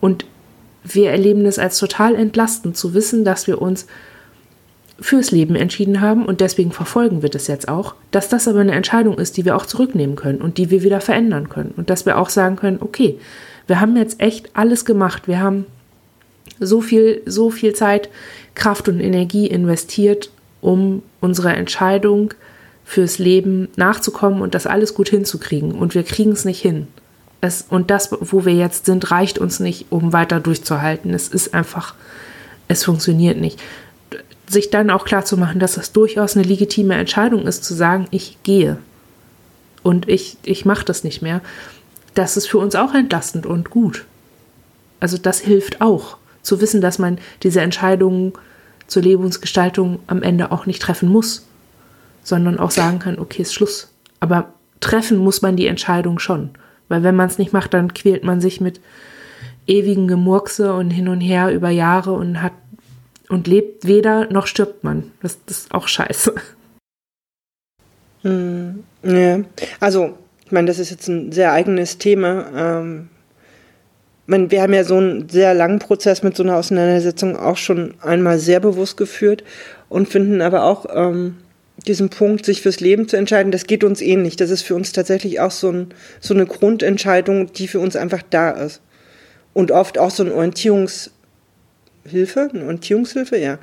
Und 0.00 0.26
wir 0.84 1.10
erleben 1.10 1.46
es 1.46 1.58
als 1.58 1.78
total 1.78 2.14
entlastend 2.14 2.76
zu 2.76 2.94
wissen, 2.94 3.24
dass 3.24 3.46
wir 3.46 3.62
uns 3.62 3.86
fürs 5.00 5.30
Leben 5.30 5.56
entschieden 5.56 6.00
haben 6.00 6.26
und 6.26 6.40
deswegen 6.40 6.70
verfolgen 6.70 7.22
wir 7.22 7.30
das 7.30 7.46
jetzt 7.46 7.68
auch, 7.68 7.94
dass 8.10 8.28
das 8.28 8.46
aber 8.46 8.60
eine 8.60 8.72
Entscheidung 8.72 9.18
ist, 9.18 9.36
die 9.36 9.44
wir 9.44 9.56
auch 9.56 9.66
zurücknehmen 9.66 10.16
können 10.16 10.40
und 10.40 10.58
die 10.58 10.70
wir 10.70 10.82
wieder 10.82 11.00
verändern 11.00 11.48
können 11.48 11.74
und 11.76 11.90
dass 11.90 12.06
wir 12.06 12.18
auch 12.18 12.28
sagen 12.28 12.56
können, 12.56 12.78
okay, 12.80 13.18
wir 13.66 13.80
haben 13.80 13.96
jetzt 13.96 14.20
echt 14.20 14.50
alles 14.54 14.84
gemacht, 14.84 15.28
wir 15.28 15.40
haben 15.40 15.66
so 16.60 16.80
viel, 16.80 17.22
so 17.26 17.50
viel 17.50 17.74
Zeit, 17.74 18.08
Kraft 18.54 18.88
und 18.88 19.00
Energie 19.00 19.46
investiert, 19.46 20.30
um 20.60 21.02
unserer 21.20 21.56
Entscheidung 21.56 22.34
fürs 22.84 23.18
Leben 23.18 23.68
nachzukommen 23.76 24.42
und 24.42 24.54
das 24.54 24.66
alles 24.66 24.94
gut 24.94 25.08
hinzukriegen. 25.08 25.72
Und 25.72 25.94
wir 25.94 26.02
kriegen 26.02 26.32
es 26.32 26.44
nicht 26.44 26.60
hin. 26.60 26.88
Es, 27.40 27.66
und 27.68 27.90
das, 27.90 28.10
wo 28.12 28.44
wir 28.44 28.54
jetzt 28.54 28.86
sind, 28.86 29.10
reicht 29.10 29.38
uns 29.38 29.60
nicht, 29.60 29.86
um 29.90 30.12
weiter 30.12 30.40
durchzuhalten. 30.40 31.12
Es 31.14 31.28
ist 31.28 31.54
einfach, 31.54 31.94
es 32.68 32.84
funktioniert 32.84 33.40
nicht. 33.40 33.60
Sich 34.52 34.68
dann 34.68 34.90
auch 34.90 35.06
klar 35.06 35.24
zu 35.24 35.38
machen, 35.38 35.60
dass 35.60 35.76
das 35.76 35.92
durchaus 35.92 36.36
eine 36.36 36.44
legitime 36.44 36.94
Entscheidung 36.94 37.46
ist, 37.46 37.64
zu 37.64 37.72
sagen, 37.72 38.06
ich 38.10 38.36
gehe 38.42 38.76
und 39.82 40.10
ich, 40.10 40.36
ich 40.42 40.66
mache 40.66 40.84
das 40.84 41.04
nicht 41.04 41.22
mehr, 41.22 41.40
das 42.12 42.36
ist 42.36 42.48
für 42.48 42.58
uns 42.58 42.74
auch 42.74 42.92
entlastend 42.92 43.46
und 43.46 43.70
gut. 43.70 44.04
Also 45.00 45.16
das 45.16 45.40
hilft 45.40 45.80
auch, 45.80 46.18
zu 46.42 46.60
wissen, 46.60 46.82
dass 46.82 46.98
man 46.98 47.18
diese 47.42 47.62
Entscheidungen 47.62 48.34
zur 48.86 49.02
Lebensgestaltung 49.02 50.00
am 50.06 50.22
Ende 50.22 50.52
auch 50.52 50.66
nicht 50.66 50.82
treffen 50.82 51.08
muss, 51.08 51.46
sondern 52.22 52.58
auch 52.58 52.70
sagen 52.70 52.98
kann, 52.98 53.18
okay, 53.18 53.40
ist 53.40 53.54
Schluss. 53.54 53.90
Aber 54.20 54.52
treffen 54.80 55.16
muss 55.16 55.40
man 55.40 55.56
die 55.56 55.66
Entscheidung 55.66 56.18
schon, 56.18 56.50
weil 56.88 57.02
wenn 57.02 57.16
man 57.16 57.28
es 57.28 57.38
nicht 57.38 57.54
macht, 57.54 57.72
dann 57.72 57.94
quält 57.94 58.22
man 58.22 58.42
sich 58.42 58.60
mit 58.60 58.80
ewigen 59.66 60.08
Gemurkse 60.08 60.74
und 60.74 60.90
hin 60.90 61.08
und 61.08 61.20
her 61.20 61.52
über 61.54 61.70
Jahre 61.70 62.12
und 62.12 62.42
hat 62.42 62.52
und 63.32 63.46
lebt 63.46 63.86
weder 63.86 64.30
noch 64.30 64.46
stirbt 64.46 64.84
man. 64.84 65.10
Das, 65.22 65.38
das 65.46 65.60
ist 65.60 65.74
auch 65.74 65.88
scheiße. 65.88 66.34
Hm, 68.20 68.84
ja. 69.02 69.40
Also, 69.80 70.18
ich 70.44 70.52
meine, 70.52 70.66
das 70.66 70.78
ist 70.78 70.90
jetzt 70.90 71.08
ein 71.08 71.32
sehr 71.32 71.50
eigenes 71.52 71.96
Thema. 71.96 72.46
Ähm, 72.54 73.08
meine, 74.26 74.50
wir 74.50 74.60
haben 74.60 74.74
ja 74.74 74.84
so 74.84 74.98
einen 74.98 75.30
sehr 75.30 75.54
langen 75.54 75.78
Prozess 75.78 76.22
mit 76.22 76.36
so 76.36 76.42
einer 76.42 76.56
Auseinandersetzung 76.56 77.36
auch 77.36 77.56
schon 77.56 77.94
einmal 78.02 78.38
sehr 78.38 78.60
bewusst 78.60 78.98
geführt 78.98 79.44
und 79.88 80.08
finden 80.10 80.42
aber 80.42 80.64
auch 80.64 80.84
ähm, 80.94 81.38
diesen 81.86 82.10
Punkt, 82.10 82.44
sich 82.44 82.60
fürs 82.60 82.80
Leben 82.80 83.08
zu 83.08 83.16
entscheiden, 83.16 83.50
das 83.50 83.66
geht 83.66 83.82
uns 83.82 84.02
ähnlich. 84.02 84.36
Das 84.36 84.50
ist 84.50 84.62
für 84.62 84.74
uns 84.74 84.92
tatsächlich 84.92 85.40
auch 85.40 85.50
so, 85.50 85.70
ein, 85.70 85.88
so 86.20 86.34
eine 86.34 86.44
Grundentscheidung, 86.44 87.50
die 87.54 87.66
für 87.66 87.80
uns 87.80 87.96
einfach 87.96 88.22
da 88.28 88.50
ist. 88.50 88.82
Und 89.54 89.70
oft 89.70 89.96
auch 89.96 90.10
so 90.10 90.22
ein 90.22 90.32
Orientierungspunkt 90.32 91.21
Hilfe, 92.04 92.50
eine 92.52 92.64
Orientierungshilfe, 92.64 93.36
ja. 93.36 93.58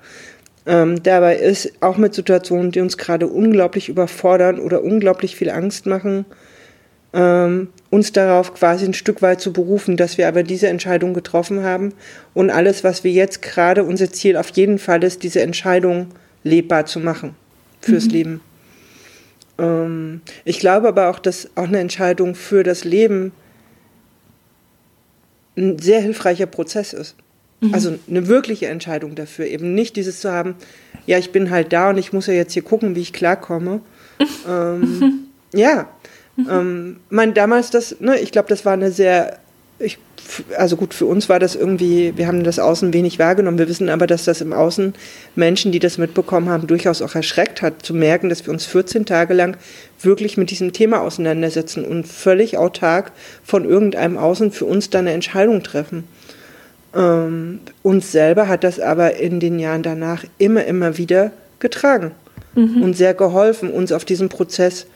Ähm, 0.65 1.01
dabei 1.01 1.37
ist 1.37 1.71
auch 1.81 1.97
mit 1.97 2.13
Situationen, 2.13 2.71
die 2.71 2.81
uns 2.81 2.97
gerade 2.97 3.27
unglaublich 3.27 3.89
überfordern 3.89 4.59
oder 4.59 4.83
unglaublich 4.83 5.35
viel 5.35 5.49
Angst 5.49 5.85
machen, 5.85 6.25
ähm, 7.13 7.69
uns 7.89 8.11
darauf 8.11 8.53
quasi 8.53 8.85
ein 8.85 8.93
Stück 8.93 9.21
weit 9.21 9.41
zu 9.41 9.51
berufen, 9.51 9.97
dass 9.97 10.17
wir 10.17 10.27
aber 10.27 10.43
diese 10.43 10.67
Entscheidung 10.67 11.13
getroffen 11.13 11.63
haben 11.63 11.93
und 12.33 12.51
alles, 12.51 12.83
was 12.83 13.03
wir 13.03 13.11
jetzt 13.11 13.41
gerade, 13.41 13.83
unser 13.83 14.11
Ziel 14.11 14.37
auf 14.37 14.49
jeden 14.49 14.77
Fall 14.77 15.03
ist, 15.03 15.23
diese 15.23 15.41
Entscheidung 15.41 16.09
lebbar 16.43 16.85
zu 16.85 16.99
machen 16.99 17.35
fürs 17.81 18.05
mhm. 18.05 18.11
Leben. 18.11 18.41
Ähm, 19.57 20.21
ich 20.45 20.59
glaube 20.59 20.87
aber 20.87 21.09
auch, 21.09 21.19
dass 21.19 21.49
auch 21.55 21.67
eine 21.67 21.79
Entscheidung 21.79 22.35
für 22.35 22.63
das 22.63 22.83
Leben 22.83 23.31
ein 25.57 25.79
sehr 25.79 26.01
hilfreicher 26.01 26.45
Prozess 26.45 26.93
ist. 26.93 27.15
Mhm. 27.61 27.73
Also 27.73 27.95
eine 28.09 28.27
wirkliche 28.27 28.67
Entscheidung 28.67 29.15
dafür, 29.15 29.45
eben 29.45 29.73
nicht 29.73 29.95
dieses 29.95 30.21
zu 30.21 30.31
haben, 30.31 30.55
ja, 31.05 31.17
ich 31.17 31.31
bin 31.31 31.49
halt 31.49 31.73
da 31.73 31.89
und 31.89 31.97
ich 31.97 32.13
muss 32.13 32.27
ja 32.27 32.33
jetzt 32.33 32.53
hier 32.53 32.61
gucken, 32.61 32.95
wie 32.95 33.01
ich 33.01 33.13
klarkomme. 33.13 33.81
ähm, 34.47 35.27
ja, 35.53 35.89
ähm, 36.49 36.97
mein 37.09 37.33
damals 37.33 37.69
das, 37.71 37.99
ne, 37.99 38.19
ich 38.19 38.31
glaube, 38.31 38.49
das 38.49 38.65
war 38.65 38.73
eine 38.73 38.91
sehr, 38.91 39.39
ich, 39.79 39.97
also 40.57 40.75
gut, 40.75 40.93
für 40.93 41.05
uns 41.05 41.29
war 41.29 41.39
das 41.39 41.55
irgendwie, 41.55 42.13
wir 42.15 42.27
haben 42.27 42.43
das 42.43 42.59
Außen 42.59 42.93
wenig 42.93 43.17
wahrgenommen. 43.17 43.57
Wir 43.57 43.67
wissen 43.67 43.89
aber, 43.89 44.07
dass 44.07 44.25
das 44.25 44.41
im 44.41 44.53
Außen 44.53 44.93
Menschen, 45.35 45.71
die 45.71 45.79
das 45.79 45.97
mitbekommen 45.97 46.49
haben, 46.49 46.67
durchaus 46.67 47.01
auch 47.01 47.15
erschreckt 47.15 47.61
hat, 47.61 47.85
zu 47.85 47.93
merken, 47.93 48.29
dass 48.29 48.45
wir 48.45 48.53
uns 48.53 48.65
14 48.65 49.05
Tage 49.05 49.33
lang 49.33 49.57
wirklich 50.01 50.37
mit 50.37 50.51
diesem 50.51 50.73
Thema 50.73 51.01
auseinandersetzen 51.01 51.83
und 51.83 52.07
völlig 52.07 52.57
autark 52.57 53.11
von 53.43 53.65
irgendeinem 53.65 54.17
Außen 54.17 54.51
für 54.51 54.65
uns 54.65 54.89
dann 54.89 55.07
eine 55.07 55.13
Entscheidung 55.13 55.63
treffen. 55.63 56.03
Ähm, 56.95 57.59
uns 57.83 58.11
selber 58.11 58.47
hat 58.47 58.63
das 58.63 58.79
aber 58.79 59.15
in 59.15 59.39
den 59.39 59.59
Jahren 59.59 59.83
danach 59.83 60.25
immer, 60.37 60.65
immer 60.65 60.97
wieder 60.97 61.31
getragen 61.59 62.11
mhm. 62.55 62.81
und 62.81 62.97
sehr 62.97 63.13
geholfen, 63.13 63.71
uns 63.71 63.91
auf 63.91 64.05
diesen 64.05 64.29
Prozess 64.29 64.87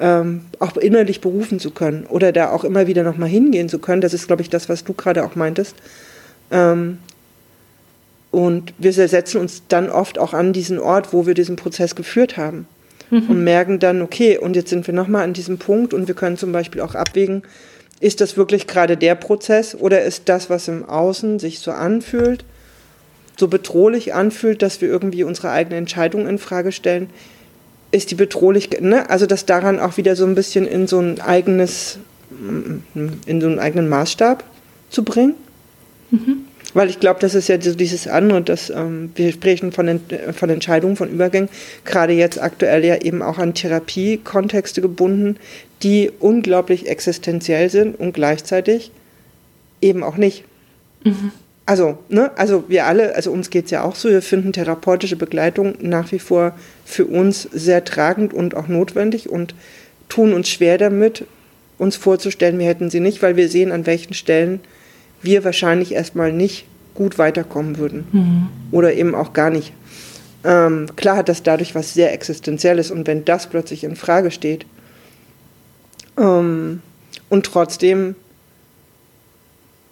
ähm, 0.00 0.42
auch 0.58 0.76
innerlich 0.76 1.20
berufen 1.20 1.60
zu 1.60 1.70
können 1.70 2.06
oder 2.08 2.32
da 2.32 2.50
auch 2.50 2.64
immer 2.64 2.86
wieder 2.86 3.02
nochmal 3.02 3.28
hingehen 3.28 3.68
zu 3.68 3.78
können. 3.78 4.00
Das 4.00 4.14
ist, 4.14 4.26
glaube 4.26 4.42
ich, 4.42 4.50
das, 4.50 4.68
was 4.68 4.82
du 4.84 4.92
gerade 4.92 5.24
auch 5.24 5.36
meintest. 5.36 5.76
Ähm, 6.50 6.98
und 8.30 8.72
wir 8.78 8.92
setzen 8.92 9.40
uns 9.40 9.62
dann 9.68 9.90
oft 9.90 10.18
auch 10.18 10.34
an 10.34 10.52
diesen 10.52 10.78
Ort, 10.78 11.12
wo 11.12 11.26
wir 11.26 11.34
diesen 11.34 11.56
Prozess 11.56 11.94
geführt 11.94 12.36
haben. 12.36 12.66
Mhm. 13.10 13.28
Und 13.28 13.44
merken 13.44 13.78
dann, 13.78 14.02
okay, 14.02 14.38
und 14.38 14.54
jetzt 14.56 14.70
sind 14.70 14.86
wir 14.86 14.94
nochmal 14.94 15.24
an 15.24 15.32
diesem 15.32 15.58
Punkt 15.58 15.92
und 15.92 16.06
wir 16.06 16.14
können 16.14 16.36
zum 16.36 16.52
Beispiel 16.52 16.80
auch 16.80 16.94
abwägen, 16.94 17.42
ist 18.00 18.20
das 18.20 18.36
wirklich 18.36 18.66
gerade 18.66 18.96
der 18.96 19.14
Prozess 19.14 19.74
oder 19.74 20.02
ist 20.02 20.28
das, 20.28 20.50
was 20.50 20.68
im 20.68 20.88
Außen 20.88 21.38
sich 21.38 21.60
so 21.60 21.70
anfühlt, 21.70 22.44
so 23.38 23.48
bedrohlich 23.48 24.14
anfühlt, 24.14 24.62
dass 24.62 24.80
wir 24.80 24.88
irgendwie 24.88 25.22
unsere 25.22 25.50
eigene 25.50 25.76
Entscheidung 25.76 26.26
in 26.26 26.38
Frage 26.38 26.72
stellen, 26.72 27.10
ist 27.92 28.10
die 28.10 28.14
bedrohlich, 28.14 28.70
ne? 28.80 29.10
also 29.10 29.26
das 29.26 29.46
daran 29.46 29.80
auch 29.80 29.96
wieder 29.96 30.16
so 30.16 30.24
ein 30.24 30.34
bisschen 30.34 30.66
in 30.66 30.86
so 30.86 30.98
ein 31.00 31.20
eigenes, 31.20 31.98
in 33.26 33.40
so 33.40 33.46
einen 33.46 33.58
eigenen 33.58 33.88
Maßstab 33.88 34.44
zu 34.88 35.04
bringen. 35.04 35.34
Mhm. 36.10 36.46
Weil 36.72 36.88
ich 36.88 37.00
glaube, 37.00 37.20
das 37.20 37.34
ist 37.34 37.48
ja 37.48 37.60
so 37.60 37.74
dieses 37.74 38.06
andere, 38.06 38.42
dass 38.42 38.70
ähm, 38.70 39.10
wir 39.14 39.32
sprechen 39.32 39.72
von, 39.72 39.86
den, 39.86 40.00
von 40.32 40.50
Entscheidungen, 40.50 40.96
von 40.96 41.10
Übergängen, 41.10 41.48
gerade 41.84 42.12
jetzt 42.12 42.40
aktuell 42.40 42.84
ja 42.84 42.96
eben 42.96 43.22
auch 43.22 43.38
an 43.38 43.54
Therapiekontexte 43.54 44.80
gebunden, 44.80 45.36
die 45.82 46.10
unglaublich 46.20 46.88
existenziell 46.88 47.70
sind 47.70 47.98
und 47.98 48.12
gleichzeitig 48.12 48.92
eben 49.80 50.02
auch 50.02 50.16
nicht. 50.16 50.44
Mhm. 51.04 51.32
Also, 51.66 51.98
ne, 52.08 52.32
also 52.36 52.64
wir 52.68 52.86
alle, 52.86 53.14
also 53.14 53.30
uns 53.30 53.50
geht 53.50 53.66
es 53.66 53.70
ja 53.70 53.84
auch 53.84 53.94
so, 53.94 54.08
wir 54.08 54.22
finden 54.22 54.52
therapeutische 54.52 55.16
Begleitung 55.16 55.74
nach 55.80 56.10
wie 56.10 56.18
vor 56.18 56.58
für 56.84 57.06
uns 57.06 57.48
sehr 57.52 57.84
tragend 57.84 58.34
und 58.34 58.56
auch 58.56 58.66
notwendig 58.66 59.28
und 59.28 59.54
tun 60.08 60.32
uns 60.32 60.48
schwer 60.48 60.78
damit, 60.78 61.24
uns 61.78 61.96
vorzustellen, 61.96 62.58
wir 62.58 62.66
hätten 62.66 62.90
sie 62.90 63.00
nicht, 63.00 63.22
weil 63.22 63.36
wir 63.36 63.48
sehen, 63.48 63.72
an 63.72 63.86
welchen 63.86 64.14
Stellen 64.14 64.60
wir 65.22 65.44
wahrscheinlich 65.44 65.92
erstmal 65.92 66.32
nicht 66.32 66.66
gut 66.94 67.18
weiterkommen 67.18 67.78
würden. 67.78 68.06
Mhm. 68.12 68.48
Oder 68.70 68.94
eben 68.94 69.14
auch 69.14 69.32
gar 69.32 69.50
nicht. 69.50 69.72
Ähm, 70.44 70.86
klar 70.96 71.16
hat 71.16 71.28
das 71.28 71.42
dadurch 71.42 71.74
was 71.74 71.94
sehr 71.94 72.12
Existenzielles 72.12 72.90
und 72.90 73.06
wenn 73.06 73.24
das 73.24 73.46
plötzlich 73.46 73.84
in 73.84 73.94
Frage 73.94 74.30
steht 74.30 74.64
ähm, 76.16 76.80
und 77.28 77.44
trotzdem 77.44 78.14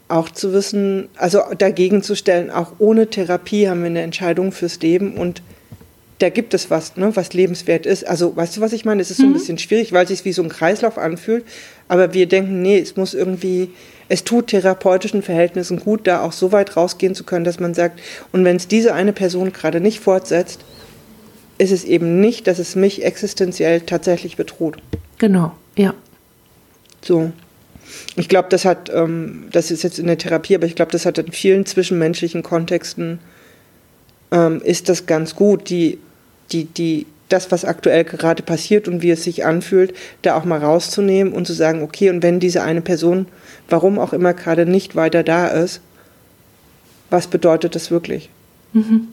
auch 0.08 0.30
zu 0.30 0.54
wissen, 0.54 1.08
also 1.16 1.42
dagegen 1.58 2.02
zu 2.02 2.16
stellen, 2.16 2.50
auch 2.50 2.72
ohne 2.78 3.08
Therapie 3.08 3.68
haben 3.68 3.80
wir 3.80 3.90
eine 3.90 4.00
Entscheidung 4.00 4.52
fürs 4.52 4.80
Leben 4.80 5.14
und 5.14 5.42
da 6.18 6.30
gibt 6.30 6.52
es 6.54 6.70
was, 6.70 6.96
ne, 6.96 7.14
was 7.14 7.32
lebenswert 7.32 7.86
ist. 7.86 8.06
Also, 8.06 8.34
weißt 8.34 8.56
du, 8.56 8.60
was 8.60 8.72
ich 8.72 8.84
meine? 8.84 9.00
Es 9.00 9.10
ist 9.10 9.18
so 9.18 9.22
ein 9.22 9.28
mhm. 9.28 9.34
bisschen 9.34 9.58
schwierig, 9.58 9.92
weil 9.92 10.02
es 10.02 10.08
sich 10.08 10.24
wie 10.24 10.32
so 10.32 10.42
ein 10.42 10.48
Kreislauf 10.48 10.98
anfühlt. 10.98 11.44
Aber 11.86 12.12
wir 12.12 12.26
denken, 12.26 12.60
nee, 12.60 12.78
es 12.78 12.96
muss 12.96 13.14
irgendwie, 13.14 13.70
es 14.08 14.24
tut 14.24 14.48
therapeutischen 14.48 15.22
Verhältnissen 15.22 15.78
gut, 15.78 16.06
da 16.06 16.22
auch 16.22 16.32
so 16.32 16.52
weit 16.52 16.76
rausgehen 16.76 17.14
zu 17.14 17.24
können, 17.24 17.44
dass 17.44 17.60
man 17.60 17.74
sagt, 17.74 18.00
und 18.32 18.44
wenn 18.44 18.56
es 18.56 18.68
diese 18.68 18.94
eine 18.94 19.12
Person 19.12 19.52
gerade 19.52 19.80
nicht 19.80 20.00
fortsetzt, 20.00 20.60
ist 21.58 21.72
es 21.72 21.84
eben 21.84 22.20
nicht, 22.20 22.46
dass 22.46 22.58
es 22.58 22.76
mich 22.76 23.04
existenziell 23.04 23.80
tatsächlich 23.80 24.36
bedroht. 24.36 24.78
Genau, 25.18 25.52
ja. 25.76 25.94
So. 27.02 27.32
Ich 28.16 28.28
glaube, 28.28 28.48
das 28.50 28.64
hat, 28.64 28.90
ähm, 28.94 29.48
das 29.50 29.70
ist 29.70 29.82
jetzt 29.82 29.98
in 29.98 30.06
der 30.06 30.18
Therapie, 30.18 30.54
aber 30.54 30.66
ich 30.66 30.74
glaube, 30.74 30.92
das 30.92 31.06
hat 31.06 31.18
in 31.18 31.32
vielen 31.32 31.64
zwischenmenschlichen 31.66 32.42
Kontexten, 32.42 33.18
ähm, 34.30 34.60
ist 34.62 34.88
das 34.88 35.06
ganz 35.06 35.34
gut, 35.34 35.70
die 35.70 35.98
die, 36.52 36.64
die, 36.64 37.06
das, 37.28 37.50
was 37.50 37.64
aktuell 37.64 38.04
gerade 38.04 38.42
passiert 38.42 38.88
und 38.88 39.02
wie 39.02 39.10
es 39.10 39.24
sich 39.24 39.44
anfühlt, 39.44 39.94
da 40.22 40.34
auch 40.34 40.44
mal 40.44 40.58
rauszunehmen 40.58 41.32
und 41.32 41.46
zu 41.46 41.52
sagen, 41.52 41.82
okay, 41.82 42.10
und 42.10 42.22
wenn 42.22 42.40
diese 42.40 42.62
eine 42.62 42.80
Person, 42.80 43.26
warum 43.68 43.98
auch 43.98 44.12
immer 44.12 44.34
gerade 44.34 44.66
nicht 44.66 44.96
weiter 44.96 45.22
da 45.22 45.48
ist, 45.48 45.80
was 47.10 47.26
bedeutet 47.26 47.74
das 47.74 47.90
wirklich? 47.90 48.30
Mhm. 48.72 49.08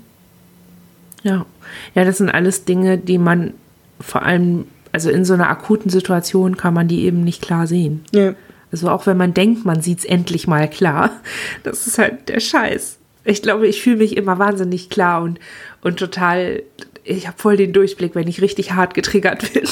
Ja. 1.23 1.45
Ja, 1.93 2.03
das 2.05 2.17
sind 2.17 2.29
alles 2.29 2.65
Dinge, 2.65 2.97
die 2.97 3.17
man 3.17 3.53
vor 3.99 4.23
allem, 4.23 4.65
also 4.91 5.09
in 5.09 5.25
so 5.25 5.33
einer 5.33 5.49
akuten 5.49 5.89
Situation 5.89 6.57
kann 6.57 6.73
man 6.73 6.87
die 6.87 7.03
eben 7.03 7.23
nicht 7.23 7.41
klar 7.41 7.67
sehen. 7.67 8.03
Ja. 8.13 8.35
Also 8.71 8.89
auch 8.89 9.05
wenn 9.07 9.17
man 9.17 9.33
denkt, 9.33 9.65
man 9.65 9.81
sieht 9.81 9.99
es 9.99 10.05
endlich 10.05 10.47
mal 10.47 10.69
klar, 10.69 11.11
das 11.63 11.87
ist 11.87 11.97
halt 11.97 12.29
der 12.29 12.39
Scheiß. 12.39 12.97
Ich 13.23 13.41
glaube, 13.41 13.67
ich 13.67 13.81
fühle 13.81 13.97
mich 13.97 14.15
immer 14.17 14.37
wahnsinnig 14.37 14.89
klar 14.89 15.23
und, 15.23 15.39
und 15.81 15.97
total 15.97 16.61
ich 17.05 17.27
habe 17.27 17.37
voll 17.37 17.55
den 17.55 17.71
Durchblick, 17.71 18.15
wenn 18.15 18.27
ich 18.27 18.41
richtig 18.41 18.73
hart 18.73 18.93
getriggert 18.93 19.53
bin. 19.53 19.63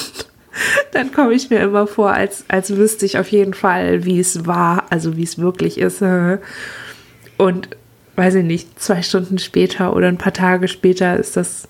Dann 0.92 1.12
komme 1.12 1.34
ich 1.34 1.50
mir 1.50 1.60
immer 1.60 1.86
vor, 1.86 2.12
als, 2.12 2.44
als 2.48 2.76
wüsste 2.76 3.04
ich 3.04 3.18
auf 3.18 3.28
jeden 3.28 3.54
Fall, 3.54 4.04
wie 4.04 4.20
es 4.20 4.46
war, 4.46 4.84
also 4.90 5.16
wie 5.16 5.24
es 5.24 5.38
wirklich 5.38 5.78
ist. 5.78 6.02
Und 7.36 7.68
weiß 8.14 8.36
ich 8.36 8.44
nicht, 8.44 8.80
zwei 8.80 9.02
Stunden 9.02 9.38
später 9.38 9.96
oder 9.96 10.06
ein 10.06 10.18
paar 10.18 10.32
Tage 10.32 10.68
später 10.68 11.16
ist 11.16 11.36
das, 11.36 11.66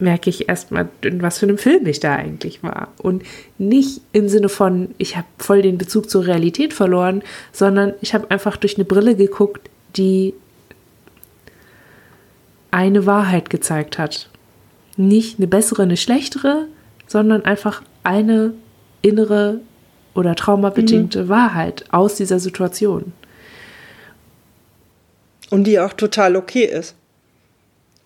merke 0.00 0.28
ich 0.30 0.48
erstmal, 0.48 0.88
in 1.02 1.22
was 1.22 1.38
für 1.38 1.46
einem 1.46 1.58
Film 1.58 1.86
ich 1.86 2.00
da 2.00 2.16
eigentlich 2.16 2.64
war. 2.64 2.88
Und 2.98 3.22
nicht 3.58 4.00
im 4.12 4.28
Sinne 4.28 4.48
von, 4.48 4.94
ich 4.98 5.16
habe 5.16 5.26
voll 5.38 5.62
den 5.62 5.78
Bezug 5.78 6.10
zur 6.10 6.26
Realität 6.26 6.72
verloren, 6.72 7.22
sondern 7.52 7.94
ich 8.00 8.12
habe 8.14 8.28
einfach 8.32 8.56
durch 8.56 8.74
eine 8.76 8.84
Brille 8.84 9.14
geguckt, 9.14 9.70
die 9.96 10.34
eine 12.72 13.06
Wahrheit 13.06 13.50
gezeigt 13.50 13.98
hat 13.98 14.28
nicht 14.98 15.38
eine 15.38 15.46
bessere, 15.46 15.82
eine 15.82 15.96
schlechtere, 15.96 16.66
sondern 17.06 17.44
einfach 17.44 17.82
eine 18.02 18.54
innere 19.02 19.60
oder 20.14 20.34
traumabedingte 20.34 21.24
mhm. 21.24 21.28
Wahrheit 21.28 21.84
aus 21.90 22.16
dieser 22.16 22.40
Situation. 22.40 23.12
Und 25.50 25.64
die 25.64 25.78
auch 25.78 25.92
total 25.92 26.36
okay 26.36 26.64
ist. 26.64 26.94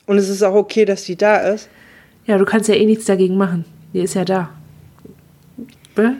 Und 0.06 0.18
es 0.18 0.28
ist 0.28 0.42
auch 0.42 0.54
okay, 0.54 0.84
dass 0.84 1.04
die 1.04 1.16
da 1.16 1.38
ist. 1.38 1.68
Ja, 2.26 2.38
du 2.38 2.44
kannst 2.44 2.68
ja 2.68 2.74
eh 2.74 2.86
nichts 2.86 3.06
dagegen 3.06 3.36
machen. 3.36 3.64
Die 3.92 4.00
ist 4.00 4.14
ja 4.14 4.24
da. 4.24 4.50
Ne? 5.96 6.18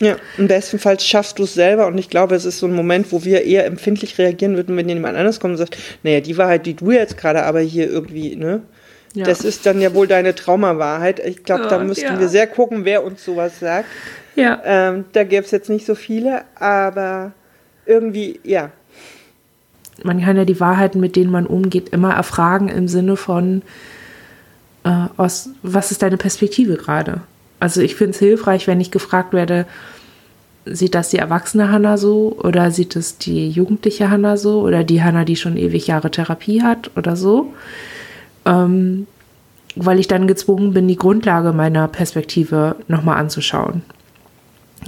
Ja, 0.00 0.16
im 0.36 0.46
besten 0.46 0.78
Fall 0.78 1.00
schaffst 1.00 1.38
du 1.38 1.44
es 1.44 1.54
selber 1.54 1.86
und 1.86 1.96
ich 1.96 2.10
glaube, 2.10 2.34
es 2.34 2.44
ist 2.44 2.58
so 2.58 2.66
ein 2.66 2.74
Moment, 2.74 3.10
wo 3.12 3.24
wir 3.24 3.44
eher 3.44 3.64
empfindlich 3.64 4.18
reagieren 4.18 4.54
würden, 4.56 4.76
wenn 4.76 4.88
jemand 4.88 5.16
anders 5.16 5.40
kommt 5.40 5.52
und 5.52 5.58
sagt, 5.58 5.78
naja, 6.02 6.20
die 6.20 6.36
Wahrheit, 6.36 6.66
die 6.66 6.74
du 6.74 6.90
jetzt 6.90 7.16
gerade 7.16 7.44
aber 7.44 7.60
hier 7.60 7.88
irgendwie, 7.88 8.36
ne, 8.36 8.60
ja. 9.14 9.24
Das 9.24 9.44
ist 9.44 9.66
dann 9.66 9.80
ja 9.80 9.94
wohl 9.94 10.06
deine 10.06 10.34
Traumawahrheit. 10.34 11.20
Ich 11.20 11.44
glaube, 11.44 11.64
oh, 11.66 11.68
da 11.70 11.78
müssten 11.78 12.04
ja. 12.04 12.20
wir 12.20 12.28
sehr 12.28 12.46
gucken, 12.46 12.84
wer 12.84 13.04
uns 13.04 13.24
sowas 13.24 13.60
sagt. 13.60 13.88
Ja. 14.34 14.60
Ähm, 14.64 15.06
da 15.12 15.24
gäbe 15.24 15.44
es 15.44 15.50
jetzt 15.50 15.70
nicht 15.70 15.86
so 15.86 15.94
viele, 15.94 16.42
aber 16.54 17.32
irgendwie, 17.86 18.40
ja. 18.44 18.70
Man 20.02 20.22
kann 20.22 20.36
ja 20.36 20.44
die 20.44 20.60
Wahrheiten, 20.60 21.00
mit 21.00 21.16
denen 21.16 21.30
man 21.30 21.46
umgeht, 21.46 21.88
immer 21.88 22.12
erfragen 22.12 22.68
im 22.68 22.88
Sinne 22.88 23.16
von, 23.16 23.62
äh, 24.84 25.06
aus, 25.16 25.50
was 25.62 25.90
ist 25.90 26.02
deine 26.02 26.18
Perspektive 26.18 26.76
gerade? 26.76 27.22
Also 27.58 27.80
ich 27.80 27.96
finde 27.96 28.12
es 28.12 28.18
hilfreich, 28.18 28.66
wenn 28.66 28.80
ich 28.80 28.90
gefragt 28.90 29.32
werde, 29.32 29.66
sieht 30.66 30.94
das 30.94 31.10
die 31.10 31.18
erwachsene 31.18 31.70
Hanna 31.70 31.96
so 31.96 32.36
oder 32.38 32.70
sieht 32.70 32.96
es 32.96 33.18
die 33.18 33.48
jugendliche 33.48 34.10
Hanna 34.10 34.36
so 34.36 34.60
oder 34.60 34.84
die 34.84 35.02
Hanna, 35.02 35.24
die 35.24 35.36
schon 35.36 35.56
ewig 35.56 35.86
Jahre 35.86 36.10
Therapie 36.10 36.62
hat 36.62 36.90
oder 36.96 37.16
so. 37.16 37.52
Ähm, 38.46 39.06
weil 39.76 40.00
ich 40.00 40.08
dann 40.08 40.26
gezwungen 40.26 40.72
bin, 40.72 40.88
die 40.88 40.96
Grundlage 40.96 41.52
meiner 41.52 41.86
Perspektive 41.86 42.76
nochmal 42.88 43.18
anzuschauen. 43.18 43.82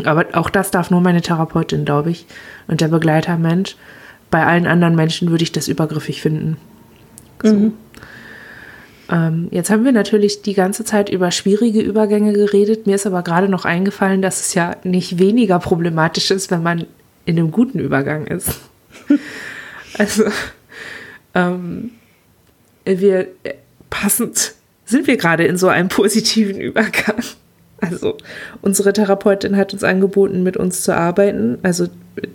Aber 0.05 0.27
auch 0.33 0.49
das 0.49 0.71
darf 0.71 0.91
nur 0.91 1.01
meine 1.01 1.21
Therapeutin, 1.21 1.85
glaube 1.85 2.11
ich, 2.11 2.27
und 2.67 2.81
der 2.81 2.89
Begleitermensch. 2.89 3.77
Bei 4.31 4.47
allen 4.47 4.67
anderen 4.67 4.95
Menschen 4.95 5.31
würde 5.31 5.43
ich 5.43 5.53
das 5.53 5.69
übergriffig 5.69 6.23
finden. 6.23 6.57
So. 7.43 7.53
Mhm. 7.53 7.73
Ähm, 9.11 9.49
jetzt 9.51 9.71
haben 9.71 9.85
wir 9.85 9.93
natürlich 9.93 10.43
die 10.43 10.55
ganze 10.55 10.85
Zeit 10.85 11.09
über 11.09 11.31
schwierige 11.31 11.81
Übergänge 11.81 12.33
geredet. 12.33 12.87
Mir 12.87 12.97
ist 12.97 13.07
aber 13.07 13.23
gerade 13.23 13.49
noch 13.49 13.65
eingefallen, 13.65 14.21
dass 14.21 14.41
es 14.41 14.55
ja 14.55 14.77
nicht 14.85 15.19
weniger 15.19 15.59
problematisch 15.59 16.31
ist, 16.31 16.51
wenn 16.51 16.63
man 16.63 16.87
in 17.25 17.39
einem 17.39 17.51
guten 17.51 17.79
Übergang 17.79 18.27
ist. 18.27 18.61
also, 19.99 20.25
ähm, 21.35 21.93
wir 22.89 23.29
äh, 23.43 23.55
passend 23.91 24.55
sind 24.85 25.07
wir 25.07 25.17
gerade 25.17 25.45
in 25.45 25.57
so 25.57 25.69
einem 25.69 25.89
positiven 25.91 26.61
Übergang. 26.61 27.23
Also, 27.81 28.17
unsere 28.61 28.93
Therapeutin 28.93 29.57
hat 29.57 29.73
uns 29.73 29.85
angeboten, 29.85 30.43
mit 30.43 30.57
uns 30.57 30.83
zu 30.83 30.97
arbeiten. 30.97 31.59
Also, 31.63 31.87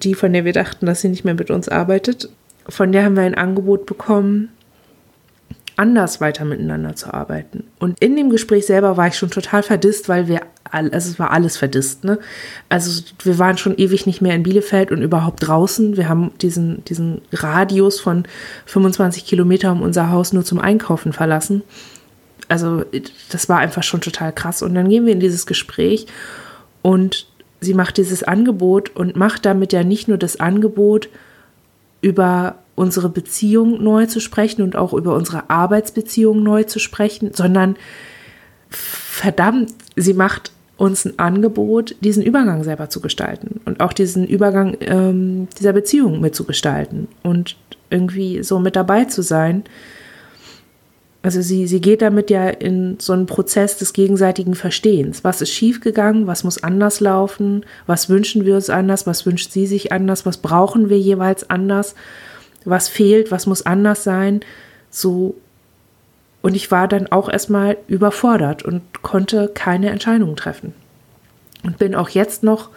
die, 0.01 0.15
von 0.15 0.31
der 0.31 0.45
wir 0.45 0.53
dachten, 0.53 0.85
dass 0.85 1.01
sie 1.01 1.09
nicht 1.09 1.25
mehr 1.25 1.33
mit 1.33 1.51
uns 1.51 1.67
arbeitet. 1.67 2.29
Von 2.69 2.93
der 2.93 3.03
haben 3.03 3.17
wir 3.17 3.23
ein 3.23 3.35
Angebot 3.35 3.85
bekommen, 3.85 4.49
anders 5.75 6.21
weiter 6.21 6.45
miteinander 6.45 6.95
zu 6.95 7.13
arbeiten. 7.13 7.63
Und 7.79 7.99
in 7.99 8.15
dem 8.15 8.29
Gespräch 8.29 8.65
selber 8.65 8.97
war 8.97 9.07
ich 9.07 9.17
schon 9.17 9.31
total 9.31 9.63
verdisst, 9.63 10.07
weil 10.07 10.27
wir, 10.27 10.41
also 10.69 11.09
es 11.09 11.19
war 11.19 11.31
alles 11.31 11.57
verdisst, 11.57 12.03
ne? 12.03 12.19
Also 12.69 13.03
wir 13.23 13.39
waren 13.39 13.57
schon 13.57 13.77
ewig 13.77 14.05
nicht 14.05 14.21
mehr 14.21 14.35
in 14.35 14.43
Bielefeld 14.43 14.91
und 14.91 15.01
überhaupt 15.01 15.47
draußen. 15.47 15.97
Wir 15.97 16.09
haben 16.09 16.31
diesen, 16.41 16.85
diesen 16.85 17.21
Radius 17.31 17.99
von 17.99 18.25
25 18.65 19.25
Kilometer 19.25 19.71
um 19.71 19.81
unser 19.81 20.11
Haus 20.11 20.33
nur 20.33 20.45
zum 20.45 20.59
Einkaufen 20.59 21.13
verlassen. 21.13 21.63
Also 22.49 22.83
das 23.31 23.49
war 23.49 23.59
einfach 23.59 23.83
schon 23.83 24.01
total 24.01 24.31
krass. 24.31 24.61
Und 24.61 24.75
dann 24.75 24.89
gehen 24.89 25.05
wir 25.05 25.13
in 25.13 25.19
dieses 25.19 25.45
Gespräch 25.45 26.07
und 26.81 27.27
sie 27.61 27.73
macht 27.73 27.97
dieses 27.97 28.23
Angebot 28.23 28.95
und 28.95 29.15
macht 29.15 29.45
damit 29.45 29.73
ja 29.73 29.83
nicht 29.83 30.07
nur 30.07 30.17
das 30.17 30.39
Angebot 30.39 31.09
über 32.01 32.62
unsere 32.75 33.09
Beziehung 33.09 33.83
neu 33.83 34.07
zu 34.07 34.19
sprechen 34.19 34.61
und 34.61 34.75
auch 34.75 34.93
über 34.93 35.15
unsere 35.15 35.49
Arbeitsbeziehung 35.49 36.41
neu 36.41 36.63
zu 36.63 36.79
sprechen, 36.79 37.31
sondern 37.33 37.75
verdammt, 38.69 39.71
sie 39.95 40.13
macht 40.13 40.51
uns 40.77 41.05
ein 41.05 41.19
Angebot, 41.19 41.95
diesen 42.01 42.23
Übergang 42.23 42.63
selber 42.63 42.89
zu 42.89 42.99
gestalten 42.99 43.61
und 43.65 43.79
auch 43.79 43.93
diesen 43.93 44.27
Übergang 44.27 44.75
ähm, 44.81 45.47
dieser 45.59 45.73
Beziehung 45.73 46.19
mitzugestalten 46.19 47.07
und 47.21 47.55
irgendwie 47.89 48.41
so 48.43 48.59
mit 48.59 48.75
dabei 48.75 49.05
zu 49.05 49.21
sein. 49.21 49.63
Also 51.21 51.41
sie, 51.41 51.67
sie 51.67 51.79
geht 51.79 52.01
damit 52.01 52.29
ja 52.29 52.49
in 52.49 52.97
so 52.99 53.13
einen 53.13 53.27
Prozess 53.27 53.77
des 53.77 53.93
gegenseitigen 53.93 54.55
Verstehens. 54.55 55.23
Was 55.23 55.41
ist 55.41 55.51
schiefgegangen? 55.51 56.27
Was 56.27 56.43
muss 56.43 56.61
anders 56.61 56.99
laufen? 56.99 57.65
Was 57.85 58.09
wünschen 58.09 58.45
wir 58.45 58.55
uns 58.55 58.69
anders? 58.69 59.07
Was 59.07 59.25
wünscht 59.25 59.51
sie 59.51 59.67
sich 59.67 59.93
anders? 59.93 60.25
Was 60.25 60.37
brauchen 60.37 60.89
wir 60.89 60.99
jeweils 60.99 61.49
anders? 61.49 61.95
Was 62.65 62.89
fehlt, 62.89 63.31
was 63.31 63.45
muss 63.45 63.65
anders 63.65 64.03
sein. 64.03 64.41
So. 64.89 65.35
Und 66.41 66.55
ich 66.55 66.71
war 66.71 66.87
dann 66.87 67.11
auch 67.11 67.29
erstmal 67.29 67.77
überfordert 67.87 68.63
und 68.63 68.81
konnte 69.01 69.49
keine 69.53 69.89
Entscheidungen 69.89 70.35
treffen. 70.35 70.73
Und 71.63 71.77
bin 71.77 71.95
auch 71.95 72.09
jetzt 72.09 72.43
noch 72.43 72.69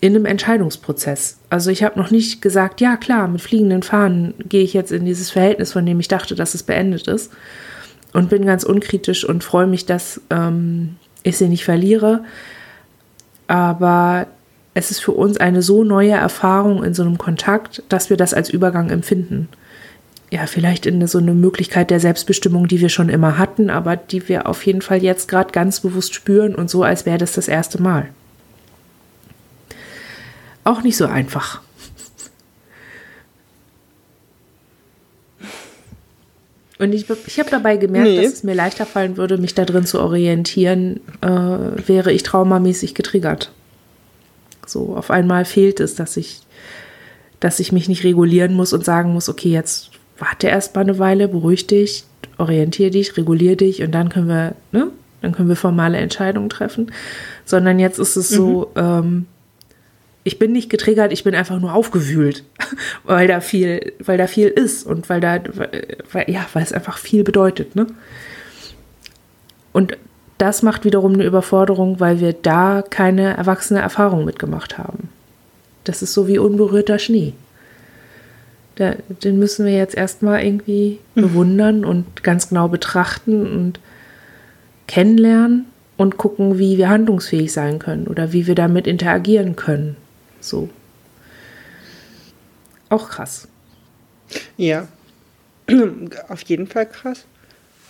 in 0.00 0.16
einem 0.16 0.24
Entscheidungsprozess. 0.24 1.38
Also 1.50 1.70
ich 1.70 1.82
habe 1.82 1.98
noch 1.98 2.10
nicht 2.10 2.40
gesagt, 2.42 2.80
ja 2.80 2.96
klar, 2.96 3.28
mit 3.28 3.42
fliegenden 3.42 3.82
Fahnen 3.82 4.34
gehe 4.48 4.64
ich 4.64 4.72
jetzt 4.72 4.92
in 4.92 5.04
dieses 5.04 5.30
Verhältnis, 5.30 5.72
von 5.72 5.84
dem 5.84 6.00
ich 6.00 6.08
dachte, 6.08 6.34
dass 6.34 6.54
es 6.54 6.62
beendet 6.62 7.06
ist. 7.06 7.30
Und 8.12 8.28
bin 8.28 8.44
ganz 8.44 8.64
unkritisch 8.64 9.24
und 9.24 9.44
freue 9.44 9.68
mich, 9.68 9.86
dass 9.86 10.20
ähm, 10.30 10.96
ich 11.22 11.36
sie 11.36 11.48
nicht 11.48 11.64
verliere. 11.64 12.24
Aber 13.46 14.26
es 14.74 14.90
ist 14.90 15.00
für 15.00 15.12
uns 15.12 15.36
eine 15.38 15.62
so 15.62 15.84
neue 15.84 16.12
Erfahrung 16.12 16.84
in 16.84 16.94
so 16.94 17.02
einem 17.02 17.18
Kontakt, 17.18 17.82
dass 17.88 18.10
wir 18.10 18.16
das 18.16 18.34
als 18.34 18.50
Übergang 18.50 18.90
empfinden. 18.90 19.48
Ja, 20.30 20.46
vielleicht 20.46 20.86
in 20.86 21.04
so 21.08 21.18
eine 21.18 21.34
Möglichkeit 21.34 21.90
der 21.90 21.98
Selbstbestimmung, 21.98 22.68
die 22.68 22.80
wir 22.80 22.88
schon 22.88 23.08
immer 23.08 23.36
hatten, 23.36 23.68
aber 23.68 23.96
die 23.96 24.28
wir 24.28 24.46
auf 24.46 24.64
jeden 24.64 24.80
Fall 24.80 25.02
jetzt 25.02 25.26
gerade 25.26 25.50
ganz 25.50 25.80
bewusst 25.80 26.14
spüren 26.14 26.54
und 26.54 26.70
so, 26.70 26.84
als 26.84 27.04
wäre 27.04 27.18
das 27.18 27.32
das 27.32 27.48
erste 27.48 27.82
Mal. 27.82 28.08
Auch 30.62 30.82
nicht 30.82 30.96
so 30.96 31.06
einfach. 31.06 31.62
Und 36.78 36.94
ich, 36.94 37.06
ich 37.26 37.38
habe 37.38 37.50
dabei 37.50 37.76
gemerkt, 37.76 38.08
nee. 38.08 38.22
dass 38.22 38.34
es 38.34 38.44
mir 38.44 38.54
leichter 38.54 38.86
fallen 38.86 39.16
würde, 39.16 39.36
mich 39.36 39.54
da 39.54 39.64
drin 39.64 39.84
zu 39.84 40.00
orientieren, 40.00 41.00
äh, 41.20 41.28
wäre 41.28 42.12
ich 42.12 42.22
traumamäßig 42.22 42.94
getriggert. 42.94 43.50
So 44.70 44.96
auf 44.96 45.10
einmal 45.10 45.44
fehlt 45.44 45.80
es, 45.80 45.94
dass 45.94 46.16
ich, 46.16 46.40
dass 47.40 47.60
ich 47.60 47.72
mich 47.72 47.88
nicht 47.88 48.04
regulieren 48.04 48.54
muss 48.54 48.72
und 48.72 48.84
sagen 48.84 49.12
muss, 49.12 49.28
okay, 49.28 49.50
jetzt 49.50 49.90
warte 50.18 50.48
erst 50.48 50.74
mal 50.74 50.82
eine 50.82 50.98
Weile, 50.98 51.28
beruhig 51.28 51.66
dich, 51.66 52.04
orientiere 52.38 52.90
dich, 52.90 53.16
reguliere 53.16 53.56
dich 53.56 53.82
und 53.82 53.92
dann 53.92 54.08
können 54.08 54.28
wir, 54.28 54.54
ne, 54.72 54.88
dann 55.22 55.32
können 55.32 55.48
wir 55.48 55.56
formale 55.56 55.98
Entscheidungen 55.98 56.48
treffen. 56.48 56.92
Sondern 57.44 57.78
jetzt 57.78 57.98
ist 57.98 58.16
es 58.16 58.30
mhm. 58.30 58.36
so, 58.36 58.70
ähm, 58.76 59.26
ich 60.22 60.38
bin 60.38 60.52
nicht 60.52 60.70
getriggert, 60.70 61.12
ich 61.12 61.24
bin 61.24 61.34
einfach 61.34 61.58
nur 61.58 61.74
aufgewühlt, 61.74 62.44
weil 63.04 63.26
da 63.26 63.40
viel, 63.40 63.92
weil 63.98 64.18
da 64.18 64.26
viel 64.26 64.48
ist 64.48 64.86
und 64.86 65.08
weil 65.08 65.20
da, 65.20 65.40
weil, 66.12 66.30
ja, 66.30 66.46
weil 66.52 66.62
es 66.62 66.72
einfach 66.72 66.98
viel 66.98 67.24
bedeutet, 67.24 67.74
ne? 67.74 67.86
Und 69.72 69.96
das 70.40 70.62
macht 70.62 70.84
wiederum 70.84 71.14
eine 71.14 71.24
Überforderung, 71.24 72.00
weil 72.00 72.20
wir 72.20 72.32
da 72.32 72.82
keine 72.88 73.36
erwachsene 73.36 73.80
Erfahrung 73.80 74.24
mitgemacht 74.24 74.78
haben. 74.78 75.10
Das 75.84 76.02
ist 76.02 76.14
so 76.14 76.28
wie 76.28 76.38
unberührter 76.38 76.98
Schnee. 76.98 77.34
Da, 78.76 78.94
den 79.22 79.38
müssen 79.38 79.66
wir 79.66 79.74
jetzt 79.74 79.94
erstmal 79.94 80.42
irgendwie 80.42 80.98
mhm. 81.14 81.20
bewundern 81.20 81.84
und 81.84 82.22
ganz 82.22 82.48
genau 82.48 82.68
betrachten 82.68 83.46
und 83.46 83.80
kennenlernen 84.86 85.66
und 85.98 86.16
gucken, 86.16 86.58
wie 86.58 86.78
wir 86.78 86.88
handlungsfähig 86.88 87.52
sein 87.52 87.78
können 87.78 88.06
oder 88.06 88.32
wie 88.32 88.46
wir 88.46 88.54
damit 88.54 88.86
interagieren 88.86 89.56
können. 89.56 89.96
So. 90.40 90.70
Auch 92.88 93.10
krass. 93.10 93.46
Ja, 94.56 94.88
auf 96.28 96.42
jeden 96.42 96.66
Fall 96.66 96.86
krass. 96.86 97.26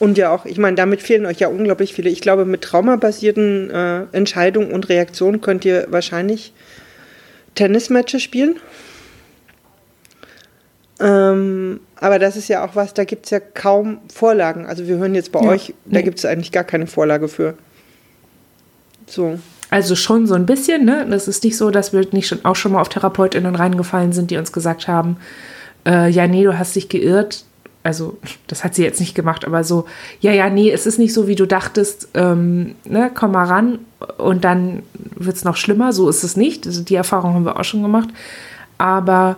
Und 0.01 0.17
ja 0.17 0.31
auch, 0.35 0.47
ich 0.47 0.57
meine, 0.57 0.77
damit 0.77 1.03
fehlen 1.03 1.27
euch 1.27 1.41
ja 1.41 1.49
unglaublich 1.49 1.93
viele. 1.93 2.09
Ich 2.09 2.23
glaube, 2.23 2.47
mit 2.47 2.63
traumabasierten 2.63 3.71
äh, 3.71 4.03
Entscheidungen 4.13 4.73
und 4.73 4.89
Reaktionen 4.89 5.43
könnt 5.43 5.67
ihr 5.67 5.87
wahrscheinlich 5.91 6.55
Tennismatches 7.55 8.23
spielen. 8.23 8.57
Ähm, 11.01 11.81
aber 11.97 12.19
das 12.19 12.37
ist 12.37 12.49
ja 12.49 12.65
auch 12.65 12.77
was, 12.77 12.95
da 12.95 13.05
gibt 13.05 13.27
es 13.27 13.31
ja 13.31 13.41
kaum 13.41 13.99
Vorlagen. 14.13 14.65
Also 14.65 14.89
wir 14.89 14.97
hören 14.97 15.15
jetzt 15.15 15.33
bei 15.33 15.43
ja, 15.43 15.51
euch, 15.51 15.75
da 15.85 16.01
gibt 16.01 16.19
es 16.19 16.25
eigentlich 16.25 16.51
gar 16.51 16.65
keine 16.65 16.87
Vorlage 16.87 17.29
für. 17.29 17.55
So. 19.07 19.39
Also 19.69 19.97
schon 19.97 20.27
so 20.27 20.35
ein 20.35 20.47
bisschen, 20.47 20.87
ne? 20.87 21.07
Das 21.11 21.29
ist 21.29 21.45
nicht 21.45 21.59
so, 21.59 21.71
dass 21.71 21.93
wir 21.93 22.07
nicht 22.13 22.27
schon 22.27 22.45
auch 22.47 22.57
schon 22.57 22.73
mal 22.73 22.81
auf 22.81 22.89
TherapeutInnen 22.89 23.55
reingefallen 23.55 24.13
sind, 24.13 24.31
die 24.31 24.39
uns 24.39 24.51
gesagt 24.51 24.89
haben, 24.89 25.19
äh, 25.87 26.09
ja, 26.09 26.27
nee, 26.27 26.45
du 26.45 26.59
hast 26.59 26.75
dich 26.75 26.89
geirrt, 26.89 27.45
also 27.83 28.19
das 28.47 28.63
hat 28.63 28.75
sie 28.75 28.83
jetzt 28.83 29.01
nicht 29.01 29.15
gemacht, 29.15 29.47
aber 29.47 29.65
so, 29.65 29.87
ja, 30.21 30.33
ja, 30.33 30.51
nee, 30.51 30.71
es 30.71 30.87
ist 30.87 30.99
nicht 30.99 31.15
so, 31.15 31.27
wie 31.27 31.35
du 31.35 31.47
dachtest, 31.47 32.09
ähm, 32.15 32.75
ne, 32.85 33.11
komm 33.15 33.33
mal 33.33 33.47
ran 33.47 33.79
und 34.19 34.45
dann 34.45 34.83
wird 35.17 35.37
es 35.37 35.45
noch 35.45 35.57
schlimmer, 35.57 35.93
so 35.93 36.09
ist 36.09 36.23
es 36.23 36.37
nicht. 36.37 36.67
Also 36.67 36.83
die 36.83 36.95
Erfahrung 36.95 37.35
haben 37.35 37.45
wir 37.45 37.59
auch 37.59 37.65
schon 37.65 37.83
gemacht. 37.83 38.09
Aber 38.77 39.37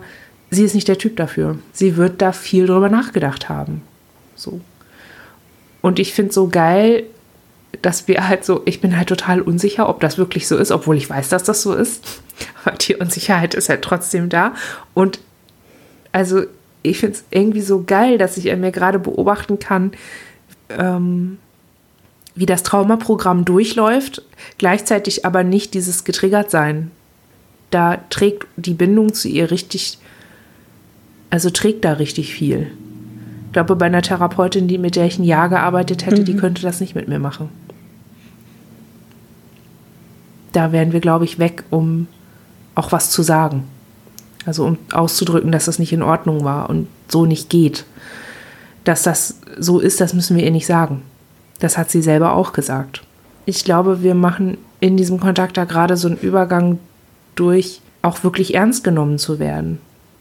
sie 0.51 0.63
ist 0.63 0.75
nicht 0.75 0.87
der 0.87 0.97
Typ 0.97 1.17
dafür. 1.17 1.57
Sie 1.71 1.97
wird 1.97 2.21
da 2.21 2.31
viel 2.31 2.65
drüber 2.65 2.89
nachgedacht 2.89 3.49
haben. 3.49 3.81
So. 4.35 4.59
Und 5.81 5.99
ich 5.99 6.13
finde 6.13 6.33
so 6.33 6.47
geil, 6.47 7.03
dass 7.81 8.07
wir 8.07 8.27
halt 8.27 8.45
so, 8.45 8.61
ich 8.65 8.79
bin 8.79 8.95
halt 8.97 9.09
total 9.09 9.41
unsicher, 9.41 9.89
ob 9.89 9.99
das 9.99 10.17
wirklich 10.17 10.47
so 10.47 10.57
ist, 10.57 10.71
obwohl 10.71 10.95
ich 10.95 11.09
weiß, 11.09 11.29
dass 11.29 11.43
das 11.43 11.61
so 11.61 11.73
ist. 11.73 12.21
Aber 12.63 12.75
die 12.77 12.95
Unsicherheit 12.95 13.53
ist 13.53 13.69
halt 13.69 13.81
trotzdem 13.81 14.29
da. 14.29 14.53
Und 14.93 15.19
also 16.11 16.43
ich 16.83 16.99
finde 16.99 17.15
es 17.15 17.23
irgendwie 17.31 17.61
so 17.61 17.83
geil, 17.83 18.17
dass 18.17 18.37
ich 18.37 18.51
an 18.51 18.59
mir 18.59 18.71
gerade 18.71 18.99
beobachten 18.99 19.57
kann, 19.57 19.93
ähm, 20.69 21.37
wie 22.35 22.45
das 22.45 22.63
Traumaprogramm 22.63 23.45
durchläuft, 23.45 24.21
gleichzeitig 24.57 25.25
aber 25.25 25.43
nicht 25.43 25.73
dieses 25.73 26.03
getriggert 26.03 26.51
sein. 26.51 26.91
Da 27.69 27.97
trägt 28.09 28.47
die 28.55 28.73
Bindung 28.73 29.13
zu 29.13 29.27
ihr 29.29 29.49
richtig, 29.49 29.97
also 31.29 31.49
trägt 31.49 31.85
da 31.85 31.93
richtig 31.93 32.33
viel. 32.33 32.71
Ich 33.47 33.53
glaube, 33.53 33.75
bei 33.75 33.85
einer 33.85 34.01
Therapeutin, 34.01 34.67
die 34.67 34.77
mit 34.77 34.95
der 34.95 35.05
ich 35.05 35.19
ein 35.19 35.23
Jahr 35.23 35.47
gearbeitet 35.47 36.05
hätte, 36.05 36.21
mhm. 36.21 36.25
die 36.25 36.35
könnte 36.35 36.63
das 36.63 36.81
nicht 36.81 36.95
mit 36.95 37.07
mir 37.07 37.19
machen. 37.19 37.49
Da 40.51 40.71
wären 40.71 40.91
wir, 40.91 40.99
glaube 40.99 41.25
ich, 41.25 41.39
weg, 41.39 41.63
um 41.69 42.07
auch 42.75 42.91
was 42.91 43.09
zu 43.09 43.23
sagen. 43.23 43.63
Also 44.45 44.65
um 44.65 44.77
auszudrücken, 44.91 45.51
dass 45.51 45.65
das 45.65 45.79
nicht 45.79 45.93
in 45.93 46.01
Ordnung 46.01 46.43
war 46.43 46.69
und 46.69 46.87
so 47.07 47.25
nicht 47.25 47.49
geht. 47.49 47.85
Dass 48.83 49.03
das 49.03 49.39
so 49.57 49.79
ist, 49.79 50.01
das 50.01 50.13
müssen 50.13 50.35
wir 50.35 50.43
ihr 50.43 50.51
nicht 50.51 50.65
sagen. 50.65 51.01
Das 51.59 51.77
hat 51.77 51.89
sie 51.89 52.01
selber 52.01 52.33
auch 52.33 52.51
gesagt. 52.53 53.03
Ich 53.45 53.63
glaube, 53.63 54.03
wir 54.03 54.15
machen 54.15 54.57
in 54.79 54.97
diesem 54.97 55.19
Kontakt 55.19 55.55
da 55.55 55.63
gerade 55.63 55.95
so 55.95 56.07
einen 56.07 56.17
Übergang 56.17 56.79
durch, 57.35 57.81
auch 58.01 58.23
wirklich 58.23 58.53
ernst 58.53 58.83
genommen 58.83 59.17
zu 59.17 59.39
werden. 59.39 59.79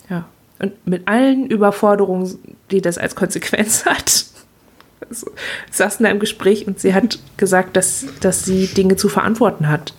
Ja. 0.09 0.27
Und 0.61 0.87
mit 0.87 1.09
allen 1.09 1.47
Überforderungen, 1.47 2.39
die 2.71 2.81
das 2.81 2.99
als 2.99 3.17
Konsequenz 3.17 3.85
hat. 3.87 4.27
Also, 5.09 5.31
saßen 5.73 6.05
da 6.05 6.11
im 6.11 6.21
Gespräch 6.21 6.67
und 6.67 6.79
sie 6.79 6.95
hat 6.95 7.19
gesagt, 7.37 7.77
dass, 7.77 8.07
dass 8.21 8.45
sie 8.45 8.69
Dinge 8.69 8.95
zu 8.95 9.09
verantworten 9.09 9.69
hat, 9.69 9.95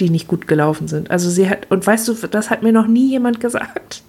die 0.00 0.10
nicht 0.10 0.28
gut 0.28 0.46
gelaufen 0.46 0.88
sind. 0.88 1.10
Also 1.10 1.30
sie 1.30 1.48
hat, 1.48 1.70
und 1.70 1.86
weißt 1.86 2.08
du, 2.08 2.14
das 2.14 2.50
hat 2.50 2.62
mir 2.62 2.72
noch 2.72 2.86
nie 2.86 3.08
jemand 3.08 3.40
gesagt. 3.40 4.02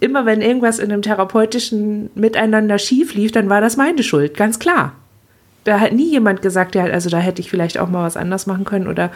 Immer 0.00 0.26
wenn 0.26 0.42
irgendwas 0.42 0.78
in 0.78 0.92
einem 0.92 1.02
therapeutischen 1.02 2.10
Miteinander 2.14 2.78
schief 2.78 3.14
lief, 3.14 3.32
dann 3.32 3.48
war 3.48 3.60
das 3.60 3.76
meine 3.76 4.02
Schuld, 4.02 4.36
ganz 4.36 4.58
klar. 4.58 4.92
Da 5.64 5.80
hat 5.80 5.92
nie 5.92 6.10
jemand 6.10 6.42
gesagt, 6.42 6.74
ja, 6.74 6.84
also 6.84 7.10
da 7.10 7.18
hätte 7.18 7.40
ich 7.40 7.50
vielleicht 7.50 7.78
auch 7.78 7.88
mal 7.88 8.04
was 8.04 8.16
anders 8.16 8.46
machen 8.46 8.64
können 8.64 8.86
oder 8.86 9.10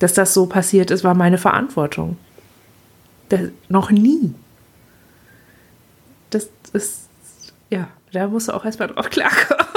dass 0.00 0.12
das 0.12 0.34
so 0.34 0.46
passiert 0.46 0.90
ist, 0.90 1.04
war 1.04 1.14
meine 1.14 1.38
Verantwortung. 1.38 2.16
Das, 3.28 3.40
noch 3.68 3.90
nie. 3.90 4.34
Das 6.30 6.48
ist, 6.72 7.08
ja, 7.70 7.88
da 8.12 8.28
musst 8.28 8.48
du 8.48 8.52
auch 8.52 8.64
erstmal 8.64 8.88
drauf 8.88 9.10
klarkommen. 9.10 9.67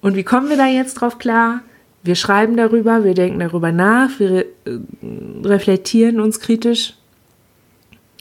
Und 0.00 0.16
wie 0.16 0.24
kommen 0.24 0.48
wir 0.48 0.56
da 0.56 0.66
jetzt 0.66 0.94
drauf 0.94 1.18
klar? 1.18 1.60
Wir 2.02 2.14
schreiben 2.14 2.56
darüber, 2.56 3.04
wir 3.04 3.14
denken 3.14 3.40
darüber 3.40 3.72
nach, 3.72 4.18
wir 4.18 4.40
äh, 4.40 4.46
reflektieren 5.44 6.20
uns 6.20 6.40
kritisch, 6.40 6.94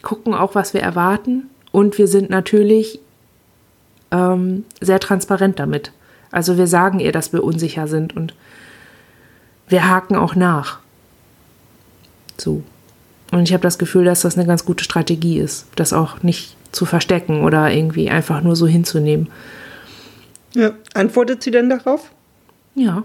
gucken 0.01 0.33
auch, 0.33 0.55
was 0.55 0.73
wir 0.73 0.81
erwarten 0.81 1.49
und 1.71 1.97
wir 1.97 2.07
sind 2.07 2.29
natürlich 2.29 2.99
ähm, 4.11 4.65
sehr 4.81 4.99
transparent 4.99 5.59
damit. 5.59 5.91
Also 6.31 6.57
wir 6.57 6.67
sagen 6.67 6.99
ihr, 6.99 7.11
dass 7.11 7.33
wir 7.33 7.43
unsicher 7.43 7.87
sind 7.87 8.15
und 8.15 8.33
wir 9.67 9.87
haken 9.87 10.15
auch 10.15 10.35
nach. 10.35 10.79
So. 12.37 12.63
Und 13.31 13.43
ich 13.43 13.53
habe 13.53 13.63
das 13.63 13.77
Gefühl, 13.77 14.05
dass 14.05 14.21
das 14.21 14.37
eine 14.37 14.47
ganz 14.47 14.65
gute 14.65 14.83
Strategie 14.83 15.39
ist, 15.39 15.67
das 15.75 15.93
auch 15.93 16.23
nicht 16.23 16.55
zu 16.71 16.85
verstecken 16.85 17.43
oder 17.43 17.71
irgendwie 17.71 18.09
einfach 18.09 18.41
nur 18.41 18.55
so 18.55 18.67
hinzunehmen. 18.67 19.27
Ja. 20.53 20.71
Antwortet 20.93 21.43
sie 21.43 21.51
denn 21.51 21.69
darauf? 21.69 22.11
Ja. 22.75 23.03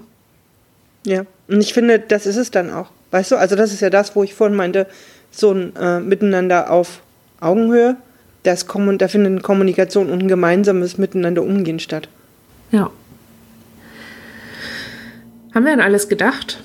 Ja. 1.05 1.25
Und 1.49 1.61
ich 1.61 1.75
finde, 1.75 1.99
das 1.99 2.27
ist 2.27 2.37
es 2.37 2.51
dann 2.51 2.73
auch. 2.73 2.91
Weißt 3.11 3.31
du, 3.31 3.37
also 3.37 3.57
das 3.57 3.73
ist 3.73 3.81
ja 3.81 3.91
das, 3.91 4.17
wo 4.17 4.23
ich 4.23 4.35
vorhin 4.35 4.57
meinte, 4.57 4.87
so 5.31 5.53
ein 5.53 5.75
äh, 5.77 6.01
Miteinander 6.01 6.71
auf 6.71 7.03
Augenhöhe, 7.41 7.97
das 8.43 8.67
da 8.67 9.09
findet 9.09 9.33
eine 9.33 9.41
Kommunikation 9.41 10.11
und 10.11 10.23
ein 10.23 10.29
gemeinsames 10.29 10.99
Miteinander 10.99 11.43
umgehen 11.43 11.79
statt. 11.79 12.09
Ja. 12.71 12.91
Haben 15.55 15.67
wir 15.67 15.73
an 15.73 15.81
alles 15.81 16.09
gedacht? 16.09 16.63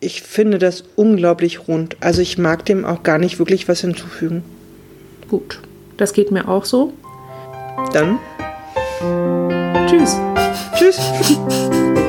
Ich 0.00 0.22
finde 0.22 0.58
das 0.58 0.84
unglaublich 0.96 1.66
rund. 1.66 1.96
Also 2.00 2.22
ich 2.22 2.38
mag 2.38 2.64
dem 2.66 2.84
auch 2.84 3.02
gar 3.02 3.18
nicht 3.18 3.38
wirklich 3.38 3.68
was 3.68 3.80
hinzufügen. 3.80 4.44
Gut, 5.28 5.60
das 5.96 6.12
geht 6.12 6.30
mir 6.30 6.46
auch 6.48 6.64
so. 6.64 6.92
Dann. 7.92 8.18
Tschüss. 8.98 10.16
Tschüss. 10.76 10.98